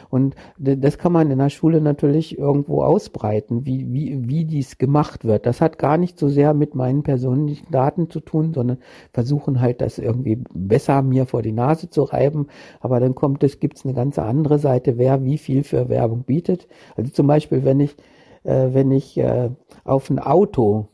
Und 0.10 0.36
das 0.58 0.98
kann 0.98 1.12
man 1.12 1.32
in 1.32 1.39
der 1.39 1.50
Schule 1.50 1.82
natürlich 1.82 2.38
irgendwo 2.38 2.84
ausbreiten, 2.84 3.65
wie, 3.65 3.91
wie, 3.91 4.28
wie 4.28 4.46
dies 4.46 4.78
gemacht 4.78 5.26
wird. 5.26 5.46
Das 5.46 5.62
hat 5.62 5.78
gar 5.78 5.98
nicht 5.98 6.19
so 6.19 6.30
sehr 6.30 6.54
mit 6.54 6.76
meinen 6.76 7.04
persönlichen 7.04 7.72
Daten 7.72 8.10
zu 8.10 8.19
tun, 8.19 8.54
sondern 8.54 8.78
versuchen 9.12 9.62
halt, 9.62 9.82
das 9.82 9.98
irgendwie 9.98 10.43
besser 10.54 11.02
mir 11.02 11.26
vor 11.26 11.41
die 11.41 11.52
Nase 11.52 11.89
zu 11.89 12.04
reiben. 12.04 12.48
Aber 12.80 13.00
dann 13.00 13.15
kommt 13.15 13.43
es, 13.43 13.60
gibt's 13.60 13.86
eine 13.86 13.93
ganze 13.93 14.24
andere 14.24 14.60
Seite, 14.60 14.98
wer 14.98 15.24
wie 15.24 15.38
viel 15.38 15.63
für 15.63 15.89
Werbung 15.89 16.24
bietet. 16.24 16.67
Also 16.96 17.12
zum 17.12 17.28
Beispiel, 17.28 17.63
wenn 17.63 17.80
ich, 17.80 17.96
äh, 18.43 18.74
wenn 18.74 18.91
ich 18.91 19.17
äh, 19.17 19.50
auf 19.84 20.10
ein 20.10 20.19
Auto 20.19 20.88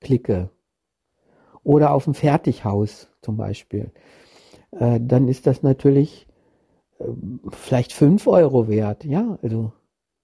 klicke 0.00 0.50
oder 1.62 1.92
auf 1.92 2.06
ein 2.06 2.14
Fertighaus 2.14 3.08
zum 3.22 3.36
Beispiel, 3.36 3.90
äh, 4.78 5.00
dann 5.00 5.28
ist 5.28 5.46
das 5.46 5.62
natürlich 5.62 6.26
vielleicht 7.50 7.92
fünf 7.92 8.26
Euro 8.26 8.68
wert. 8.68 9.04
Ja, 9.04 9.38
also 9.42 9.72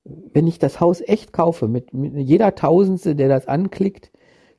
wenn 0.04 0.46
ich 0.46 0.58
das 0.58 0.80
Haus 0.80 1.00
echt 1.00 1.32
kaufe, 1.32 1.68
mit, 1.68 1.92
mit 1.92 2.16
jeder 2.16 2.54
Tausendste, 2.54 3.14
der 3.14 3.28
das 3.28 3.48
anklickt, 3.48 4.10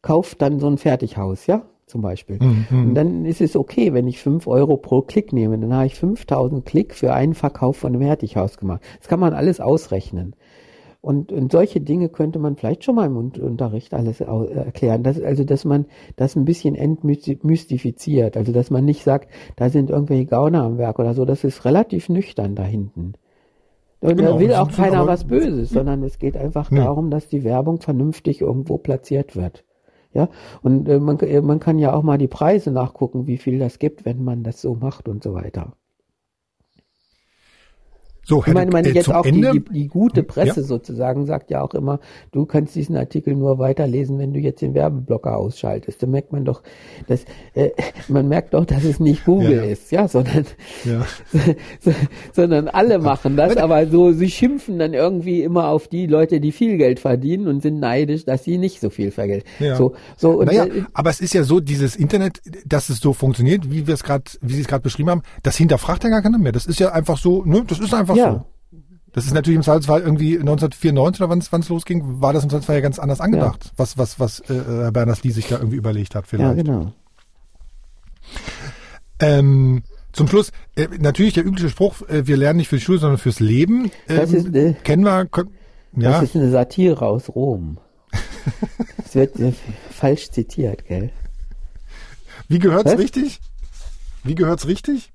kauft 0.02 0.41
dann 0.41 0.60
so 0.60 0.67
ein 0.67 0.78
Fertighaus, 0.78 1.47
ja, 1.47 1.63
zum 1.86 2.02
Beispiel. 2.02 2.39
Mhm. 2.39 2.89
Und 2.89 2.95
dann 2.95 3.26
ist 3.26 3.41
es 3.41 3.56
okay, 3.56 3.93
wenn 3.93 4.08
ich 4.08 4.19
fünf 4.19 4.47
Euro 4.47 4.78
pro 4.78 5.02
Klick 5.02 5.34
nehme, 5.34 5.58
dann 5.58 5.74
habe 5.74 5.88
ich 5.88 5.95
5000 5.95 6.65
Klick 6.65 6.93
für 6.93 7.13
einen 7.13 7.34
Verkauf 7.34 7.78
von 7.78 7.93
einem 7.93 8.02
Fertighaus 8.02 8.58
gemacht. 8.58 8.82
Das 9.00 9.08
kann 9.08 9.19
man 9.19 9.34
alles 9.34 9.60
ausrechnen. 9.60 10.36
Und, 11.02 11.32
und 11.32 11.52
solche 11.52 11.82
Dinge 11.82 12.10
könnte 12.10 12.38
man 12.38 12.56
vielleicht 12.56 12.84
schon 12.84 12.94
mal 12.94 13.08
im 13.08 13.18
Unterricht 13.18 13.92
alles 13.96 14.22
erklären. 14.22 15.02
Das, 15.02 15.20
also, 15.20 15.44
dass 15.44 15.66
man 15.66 15.88
das 16.16 16.36
ein 16.36 16.46
bisschen 16.46 16.76
entmystifiziert. 16.76 18.38
Also, 18.38 18.52
dass 18.52 18.70
man 18.70 18.86
nicht 18.86 19.04
sagt, 19.04 19.30
da 19.56 19.70
sind 19.70 19.90
irgendwelche 19.90 20.28
Gauner 20.28 20.62
am 20.62 20.78
Werk 20.78 21.00
oder 21.00 21.16
so. 21.16 21.26
Das 21.26 21.44
ist 21.44 21.66
relativ 21.66 22.08
nüchtern 22.08 22.54
da 22.54 22.64
hinten. 22.64 23.14
Und 24.00 24.18
genau, 24.18 24.34
da 24.34 24.40
will 24.40 24.54
auch 24.54 24.72
keiner 24.72 25.08
was 25.08 25.26
Böses, 25.26 25.70
sondern 25.72 26.04
es 26.04 26.20
geht 26.20 26.38
einfach 26.38 26.70
nee. 26.70 26.80
darum, 26.80 27.10
dass 27.10 27.28
die 27.28 27.44
Werbung 27.44 27.82
vernünftig 27.82 28.42
irgendwo 28.42 28.78
platziert 28.78 29.36
wird. 29.36 29.64
Ja, 30.14 30.30
und 30.62 30.88
äh, 30.90 31.00
man, 31.00 31.20
äh, 31.20 31.42
man 31.42 31.60
kann 31.60 31.80
ja 31.80 31.94
auch 31.94 32.04
mal 32.04 32.18
die 32.18 32.28
Preise 32.28 32.72
nachgucken, 32.72 33.28
wie 33.28 33.38
viel 33.38 33.60
das 33.60 33.80
gibt, 33.80 34.04
wenn 34.06 34.24
man 34.24 34.44
das 34.44 34.62
so 34.62 34.76
macht 34.76 35.08
und 35.08 35.24
so 35.24 35.34
weiter. 35.34 35.74
So, 38.24 38.44
ich 38.46 38.54
meine, 38.54 38.72
meine 38.72 38.90
äh, 38.90 38.94
jetzt 38.94 39.12
auch 39.12 39.24
die, 39.24 39.32
die, 39.32 39.64
die, 39.72 39.88
gute 39.88 40.22
Presse 40.24 40.62
ja. 40.62 40.66
sozusagen 40.66 41.26
sagt 41.26 41.50
ja 41.50 41.62
auch 41.62 41.74
immer, 41.74 42.00
du 42.32 42.46
kannst 42.46 42.76
diesen 42.76 42.96
Artikel 42.96 43.36
nur 43.36 43.58
weiterlesen, 43.58 44.20
wenn 44.20 44.32
du 44.34 44.40
jetzt 44.40 44.62
den 44.62 44.76
Werbeblocker 44.76 45.36
ausschaltest. 45.36 46.04
Da 46.04 46.08
merkt 46.08 46.32
man 46.32 46.46
doch, 46.46 46.62
dass 47.08 47.26
äh, 47.56 47.72
man 48.08 48.28
merkt 48.28 48.54
doch, 48.54 48.66
dass 48.66 48.84
es 48.84 49.00
nicht 49.00 49.26
Google 49.26 49.58
ja. 49.58 49.64
ist, 49.64 49.92
ja, 49.92 50.08
sondern 50.08 50.46
ja. 50.86 51.06
sondern 52.32 52.68
alle 52.68 53.00
machen 53.00 53.38
das, 53.38 53.58
aber 53.58 53.88
so 53.88 54.12
sie 54.12 54.30
schimpfen 54.30 54.78
dann 54.78 54.94
irgendwie 54.94 55.42
immer 55.42 55.70
auf 55.70 55.88
die 55.88 56.06
Leute, 56.06 56.40
die 56.40 56.52
viel 56.52 56.78
Geld 56.78 57.00
verdienen 57.00 57.48
und 57.48 57.62
sind 57.62 57.80
neidisch, 57.80 58.26
dass 58.26 58.44
sie 58.44 58.60
nicht 58.60 58.80
so 58.80 58.92
viel 58.92 59.12
vergelten. 59.12 59.48
Ja. 59.60 59.76
So, 59.76 59.94
so 60.16 60.32
und 60.40 60.46
naja, 60.46 60.66
äh, 60.66 60.84
aber 60.94 61.10
es 61.10 61.22
ist 61.22 61.34
ja 61.34 61.44
so, 61.44 61.60
dieses 61.60 61.96
Internet, 61.96 62.42
dass 62.66 62.90
es 62.90 63.00
so 63.00 63.14
funktioniert, 63.14 63.72
wie 63.72 63.88
wir 63.88 63.94
es 63.94 64.04
gerade, 64.04 64.26
wie 64.42 64.54
Sie 64.54 64.62
es 64.62 64.68
gerade 64.68 64.84
beschrieben 64.84 65.10
haben, 65.10 65.24
das 65.44 65.58
hinterfragt 65.58 66.04
ja 66.04 66.10
gar 66.10 66.22
keiner 66.22 66.38
mehr. 66.38 66.52
Das 66.52 66.66
ist 66.66 66.80
ja 66.80 66.92
einfach 66.92 67.18
so, 67.18 67.44
ne, 67.46 67.64
das 67.66 67.80
ist 67.80 67.94
einfach 67.94 68.11
einfach 68.12 68.24
ja. 68.26 68.34
so. 68.34 68.45
Das 69.13 69.26
ist 69.26 69.34
natürlich 69.34 69.58
im 69.58 69.63
Zweifelsfall 69.63 70.02
irgendwie 70.02 70.39
1994 70.39 71.21
oder 71.21 71.30
wann 71.30 71.39
es 71.62 71.69
losging, 71.69 72.21
war 72.21 72.32
das 72.32 72.43
im 72.43 72.50
Zweifelsfall 72.50 72.76
ja 72.78 72.82
ganz 72.82 72.97
anders 72.97 73.19
angedacht, 73.19 73.65
ja. 73.65 73.71
was, 73.76 73.97
was, 73.97 74.19
was 74.21 74.39
äh, 74.41 74.54
Herr 74.54 74.91
Berners-Lee 74.91 75.32
sich 75.32 75.47
da 75.47 75.58
irgendwie 75.58 75.76
überlegt 75.76 76.15
hat 76.15 76.28
vielleicht. 76.28 76.58
Ja, 76.58 76.63
genau. 76.63 76.93
Ähm, 79.19 79.84
zum 80.13 80.28
Schluss, 80.28 80.52
äh, 80.76 80.88
natürlich 81.00 81.34
der 81.34 81.45
übliche 81.45 81.69
Spruch, 81.69 82.02
äh, 82.08 82.26
wir 82.28 82.38
lernen 82.38 82.58
nicht 82.58 82.69
für 82.69 82.78
die 82.78 82.82
Schule, 82.82 83.00
sondern 83.00 83.17
fürs 83.17 83.39
Leben. 83.39 83.91
Ähm, 84.08 84.17
Das 84.17 84.32
ist, 84.34 84.54
äh, 84.56 84.74
kennen 84.84 85.04
wir. 85.04 85.26
kon- 85.26 85.52
Ja, 85.95 86.12
Das 86.12 86.24
ist 86.24 86.36
eine 86.36 86.50
Satire 86.50 87.06
aus 87.06 87.30
Rom. 87.30 87.80
Es 89.06 89.15
wird 89.15 89.38
äh, 89.39 89.52
falsch 89.91 90.32
zitiert, 90.32 90.86
gell? 90.86 91.12
wie 92.47 92.60
gehört's 92.60 92.91
Was? 92.91 92.97
richtig? 92.97 93.39
Wie 94.24 94.36
gehört's 94.36 94.67
richtig? 94.67 95.12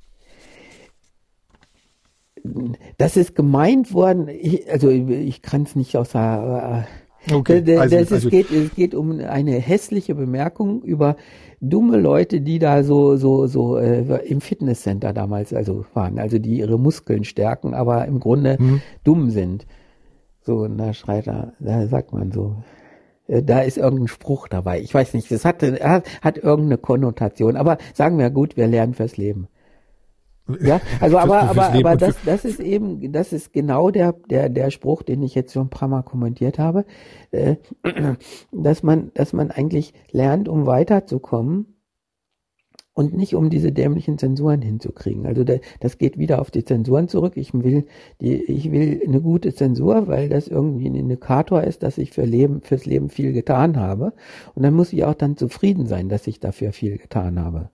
Das 2.98 3.16
ist 3.16 3.34
gemeint 3.34 3.92
worden, 3.92 4.28
ich, 4.28 4.70
also 4.70 4.88
ich 4.90 5.42
kann 5.42 5.62
es 5.62 5.76
nicht 5.76 5.96
außer. 5.96 6.84
Äh, 6.84 6.90
Okay, 7.34 7.60
das, 7.60 7.80
also- 7.80 7.96
das, 7.96 8.12
also- 8.12 8.28
es, 8.28 8.30
geht, 8.30 8.50
es 8.52 8.72
geht 8.76 8.94
um 8.94 9.18
eine 9.18 9.52
hässliche 9.58 10.14
Bemerkung 10.14 10.82
über 10.82 11.16
dumme 11.60 11.96
Leute, 11.96 12.40
die 12.40 12.60
da 12.60 12.84
so 12.84 13.16
so 13.16 13.48
so 13.48 13.78
äh, 13.78 14.02
im 14.26 14.40
Fitnesscenter 14.40 15.12
damals 15.12 15.52
also 15.52 15.84
waren, 15.92 16.20
also 16.20 16.38
die 16.38 16.58
ihre 16.60 16.78
Muskeln 16.78 17.24
stärken, 17.24 17.74
aber 17.74 18.04
im 18.06 18.20
Grunde 18.20 18.56
Mhm. 18.60 18.80
dumm 19.02 19.30
sind. 19.30 19.66
So, 20.42 20.58
und 20.58 20.78
da 20.78 20.92
schreit 20.94 21.26
er, 21.26 21.54
da 21.58 21.88
sagt 21.88 22.12
man 22.12 22.30
so, 22.30 22.54
äh, 23.26 23.42
da 23.42 23.58
ist 23.62 23.76
irgendein 23.76 24.06
Spruch 24.06 24.46
dabei. 24.46 24.80
Ich 24.80 24.94
weiß 24.94 25.12
nicht, 25.14 25.28
das 25.32 25.44
hat, 25.44 25.62
hat, 25.64 26.06
hat 26.22 26.38
irgendeine 26.38 26.78
Konnotation. 26.78 27.56
Aber 27.56 27.78
sagen 27.92 28.18
wir 28.18 28.30
gut, 28.30 28.56
wir 28.56 28.68
lernen 28.68 28.94
fürs 28.94 29.16
Leben. 29.16 29.48
Ja, 30.60 30.80
also 31.00 31.18
aber, 31.18 31.42
aber, 31.42 31.72
aber 31.72 31.96
das, 31.96 32.16
das 32.24 32.44
ist 32.44 32.60
eben, 32.60 33.12
das 33.12 33.32
ist 33.32 33.52
genau 33.52 33.90
der, 33.90 34.12
der, 34.30 34.48
der 34.48 34.70
Spruch, 34.70 35.02
den 35.02 35.22
ich 35.22 35.34
jetzt 35.34 35.52
schon 35.52 35.66
ein 35.66 35.70
paar 35.70 35.88
Mal 35.88 36.02
kommentiert 36.02 36.58
habe, 36.58 36.84
äh, 37.32 37.56
dass 38.52 38.82
man, 38.82 39.10
dass 39.14 39.32
man 39.32 39.50
eigentlich 39.50 39.92
lernt, 40.12 40.48
um 40.48 40.66
weiterzukommen 40.66 41.76
und 42.96 43.14
nicht 43.14 43.34
um 43.34 43.50
diese 43.50 43.72
dämlichen 43.72 44.16
Zensuren 44.16 44.62
hinzukriegen. 44.62 45.26
Also 45.26 45.44
da, 45.44 45.56
das 45.80 45.98
geht 45.98 46.16
wieder 46.16 46.40
auf 46.40 46.50
die 46.50 46.64
Zensuren 46.64 47.08
zurück. 47.08 47.34
Ich 47.36 47.52
will 47.52 47.84
die, 48.22 48.42
ich 48.44 48.72
will 48.72 49.02
eine 49.06 49.20
gute 49.20 49.54
Zensur, 49.54 50.06
weil 50.06 50.30
das 50.30 50.48
irgendwie 50.48 50.88
ein 50.88 50.94
Indikator 50.94 51.62
ist, 51.62 51.82
dass 51.82 51.98
ich 51.98 52.12
für 52.12 52.24
Leben, 52.24 52.62
fürs 52.62 52.86
Leben 52.86 53.10
viel 53.10 53.34
getan 53.34 53.76
habe. 53.76 54.14
Und 54.54 54.62
dann 54.62 54.72
muss 54.72 54.94
ich 54.94 55.04
auch 55.04 55.14
dann 55.14 55.36
zufrieden 55.36 55.86
sein, 55.86 56.08
dass 56.08 56.26
ich 56.26 56.40
dafür 56.40 56.72
viel 56.72 56.96
getan 56.96 57.38
habe. 57.38 57.70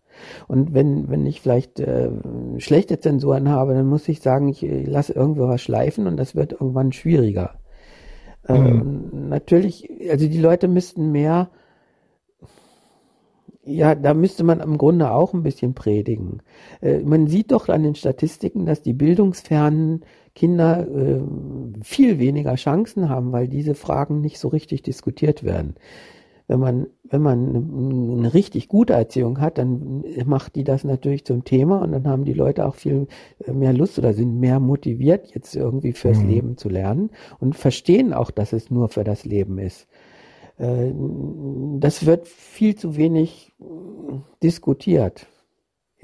Und 0.49 0.75
wenn, 0.75 1.09
wenn 1.09 1.27
ich 1.27 1.41
vielleicht 1.41 1.81
äh, 1.81 2.11
schlechte 2.59 2.99
Zensuren 3.01 3.49
habe, 3.49 3.75
dann 3.75 3.87
muss 3.87 4.09
ich 4.09 4.21
sagen, 4.21 4.49
ich 4.49 4.63
lasse 4.63 5.13
irgendwo 5.13 5.49
was 5.49 5.61
schleifen 5.63 6.07
und 6.07 6.17
das 6.17 6.35
wird 6.35 6.53
irgendwann 6.53 6.93
schwieriger. 6.93 7.59
Ähm, 8.49 9.29
natürlich, 9.29 9.89
also 10.11 10.27
die 10.29 10.41
Leute 10.41 10.69
müssten 10.69 11.13
mehr, 11.13 11.51
ja, 13.65 13.95
da 13.95 14.13
müsste 14.13 14.43
man 14.43 14.59
im 14.59 14.77
Grunde 14.77 15.13
auch 15.13 15.35
ein 15.35 15.45
bisschen 15.45 15.75
predigen. 15.75 16.43
Äh, 16.81 16.99
man 17.01 17.29
sieht 17.29 17.53
doch 17.53 17.69
an 17.69 17.85
den 17.85 17.95
Statistiken, 17.95 18.67
dass 18.67 18.83
die 18.83 18.93
bildungsfernen 18.93 20.05
Kinder 20.35 20.89
äh, 20.89 21.21
viel 21.83 22.19
weniger 22.19 22.55
Chancen 22.57 23.09
haben, 23.09 23.31
weil 23.31 23.47
diese 23.47 23.75
Fragen 23.75 24.21
nicht 24.21 24.41
so 24.41 24.49
richtig 24.49 24.83
diskutiert 24.83 25.45
werden 25.45 25.77
wenn 26.53 26.61
man, 26.61 26.87
wenn 27.05 27.23
man 27.23 27.49
eine, 27.49 28.19
eine 28.19 28.35
richtig 28.35 28.69
gute 28.69 28.93
Erziehung 28.93 29.41
hat, 29.41 29.57
dann 29.57 30.05
macht 30.27 30.55
die 30.55 30.65
das 30.65 30.85
natürlich 30.85 31.25
zum 31.25 31.45
Thema 31.45 31.81
und 31.81 31.93
dann 31.93 32.07
haben 32.07 32.27
die 32.27 32.35
Leute 32.35 32.67
auch 32.67 32.75
viel 32.75 33.07
mehr 33.51 33.73
Lust 33.73 33.99
oder 33.99 34.13
sind 34.13 34.39
mehr 34.39 34.61
motiviert, 34.61 35.35
jetzt 35.35 35.57
irgendwie 35.57 35.93
fürs 35.93 36.19
Mhm. 36.19 36.29
Leben 36.29 36.57
zu 36.59 36.69
lernen 36.69 37.09
und 37.41 37.57
verstehen 37.57 38.13
auch, 38.13 38.31
dass 38.31 38.53
es 38.53 38.71
nur 38.71 38.89
für 38.89 39.03
das 39.03 39.25
Leben 39.25 39.59
ist. 39.59 39.87
Äh, 40.59 40.93
Das 41.81 42.05
wird 42.05 42.29
viel 42.29 42.75
zu 42.75 42.97
wenig 42.97 43.53
äh, 43.61 43.65
diskutiert. 44.43 45.27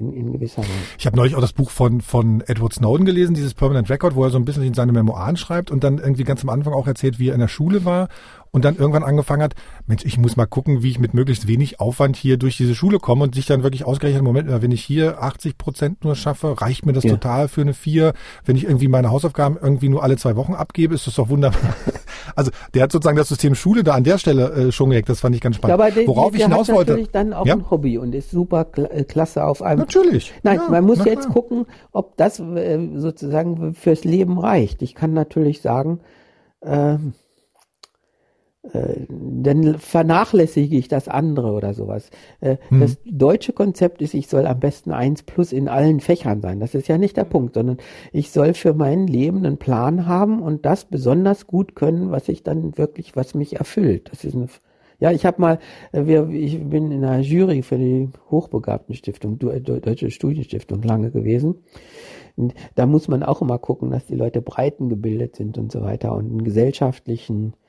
In, 0.01 0.13
in 0.13 0.31
gewisser 0.31 0.61
Weise. 0.61 0.71
Ich 0.97 1.05
habe 1.05 1.17
neulich 1.17 1.35
auch 1.35 1.41
das 1.41 1.51
Buch 1.51 1.69
von, 1.69 1.99
von 1.99 2.39
Edward 2.47 2.71
Snowden 2.73 3.05
gelesen, 3.05 3.35
dieses 3.35 3.53
Permanent 3.53 3.89
Record, 3.89 4.15
wo 4.15 4.23
er 4.23 4.29
so 4.29 4.37
ein 4.37 4.45
bisschen 4.45 4.63
in 4.63 4.73
seine 4.73 4.93
Memoiren 4.93 5.35
schreibt 5.35 5.71
und 5.71 5.83
dann 5.83 5.97
irgendwie 5.97 6.23
ganz 6.23 6.41
am 6.41 6.47
Anfang 6.47 6.71
auch 6.71 6.87
erzählt, 6.87 7.19
wie 7.19 7.27
er 7.27 7.33
in 7.33 7.41
der 7.41 7.49
Schule 7.49 7.83
war 7.83 8.07
und 8.51 8.65
dann 8.65 8.75
irgendwann 8.75 9.03
angefangen 9.03 9.43
hat, 9.43 9.53
Mensch, 9.87 10.05
ich 10.05 10.17
muss 10.17 10.35
mal 10.37 10.45
gucken, 10.45 10.81
wie 10.83 10.89
ich 10.89 10.99
mit 10.99 11.13
möglichst 11.13 11.47
wenig 11.47 11.79
Aufwand 11.79 12.15
hier 12.15 12.37
durch 12.37 12.57
diese 12.57 12.75
Schule 12.75 12.99
komme 12.99 13.23
und 13.23 13.35
sich 13.35 13.45
dann 13.45 13.63
wirklich 13.63 13.85
ausgerechnet, 13.85 14.23
Moment, 14.23 14.49
wenn 14.61 14.71
ich 14.71 14.83
hier 14.83 15.21
80 15.21 15.57
Prozent 15.57 16.03
nur 16.03 16.15
schaffe, 16.15 16.59
reicht 16.61 16.85
mir 16.85 16.93
das 16.93 17.03
Ja. 17.03 17.11
total 17.11 17.47
für 17.47 17.61
eine 17.61 17.73
vier. 17.73 18.13
Wenn 18.45 18.55
ich 18.55 18.63
irgendwie 18.65 18.87
meine 18.87 19.11
Hausaufgaben 19.11 19.57
irgendwie 19.61 19.89
nur 19.89 20.03
alle 20.03 20.17
zwei 20.17 20.35
Wochen 20.35 20.53
abgebe, 20.53 20.93
ist 20.95 21.07
das 21.07 21.15
doch 21.15 21.29
wunderbar. 21.29 21.59
Also 22.35 22.51
der 22.73 22.83
hat 22.83 22.91
sozusagen 22.91 23.17
das 23.17 23.29
System 23.29 23.55
Schule 23.55 23.83
da 23.83 23.93
an 23.95 24.03
der 24.03 24.17
Stelle 24.19 24.51
äh, 24.51 24.71
schon 24.71 24.91
gehackt, 24.91 25.09
das 25.09 25.19
fand 25.21 25.35
ich 25.35 25.41
ganz 25.41 25.55
spannend. 25.55 25.77
Ja, 25.79 25.83
aber 25.85 25.93
der, 25.93 26.05
Worauf 26.07 26.31
der 26.31 26.39
ich 26.39 26.45
hinaus 26.45 26.69
hat 26.69 26.75
wollte. 26.75 26.91
natürlich 26.91 27.11
dann 27.11 27.33
auch 27.33 27.45
Ja? 27.45 27.55
ein 27.55 27.71
Hobby 27.71 27.97
und 27.97 28.13
ist 28.13 28.29
super 28.29 28.67
äh, 28.77 29.03
klasse 29.03 29.43
auf 29.43 29.61
einem. 29.63 29.79
Natürlich. 29.79 30.33
Nein, 30.43 30.57
Ja, 30.63 30.69
man 30.69 30.83
muss 30.85 31.03
jetzt 31.05 31.23
klar. 31.23 31.33
gucken, 31.33 31.65
ob 31.91 32.17
das 32.17 32.39
äh, 32.39 32.77
sozusagen 32.95 33.73
fürs 33.73 34.03
Leben 34.03 34.37
reicht. 34.37 34.81
Ich 34.83 34.93
kann 34.95 35.13
natürlich 35.13 35.61
sagen, 35.61 36.01
ähm, 36.61 37.13
äh, 37.15 37.28
dann 38.61 39.77
vernachlässige 39.77 40.77
ich 40.77 40.89
das 40.89 41.07
andere 41.07 41.53
oder 41.53 41.73
sowas. 41.73 42.09
Äh, 42.41 42.57
Hm. 42.67 42.81
Das 42.81 42.97
deutsche 43.05 43.53
Konzept 43.53 44.01
ist, 44.01 44.13
ich 44.13 44.27
soll 44.27 44.45
am 44.45 44.59
besten 44.59 44.91
eins 44.91 45.23
plus 45.23 45.53
in 45.53 45.69
allen 45.69 46.01
Fächern 46.01 46.41
sein. 46.41 46.59
Das 46.59 46.75
ist 46.75 46.89
ja 46.89 46.97
nicht 46.97 47.15
der 47.15 47.23
Punkt, 47.23 47.53
sondern 47.53 47.77
ich 48.11 48.31
soll 48.31 48.53
für 48.53 48.73
mein 48.73 49.07
Leben 49.07 49.45
einen 49.45 49.57
Plan 49.57 50.07
haben 50.07 50.41
und 50.41 50.65
das 50.65 50.85
besonders 50.85 51.47
gut 51.47 51.75
können, 51.75 52.11
was 52.11 52.27
ich 52.27 52.43
dann 52.43 52.77
wirklich, 52.77 53.15
was 53.15 53.33
mich 53.33 53.55
erfüllt. 53.55 54.09
Das 54.11 54.25
ist 54.25 54.35
eine, 54.35 54.47
ja, 54.99 55.11
ich 55.11 55.25
habe 55.25 55.41
mal, 55.41 55.59
äh, 55.93 56.05
wir, 56.05 56.27
ich 56.29 56.61
bin 56.61 56.91
in 56.91 57.05
einer 57.05 57.21
Jury 57.21 57.61
für 57.61 57.77
die 57.77 58.09
Hochbegabtenstiftung, 58.29 59.39
Deutsche 59.39 60.11
Studienstiftung 60.11 60.81
lange 60.81 61.11
gewesen. 61.11 61.63
Und 62.35 62.53
da 62.75 62.85
muss 62.85 63.07
man 63.07 63.23
auch 63.23 63.41
immer 63.41 63.57
gucken, 63.57 63.89
dass 63.91 64.05
die 64.05 64.15
Leute 64.15 64.41
breiten 64.41 64.89
gebildet 64.89 65.37
sind 65.37 65.57
und 65.57 65.71
so 65.71 65.81
weiter 65.81 66.13
und 66.13 66.25
einen 66.25 66.43
gesellschaftlichen 66.43 67.53
äh, 67.53 67.68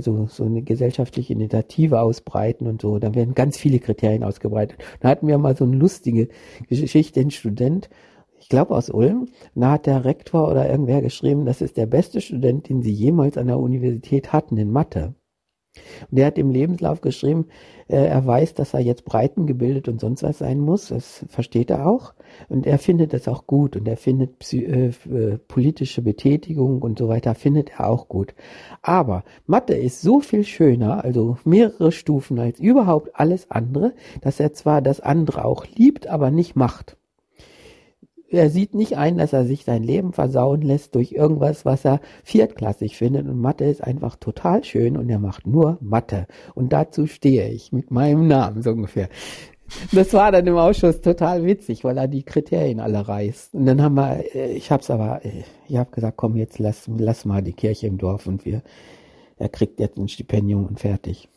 so, 0.00 0.26
so 0.26 0.44
eine 0.44 0.62
gesellschaftliche 0.62 1.32
Initiative 1.32 2.00
ausbreiten 2.00 2.66
und 2.66 2.82
so. 2.82 2.98
Da 2.98 3.14
werden 3.14 3.34
ganz 3.34 3.56
viele 3.58 3.78
Kriterien 3.78 4.24
ausgebreitet. 4.24 4.78
Da 5.00 5.08
hatten 5.08 5.26
wir 5.26 5.38
mal 5.38 5.56
so 5.56 5.64
eine 5.64 5.76
lustige 5.76 6.28
Geschichte, 6.68 7.20
ein 7.20 7.30
Student, 7.30 7.88
ich 8.40 8.48
glaube 8.48 8.74
aus 8.74 8.88
Ulm, 8.88 9.28
da 9.54 9.72
hat 9.72 9.86
der 9.86 10.04
Rektor 10.04 10.50
oder 10.50 10.70
irgendwer 10.70 11.02
geschrieben, 11.02 11.44
das 11.44 11.60
ist 11.60 11.76
der 11.76 11.86
beste 11.86 12.20
Student, 12.20 12.68
den 12.68 12.82
sie 12.82 12.92
jemals 12.92 13.36
an 13.36 13.48
der 13.48 13.58
Universität 13.58 14.32
hatten 14.32 14.56
in 14.56 14.70
Mathe. 14.70 15.14
Und 16.10 16.18
der 16.18 16.26
hat 16.26 16.38
im 16.38 16.50
Lebenslauf 16.50 17.00
geschrieben, 17.00 17.46
äh, 17.88 18.06
er 18.06 18.24
weiß, 18.26 18.54
dass 18.54 18.74
er 18.74 18.80
jetzt 18.80 19.04
breiten 19.04 19.46
gebildet 19.46 19.88
und 19.88 20.00
sonst 20.00 20.22
was 20.22 20.38
sein 20.38 20.60
muss. 20.60 20.88
Das 20.88 21.24
versteht 21.28 21.70
er 21.70 21.86
auch. 21.86 22.14
Und 22.48 22.66
er 22.66 22.78
findet 22.78 23.14
das 23.14 23.26
auch 23.28 23.46
gut. 23.46 23.76
Und 23.76 23.88
er 23.88 23.96
findet 23.96 24.52
äh, 24.52 24.88
äh, 24.88 25.38
politische 25.48 26.02
Betätigung 26.02 26.82
und 26.82 26.98
so 26.98 27.08
weiter, 27.08 27.34
findet 27.34 27.70
er 27.78 27.88
auch 27.88 28.08
gut. 28.08 28.34
Aber 28.82 29.24
Mathe 29.46 29.74
ist 29.74 30.02
so 30.02 30.20
viel 30.20 30.44
schöner, 30.44 31.02
also 31.02 31.38
mehrere 31.44 31.92
Stufen 31.92 32.38
als 32.38 32.60
überhaupt 32.60 33.10
alles 33.14 33.50
andere, 33.50 33.94
dass 34.20 34.38
er 34.38 34.52
zwar 34.52 34.82
das 34.82 35.00
andere 35.00 35.44
auch 35.44 35.66
liebt, 35.74 36.06
aber 36.06 36.30
nicht 36.30 36.56
macht 36.56 36.97
er 38.30 38.50
sieht 38.50 38.74
nicht 38.74 38.96
ein, 38.96 39.16
dass 39.16 39.32
er 39.32 39.44
sich 39.44 39.64
sein 39.64 39.82
Leben 39.82 40.12
versauen 40.12 40.60
lässt 40.60 40.94
durch 40.94 41.12
irgendwas, 41.12 41.64
was 41.64 41.84
er 41.84 42.00
viertklassig 42.24 42.96
findet. 42.96 43.26
Und 43.26 43.40
Mathe 43.40 43.64
ist 43.64 43.82
einfach 43.82 44.16
total 44.16 44.64
schön 44.64 44.96
und 44.96 45.08
er 45.08 45.18
macht 45.18 45.46
nur 45.46 45.78
Mathe. 45.80 46.26
Und 46.54 46.72
dazu 46.72 47.06
stehe 47.06 47.48
ich 47.48 47.72
mit 47.72 47.90
meinem 47.90 48.26
Namen 48.26 48.62
so 48.62 48.70
ungefähr. 48.70 49.08
Das 49.92 50.12
war 50.14 50.32
dann 50.32 50.46
im 50.46 50.56
Ausschuss 50.56 51.00
total 51.00 51.44
witzig, 51.44 51.84
weil 51.84 51.98
er 51.98 52.08
die 52.08 52.22
Kriterien 52.22 52.80
alle 52.80 53.06
reißt. 53.06 53.54
Und 53.54 53.66
dann 53.66 53.82
haben 53.82 53.94
wir, 53.96 54.34
äh, 54.34 54.52
ich 54.52 54.70
hab's 54.70 54.90
aber, 54.90 55.24
äh, 55.24 55.44
ich 55.66 55.76
habe 55.76 55.90
gesagt, 55.90 56.16
komm 56.16 56.36
jetzt 56.36 56.58
lass, 56.58 56.88
lass 56.96 57.24
mal 57.24 57.42
die 57.42 57.52
Kirche 57.52 57.86
im 57.86 57.98
Dorf 57.98 58.26
und 58.26 58.44
wir, 58.44 58.62
er 59.36 59.48
kriegt 59.48 59.78
jetzt 59.78 59.98
ein 59.98 60.08
Stipendium 60.08 60.66
und 60.66 60.80
fertig. 60.80 61.28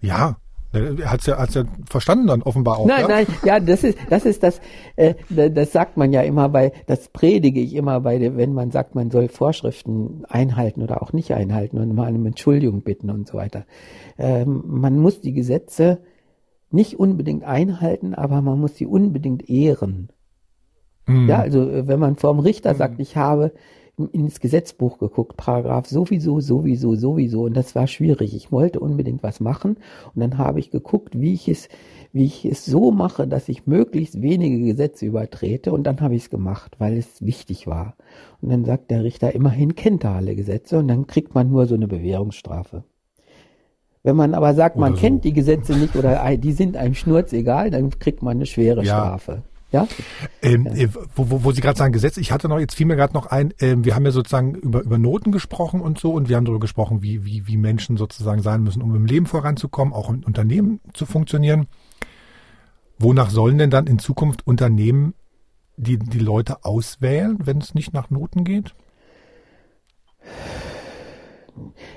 Ja, 0.00 0.36
er 0.72 1.10
hat's 1.10 1.26
ja, 1.26 1.38
hat's 1.38 1.54
ja 1.54 1.64
verstanden 1.88 2.26
dann 2.26 2.42
offenbar 2.42 2.78
auch. 2.78 2.86
Nein, 2.86 3.02
ja? 3.02 3.08
nein, 3.08 3.26
ja, 3.44 3.60
das 3.60 3.84
ist, 3.84 3.98
das 4.10 4.24
ist 4.24 4.42
das, 4.42 4.60
äh, 4.96 5.14
da- 5.28 5.48
das 5.48 5.72
sagt 5.72 5.96
man 5.96 6.12
ja 6.12 6.22
immer 6.22 6.48
bei, 6.48 6.72
das 6.86 7.08
predige 7.08 7.60
ich 7.60 7.74
immer 7.74 8.00
bei, 8.00 8.20
wenn 8.36 8.52
man 8.54 8.70
sagt, 8.70 8.94
man 8.94 9.10
soll 9.10 9.28
Vorschriften 9.28 10.24
einhalten 10.28 10.82
oder 10.82 11.02
auch 11.02 11.12
nicht 11.12 11.32
einhalten 11.32 11.78
und 11.78 11.94
mal 11.94 12.14
um 12.14 12.26
Entschuldigung 12.26 12.82
bitten 12.82 13.10
und 13.10 13.28
so 13.28 13.38
weiter. 13.38 13.64
Ähm, 14.18 14.62
man 14.66 14.98
muss 14.98 15.20
die 15.20 15.32
Gesetze 15.32 16.00
nicht 16.70 16.98
unbedingt 16.98 17.44
einhalten, 17.44 18.14
aber 18.14 18.40
man 18.40 18.58
muss 18.58 18.76
sie 18.76 18.86
unbedingt 18.86 19.48
ehren. 19.50 20.08
Mhm. 21.06 21.28
Ja, 21.28 21.40
also 21.40 21.68
äh, 21.68 21.86
wenn 21.86 22.00
man 22.00 22.16
vorm 22.16 22.38
Richter 22.38 22.74
sagt, 22.74 22.98
ich 23.00 23.16
habe 23.16 23.52
ins 24.12 24.40
Gesetzbuch 24.40 24.98
geguckt, 24.98 25.36
Paragraph 25.36 25.86
sowieso, 25.86 26.40
sowieso, 26.40 26.94
sowieso, 26.94 27.42
und 27.44 27.54
das 27.54 27.74
war 27.74 27.86
schwierig. 27.86 28.34
Ich 28.34 28.50
wollte 28.50 28.80
unbedingt 28.80 29.22
was 29.22 29.40
machen 29.40 29.76
und 30.14 30.20
dann 30.20 30.38
habe 30.38 30.60
ich 30.60 30.70
geguckt, 30.70 31.20
wie 31.20 31.34
ich 31.34 31.48
es, 31.48 31.68
wie 32.12 32.24
ich 32.24 32.44
es 32.44 32.64
so 32.64 32.90
mache, 32.90 33.26
dass 33.26 33.48
ich 33.48 33.66
möglichst 33.66 34.22
wenige 34.22 34.64
Gesetze 34.64 35.04
übertrete 35.06 35.72
und 35.72 35.84
dann 35.84 36.00
habe 36.00 36.14
ich 36.14 36.24
es 36.24 36.30
gemacht, 36.30 36.76
weil 36.78 36.96
es 36.96 37.24
wichtig 37.24 37.66
war. 37.66 37.96
Und 38.40 38.50
dann 38.50 38.64
sagt 38.64 38.90
der 38.90 39.04
Richter, 39.04 39.34
immerhin 39.34 39.74
kennt 39.74 40.04
er 40.04 40.12
alle 40.12 40.34
Gesetze 40.36 40.78
und 40.78 40.88
dann 40.88 41.06
kriegt 41.06 41.34
man 41.34 41.50
nur 41.50 41.66
so 41.66 41.74
eine 41.74 41.88
Bewährungsstrafe. 41.88 42.84
Wenn 44.02 44.16
man 44.16 44.34
aber 44.34 44.54
sagt, 44.54 44.76
man 44.76 44.94
so. 44.94 45.00
kennt 45.00 45.24
die 45.24 45.32
Gesetze 45.32 45.76
nicht 45.76 45.94
oder 45.94 46.36
die 46.36 46.52
sind 46.52 46.76
einem 46.76 46.94
Schnurz 46.94 47.32
egal, 47.32 47.70
dann 47.70 47.90
kriegt 47.90 48.22
man 48.22 48.38
eine 48.38 48.46
schwere 48.46 48.82
ja. 48.82 48.96
Strafe. 48.96 49.42
Ja? 49.72 49.88
Ähm, 50.42 50.66
ja. 50.66 50.84
Äh, 50.84 50.88
wo, 51.16 51.30
wo, 51.30 51.44
wo 51.44 51.52
Sie 51.52 51.60
gerade 51.60 51.78
sagen 51.78 51.92
Gesetz, 51.92 52.18
ich 52.18 52.30
hatte 52.30 52.48
noch, 52.48 52.60
jetzt 52.60 52.74
fiel 52.74 52.86
mir 52.86 52.96
gerade 52.96 53.14
noch 53.14 53.26
ein, 53.26 53.52
äh, 53.58 53.76
wir 53.78 53.94
haben 53.94 54.04
ja 54.04 54.12
sozusagen 54.12 54.54
über, 54.54 54.82
über 54.82 54.98
Noten 54.98 55.32
gesprochen 55.32 55.80
und 55.80 55.98
so 55.98 56.12
und 56.12 56.28
wir 56.28 56.36
haben 56.36 56.44
darüber 56.44 56.60
gesprochen, 56.60 57.02
wie, 57.02 57.24
wie, 57.24 57.46
wie 57.46 57.56
Menschen 57.56 57.96
sozusagen 57.96 58.42
sein 58.42 58.62
müssen, 58.62 58.82
um 58.82 58.94
im 58.94 59.06
Leben 59.06 59.26
voranzukommen, 59.26 59.94
auch 59.94 60.10
im 60.10 60.22
Unternehmen 60.24 60.80
zu 60.92 61.06
funktionieren. 61.06 61.66
Wonach 62.98 63.30
sollen 63.30 63.58
denn 63.58 63.70
dann 63.70 63.86
in 63.86 63.98
Zukunft 63.98 64.46
Unternehmen 64.46 65.14
die, 65.76 65.98
die 65.98 66.18
Leute 66.18 66.64
auswählen, 66.64 67.38
wenn 67.42 67.58
es 67.58 67.74
nicht 67.74 67.92
nach 67.92 68.10
Noten 68.10 68.44
geht? 68.44 68.74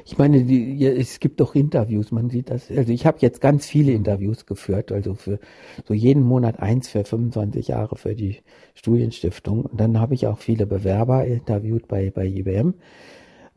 Ich 0.06 0.18
meine, 0.18 0.43
die, 0.43 0.76
ja, 0.76 0.89
es 0.91 1.20
gibt 1.20 1.39
doch 1.39 1.56
Interviews, 1.56 2.12
man 2.12 2.30
sieht 2.30 2.49
das. 2.49 2.70
Also 2.70 2.91
ich 2.91 3.06
habe 3.06 3.18
jetzt 3.22 3.41
ganz 3.41 3.66
viele 3.66 3.91
Interviews 3.91 4.45
geführt, 4.45 4.91
also 4.91 5.16
für 5.16 5.39
so 5.86 5.93
jeden 5.93 6.24
Monat 6.24 6.60
eins 6.60 6.89
für 6.89 7.03
25 7.03 7.70
Jahre 7.70 7.95
für 7.95 8.16
die 8.16 8.39
Studienstiftung. 8.74 9.66
Und 9.66 9.80
dann 9.80 9.99
habe 9.99 10.14
ich 10.14 10.28
auch 10.28 10.38
viele 10.38 10.66
Bewerber 10.66 11.26
interviewt 11.26 11.88
bei, 11.88 12.12
bei 12.12 12.26
IBM. 12.26 12.76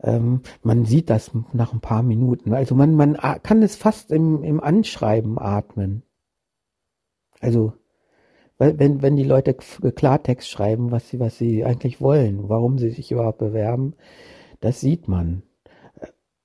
Ähm, 0.01 0.41
man 0.63 0.85
sieht 0.85 1.09
das 1.09 1.31
nach 1.53 1.73
ein 1.73 1.81
paar 1.81 2.03
Minuten. 2.03 2.53
Also 2.53 2.75
man, 2.75 2.95
man 2.95 3.17
kann 3.43 3.61
es 3.61 3.75
fast 3.75 4.11
im, 4.11 4.43
im 4.43 4.61
Anschreiben 4.61 5.37
atmen. 5.37 6.03
Also 7.41 7.73
wenn, 8.59 9.01
wenn 9.01 9.15
die 9.15 9.23
Leute 9.23 9.53
Klartext 9.53 10.49
schreiben, 10.49 10.91
was 10.91 11.09
sie, 11.09 11.19
was 11.19 11.37
sie 11.37 11.63
eigentlich 11.63 12.01
wollen, 12.01 12.49
warum 12.49 12.77
sie 12.77 12.89
sich 12.89 13.11
überhaupt 13.11 13.37
bewerben, 13.37 13.95
das 14.59 14.81
sieht 14.81 15.07
man. 15.07 15.43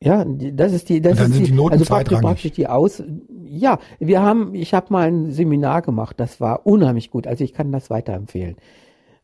Ja, 0.05 0.25
das 0.25 0.73
ist 0.75 0.91
die, 0.91 1.01
das 1.01 1.19
ist 1.19 1.35
die, 1.35 1.51
die 1.51 1.59
also 1.59 1.85
praktisch, 1.87 2.21
praktisch 2.21 2.53
die 2.53 2.67
Aus. 2.67 3.03
Ja, 3.47 3.79
wir 3.99 4.23
haben, 4.23 4.55
ich 4.55 4.75
habe 4.75 4.93
mal 4.93 5.09
ein 5.09 5.31
Seminar 5.31 5.81
gemacht, 5.81 6.21
das 6.21 6.41
war 6.41 6.67
unheimlich 6.67 7.11
gut. 7.11 7.27
Also 7.27 7.43
ich 7.43 7.55
kann 7.55 7.73
das 7.73 7.89
weiterempfehlen. 7.89 8.57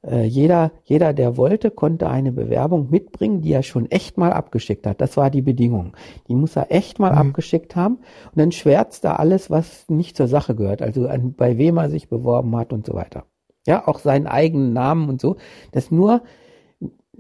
Äh, 0.03 0.25
jeder, 0.25 0.73
jeder, 0.85 1.13
der 1.13 1.37
wollte, 1.37 1.71
konnte 1.71 2.09
eine 2.09 2.33
Bewerbung 2.33 2.89
mitbringen, 2.89 3.43
die 3.43 3.53
er 3.53 3.63
schon 3.63 3.91
echt 3.91 4.17
mal 4.17 4.33
abgeschickt 4.33 4.87
hat. 4.87 5.03
Das 5.03 5.19
war 5.19 5.29
die 5.29 5.43
Bedingung. 5.43 5.95
Die 6.29 6.35
muss 6.35 6.57
er 6.57 6.73
echt 6.73 6.99
mal 6.99 7.13
mhm. 7.13 7.19
abgeschickt 7.19 7.77
haben. 7.77 7.97
Und 7.97 8.37
dann 8.37 8.53
schwärzt 8.53 9.05
er 9.05 9.21
alles, 9.21 9.51
was 9.51 9.87
nicht 9.91 10.17
zur 10.17 10.29
Sache 10.29 10.55
gehört. 10.55 10.81
Also 10.81 11.07
an, 11.07 11.35
bei 11.35 11.59
wem 11.59 11.77
er 11.77 11.91
sich 11.91 12.09
beworben 12.09 12.57
hat 12.57 12.73
und 12.73 12.87
so 12.87 12.95
weiter. 12.95 13.25
Ja, 13.67 13.87
auch 13.87 13.99
seinen 13.99 14.27
eigenen 14.27 14.73
Namen 14.73 15.11
und 15.11 15.21
so. 15.21 15.37
Das 15.73 15.91
nur 15.91 16.23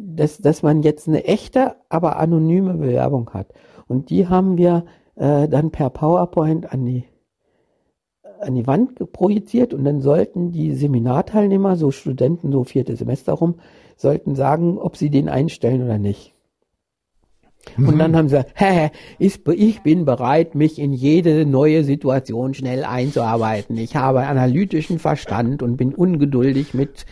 dass, 0.01 0.38
dass 0.38 0.62
man 0.62 0.82
jetzt 0.82 1.09
eine 1.09 1.24
echte, 1.24 1.76
aber 1.88 2.18
anonyme 2.18 2.74
Bewerbung 2.74 3.30
hat. 3.30 3.53
Und 3.88 4.11
die 4.11 4.28
haben 4.28 4.57
wir 4.57 4.84
äh, 5.16 5.48
dann 5.48 5.70
per 5.70 5.90
PowerPoint 5.90 6.72
an 6.72 6.84
die, 6.84 7.05
an 8.40 8.55
die 8.55 8.66
Wand 8.66 9.12
projiziert 9.12 9.74
und 9.74 9.84
dann 9.84 10.01
sollten 10.01 10.53
die 10.53 10.74
Seminarteilnehmer, 10.74 11.76
so 11.76 11.90
Studenten, 11.90 12.53
so 12.53 12.64
vierte 12.64 12.96
Semester 12.96 13.34
rum, 13.34 13.57
sollten 13.96 14.34
sagen, 14.34 14.78
ob 14.78 14.96
sie 14.96 15.11
den 15.11 15.28
einstellen 15.28 15.82
oder 15.82 15.98
nicht. 15.98 16.34
Mhm. 17.76 17.88
Und 17.88 17.98
dann 17.98 18.16
haben 18.16 18.28
sie 18.28 18.36
gesagt, 18.36 18.53
hä, 18.55 18.90
ich, 19.18 19.82
bin 19.82 20.05
bereit, 20.05 20.55
mich 20.55 20.78
in 20.78 20.92
jede 20.92 21.44
neue 21.46 21.84
Situation 21.84 22.55
schnell 22.55 22.84
einzuarbeiten. 22.84 23.76
Ich 23.76 23.96
habe 23.96 24.26
analytischen 24.26 24.98
Verstand 24.98 25.62
und 25.62 25.76
bin 25.76 25.94
ungeduldig 25.94 26.74
mit 26.74 27.07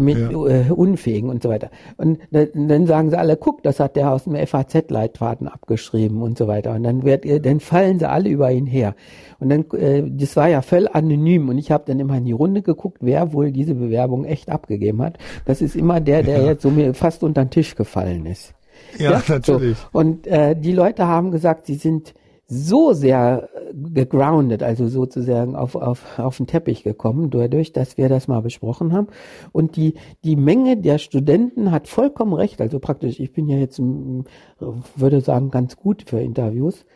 mit 0.00 0.18
ja. 0.18 0.30
äh, 0.30 0.70
Unfähigen 0.70 1.28
und 1.28 1.42
so 1.42 1.48
weiter. 1.48 1.70
Und 1.96 2.18
dann 2.30 2.86
sagen 2.86 3.10
sie 3.10 3.18
alle, 3.18 3.36
guck, 3.36 3.62
das 3.62 3.78
hat 3.80 3.96
der 3.96 4.10
aus 4.10 4.24
dem 4.24 4.34
FAZ-Leitfaden 4.34 5.48
abgeschrieben 5.48 6.22
und 6.22 6.38
so 6.38 6.46
weiter. 6.48 6.74
Und 6.74 6.82
dann 6.82 7.04
wird, 7.04 7.24
dann 7.44 7.60
fallen 7.60 7.98
sie 7.98 8.08
alle 8.08 8.28
über 8.28 8.50
ihn 8.50 8.66
her. 8.66 8.94
Und 9.38 9.50
dann, 9.50 9.64
äh, 9.78 10.02
das 10.06 10.36
war 10.36 10.48
ja 10.48 10.62
voll 10.62 10.88
anonym. 10.90 11.48
Und 11.48 11.58
ich 11.58 11.70
habe 11.70 11.84
dann 11.86 12.00
immer 12.00 12.16
in 12.16 12.24
die 12.24 12.32
Runde 12.32 12.62
geguckt, 12.62 12.98
wer 13.00 13.32
wohl 13.32 13.52
diese 13.52 13.74
Bewerbung 13.74 14.24
echt 14.24 14.48
abgegeben 14.48 15.02
hat. 15.02 15.18
Das 15.44 15.60
ist 15.60 15.76
immer 15.76 16.00
der, 16.00 16.22
der 16.22 16.38
ja. 16.38 16.46
jetzt 16.46 16.62
so 16.62 16.70
mir 16.70 16.94
fast 16.94 17.22
unter 17.22 17.44
den 17.44 17.50
Tisch 17.50 17.74
gefallen 17.74 18.26
ist. 18.26 18.54
Ja, 18.98 19.12
ja? 19.12 19.22
natürlich. 19.28 19.76
So. 19.78 19.98
Und 19.98 20.26
äh, 20.26 20.56
die 20.56 20.72
Leute 20.72 21.06
haben 21.06 21.30
gesagt, 21.30 21.66
sie 21.66 21.74
sind 21.74 22.14
so 22.48 22.92
sehr 22.92 23.48
gegroundet, 23.72 24.62
also 24.62 24.86
sozusagen 24.86 25.56
auf, 25.56 25.74
auf, 25.74 26.18
auf 26.18 26.36
den 26.36 26.46
Teppich 26.46 26.84
gekommen, 26.84 27.30
dadurch, 27.30 27.72
dass 27.72 27.98
wir 27.98 28.08
das 28.08 28.28
mal 28.28 28.40
besprochen 28.40 28.92
haben. 28.92 29.08
Und 29.52 29.76
die, 29.76 29.94
die 30.24 30.36
Menge 30.36 30.76
der 30.76 30.98
Studenten 30.98 31.72
hat 31.72 31.88
vollkommen 31.88 32.32
recht. 32.32 32.60
Also 32.60 32.78
praktisch, 32.78 33.18
ich 33.18 33.32
bin 33.32 33.48
ja 33.48 33.56
jetzt, 33.56 33.80
würde 33.80 35.20
sagen, 35.20 35.50
ganz 35.50 35.76
gut 35.76 36.04
für 36.06 36.20
Interviews. 36.20 36.86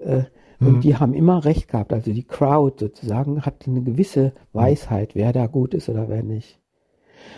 Äh, 0.00 0.24
und 0.58 0.76
mhm. 0.76 0.80
die 0.80 0.96
haben 0.96 1.14
immer 1.14 1.44
recht 1.44 1.68
gehabt. 1.68 1.92
Also 1.92 2.12
die 2.12 2.24
Crowd 2.24 2.76
sozusagen 2.80 3.42
hat 3.42 3.66
eine 3.66 3.82
gewisse 3.82 4.32
Weisheit, 4.52 5.14
wer 5.14 5.32
da 5.32 5.46
gut 5.46 5.74
ist 5.74 5.88
oder 5.88 6.08
wer 6.08 6.22
nicht. 6.22 6.58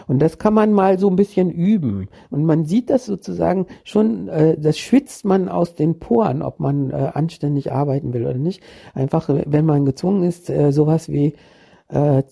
Und 0.06 0.20
das 0.20 0.38
kann 0.38 0.54
man 0.54 0.72
mal 0.72 0.98
so 0.98 1.08
ein 1.08 1.16
bisschen 1.16 1.50
üben. 1.50 2.08
Und 2.30 2.44
man 2.44 2.64
sieht 2.64 2.90
das 2.90 3.06
sozusagen 3.06 3.66
schon, 3.84 4.28
äh, 4.28 4.56
das 4.58 4.78
schwitzt 4.78 5.24
man 5.24 5.48
aus 5.48 5.74
den 5.74 5.98
Poren, 5.98 6.42
ob 6.42 6.60
man 6.60 6.90
äh, 6.90 7.10
anständig 7.14 7.72
arbeiten 7.72 8.12
will 8.12 8.24
oder 8.24 8.38
nicht. 8.38 8.62
Einfach, 8.94 9.28
wenn 9.28 9.66
man 9.66 9.84
gezwungen 9.84 10.22
ist, 10.22 10.50
äh, 10.50 10.72
sowas 10.72 11.08
wie 11.08 11.34
äh, 11.88 12.22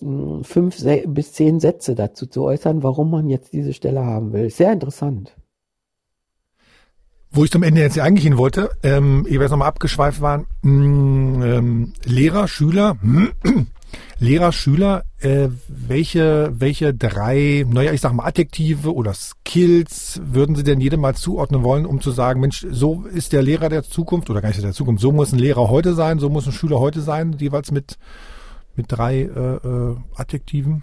fünf 0.42 0.84
bis 1.06 1.32
zehn 1.32 1.60
Sätze 1.60 1.94
dazu 1.94 2.26
zu 2.26 2.44
äußern, 2.44 2.82
warum 2.82 3.10
man 3.10 3.28
jetzt 3.28 3.52
diese 3.52 3.72
Stelle 3.72 4.04
haben 4.04 4.32
will. 4.32 4.50
Sehr 4.50 4.72
interessant. 4.72 5.34
Wo 7.30 7.44
ich 7.44 7.50
zum 7.50 7.62
Ende 7.62 7.80
jetzt 7.80 7.98
eigentlich 7.98 8.24
hin 8.24 8.38
wollte, 8.38 8.70
ähm, 8.82 9.26
ich 9.28 9.38
weiß 9.38 9.50
nochmal 9.50 9.68
abgeschweift 9.68 10.20
waren, 10.20 10.46
mh, 10.62 10.72
mm, 10.72 11.42
ähm, 11.42 11.92
Lehrer, 12.04 12.48
Schüler, 12.48 12.96
Lehrer, 14.18 14.52
Schüler, 14.52 15.04
äh, 15.20 15.48
welche, 15.68 16.50
welche 16.54 16.94
drei, 16.94 17.66
naja, 17.68 17.92
ich 17.92 18.00
sag 18.00 18.14
mal 18.14 18.24
Adjektive 18.24 18.94
oder 18.94 19.12
Skills 19.12 20.20
würden 20.24 20.56
Sie 20.56 20.64
denn 20.64 20.80
jedem 20.80 21.00
mal 21.00 21.14
zuordnen 21.14 21.62
wollen, 21.62 21.84
um 21.84 22.00
zu 22.00 22.10
sagen, 22.10 22.40
Mensch, 22.40 22.66
so 22.70 23.04
ist 23.12 23.32
der 23.32 23.42
Lehrer 23.42 23.68
der 23.68 23.82
Zukunft 23.82 24.30
oder 24.30 24.40
gar 24.40 24.48
nicht 24.48 24.62
der 24.62 24.72
Zukunft, 24.72 25.02
so 25.02 25.12
muss 25.12 25.32
ein 25.32 25.38
Lehrer 25.38 25.68
heute 25.68 25.94
sein, 25.94 26.18
so 26.18 26.30
muss 26.30 26.46
ein 26.46 26.52
Schüler 26.52 26.80
heute 26.80 27.02
sein, 27.02 27.36
jeweils 27.38 27.70
mit, 27.70 27.98
mit 28.74 28.86
drei 28.88 29.20
äh, 29.20 29.56
äh, 29.56 29.96
Adjektiven? 30.14 30.82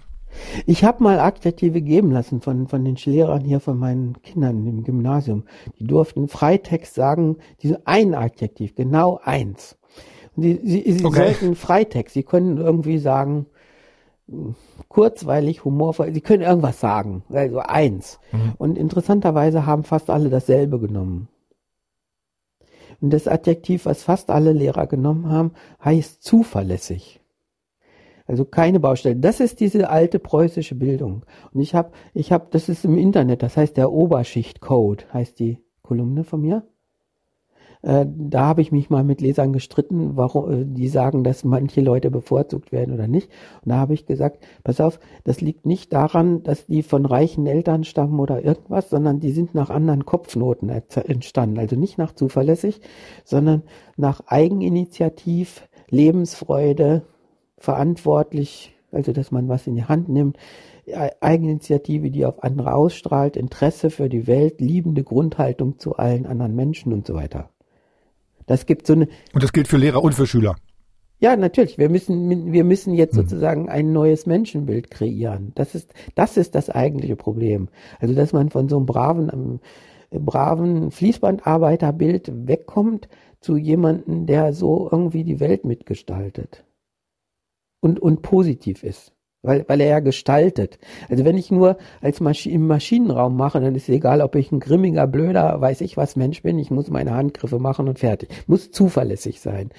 Ich 0.66 0.84
habe 0.84 1.02
mal 1.02 1.18
Adjektive 1.18 1.80
geben 1.80 2.10
lassen 2.10 2.40
von, 2.40 2.68
von 2.68 2.84
den 2.84 2.96
Lehrern 2.96 3.42
hier, 3.42 3.60
von 3.60 3.78
meinen 3.78 4.20
Kindern 4.22 4.66
im 4.66 4.82
Gymnasium. 4.82 5.44
Die 5.78 5.86
durften 5.86 6.28
Freitext 6.28 6.94
sagen, 6.94 7.36
diese 7.62 7.86
ein 7.86 8.14
Adjektiv, 8.14 8.74
genau 8.74 9.20
eins. 9.22 9.76
Sie, 10.36 10.60
sie, 10.62 10.92
sie 10.92 11.04
okay. 11.04 11.16
sollten 11.16 11.54
Freitext, 11.54 12.14
Sie 12.14 12.22
können 12.22 12.58
irgendwie 12.58 12.98
sagen, 12.98 13.46
kurzweilig, 14.88 15.64
humorvoll, 15.64 16.12
Sie 16.12 16.20
können 16.20 16.42
irgendwas 16.42 16.80
sagen, 16.80 17.22
also 17.30 17.58
eins. 17.58 18.18
Mhm. 18.32 18.52
Und 18.58 18.78
interessanterweise 18.78 19.66
haben 19.66 19.84
fast 19.84 20.10
alle 20.10 20.30
dasselbe 20.30 20.78
genommen. 20.78 21.28
Und 23.00 23.10
das 23.12 23.28
Adjektiv, 23.28 23.86
was 23.86 24.02
fast 24.02 24.30
alle 24.30 24.52
Lehrer 24.52 24.86
genommen 24.86 25.28
haben, 25.28 25.52
heißt 25.84 26.22
zuverlässig. 26.22 27.20
Also 28.26 28.44
keine 28.44 28.80
Baustelle. 28.80 29.16
Das 29.16 29.40
ist 29.40 29.60
diese 29.60 29.90
alte 29.90 30.18
preußische 30.18 30.74
Bildung. 30.74 31.26
Und 31.52 31.60
ich 31.60 31.74
habe, 31.74 31.90
ich 32.14 32.32
habe, 32.32 32.46
das 32.50 32.68
ist 32.68 32.84
im 32.84 32.96
Internet, 32.96 33.42
das 33.42 33.56
heißt 33.56 33.76
der 33.76 33.92
Oberschichtcode, 33.92 35.12
heißt 35.12 35.38
die 35.38 35.58
Kolumne 35.82 36.24
von 36.24 36.40
mir. 36.40 36.66
Äh, 37.84 38.06
da 38.08 38.46
habe 38.46 38.62
ich 38.62 38.72
mich 38.72 38.88
mal 38.88 39.04
mit 39.04 39.20
Lesern 39.20 39.52
gestritten, 39.52 40.16
warum 40.16 40.50
äh, 40.50 40.64
die 40.64 40.88
sagen, 40.88 41.22
dass 41.22 41.44
manche 41.44 41.82
Leute 41.82 42.10
bevorzugt 42.10 42.72
werden 42.72 42.94
oder 42.94 43.08
nicht. 43.08 43.30
Und 43.62 43.70
da 43.70 43.76
habe 43.76 43.92
ich 43.92 44.06
gesagt, 44.06 44.42
pass 44.64 44.80
auf, 44.80 44.98
das 45.24 45.42
liegt 45.42 45.66
nicht 45.66 45.92
daran, 45.92 46.42
dass 46.42 46.64
die 46.64 46.82
von 46.82 47.04
reichen 47.04 47.46
Eltern 47.46 47.84
stammen 47.84 48.20
oder 48.20 48.42
irgendwas, 48.42 48.88
sondern 48.88 49.20
die 49.20 49.32
sind 49.32 49.54
nach 49.54 49.68
anderen 49.68 50.06
Kopfnoten 50.06 50.70
entstanden. 50.70 51.58
Also 51.58 51.76
nicht 51.76 51.98
nach 51.98 52.14
zuverlässig, 52.14 52.80
sondern 53.22 53.62
nach 53.98 54.22
Eigeninitiativ, 54.28 55.68
Lebensfreude, 55.90 57.02
verantwortlich, 57.58 58.74
also 58.92 59.12
dass 59.12 59.30
man 59.30 59.48
was 59.48 59.66
in 59.66 59.74
die 59.74 59.84
Hand 59.84 60.08
nimmt, 60.08 60.38
Eigeninitiative, 61.20 62.10
die 62.10 62.24
auf 62.24 62.42
andere 62.42 62.74
ausstrahlt, 62.74 63.36
Interesse 63.36 63.90
für 63.90 64.08
die 64.08 64.26
Welt, 64.26 64.60
liebende 64.60 65.02
Grundhaltung 65.02 65.78
zu 65.78 65.96
allen 65.96 66.26
anderen 66.26 66.54
Menschen 66.54 66.92
und 66.92 67.06
so 67.06 67.14
weiter. 67.14 67.50
Das 68.46 68.66
gibt 68.66 68.86
so 68.86 68.92
eine. 68.92 69.08
Und 69.32 69.42
das 69.42 69.52
gilt 69.52 69.68
für 69.68 69.76
Lehrer 69.78 70.02
und 70.02 70.14
für 70.14 70.26
Schüler. 70.26 70.56
Ja, 71.20 71.36
natürlich. 71.36 71.78
Wir 71.78 71.88
müssen, 71.88 72.52
wir 72.52 72.64
müssen 72.64 72.92
jetzt 72.92 73.14
sozusagen 73.14 73.70
ein 73.70 73.92
neues 73.92 74.26
Menschenbild 74.26 74.90
kreieren. 74.90 75.52
Das 75.54 75.74
ist, 75.74 75.94
das 76.14 76.36
ist 76.36 76.54
das 76.54 76.68
eigentliche 76.68 77.16
Problem. 77.16 77.68
Also, 77.98 78.14
dass 78.14 78.34
man 78.34 78.50
von 78.50 78.68
so 78.68 78.76
einem 78.76 78.84
braven, 78.84 79.60
äh, 80.10 80.18
braven 80.18 80.90
Fließbandarbeiterbild 80.90 82.30
wegkommt 82.46 83.08
zu 83.40 83.56
jemandem, 83.56 84.26
der 84.26 84.52
so 84.52 84.88
irgendwie 84.92 85.24
die 85.24 85.40
Welt 85.40 85.64
mitgestaltet. 85.64 86.64
Und, 87.80 88.00
und 88.00 88.20
positiv 88.20 88.82
ist. 88.82 89.13
Weil, 89.44 89.64
weil 89.68 89.80
er 89.80 89.88
ja 89.88 90.00
gestaltet. 90.00 90.78
Also 91.08 91.24
wenn 91.24 91.38
ich 91.38 91.50
nur 91.50 91.76
als 92.00 92.20
Maschi 92.20 92.50
im 92.50 92.66
Maschinenraum 92.66 93.36
mache, 93.36 93.60
dann 93.60 93.74
ist 93.74 93.84
es 93.84 93.94
egal, 93.94 94.20
ob 94.20 94.34
ich 94.34 94.50
ein 94.50 94.60
grimmiger, 94.60 95.06
blöder, 95.06 95.60
weiß 95.60 95.82
ich 95.82 95.96
was 95.96 96.16
Mensch 96.16 96.42
bin, 96.42 96.58
ich 96.58 96.70
muss 96.70 96.90
meine 96.90 97.14
Handgriffe 97.14 97.58
machen 97.58 97.88
und 97.88 97.98
fertig. 97.98 98.30
Muss 98.46 98.70
zuverlässig 98.70 99.40
sein. 99.40 99.70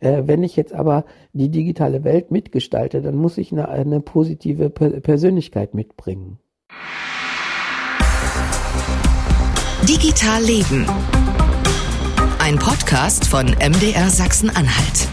Äh, 0.00 0.22
wenn 0.26 0.42
ich 0.42 0.56
jetzt 0.56 0.74
aber 0.74 1.04
die 1.32 1.50
digitale 1.50 2.04
Welt 2.04 2.30
mitgestalte, 2.30 3.00
dann 3.00 3.16
muss 3.16 3.38
ich 3.38 3.52
eine, 3.52 3.68
eine 3.68 4.00
positive 4.00 4.70
Persönlichkeit 4.70 5.74
mitbringen. 5.74 6.38
Digital 9.88 10.42
Leben. 10.42 10.86
Ein 12.38 12.58
Podcast 12.58 13.26
von 13.26 13.46
MDR 13.46 14.10
Sachsen-Anhalt. 14.10 15.08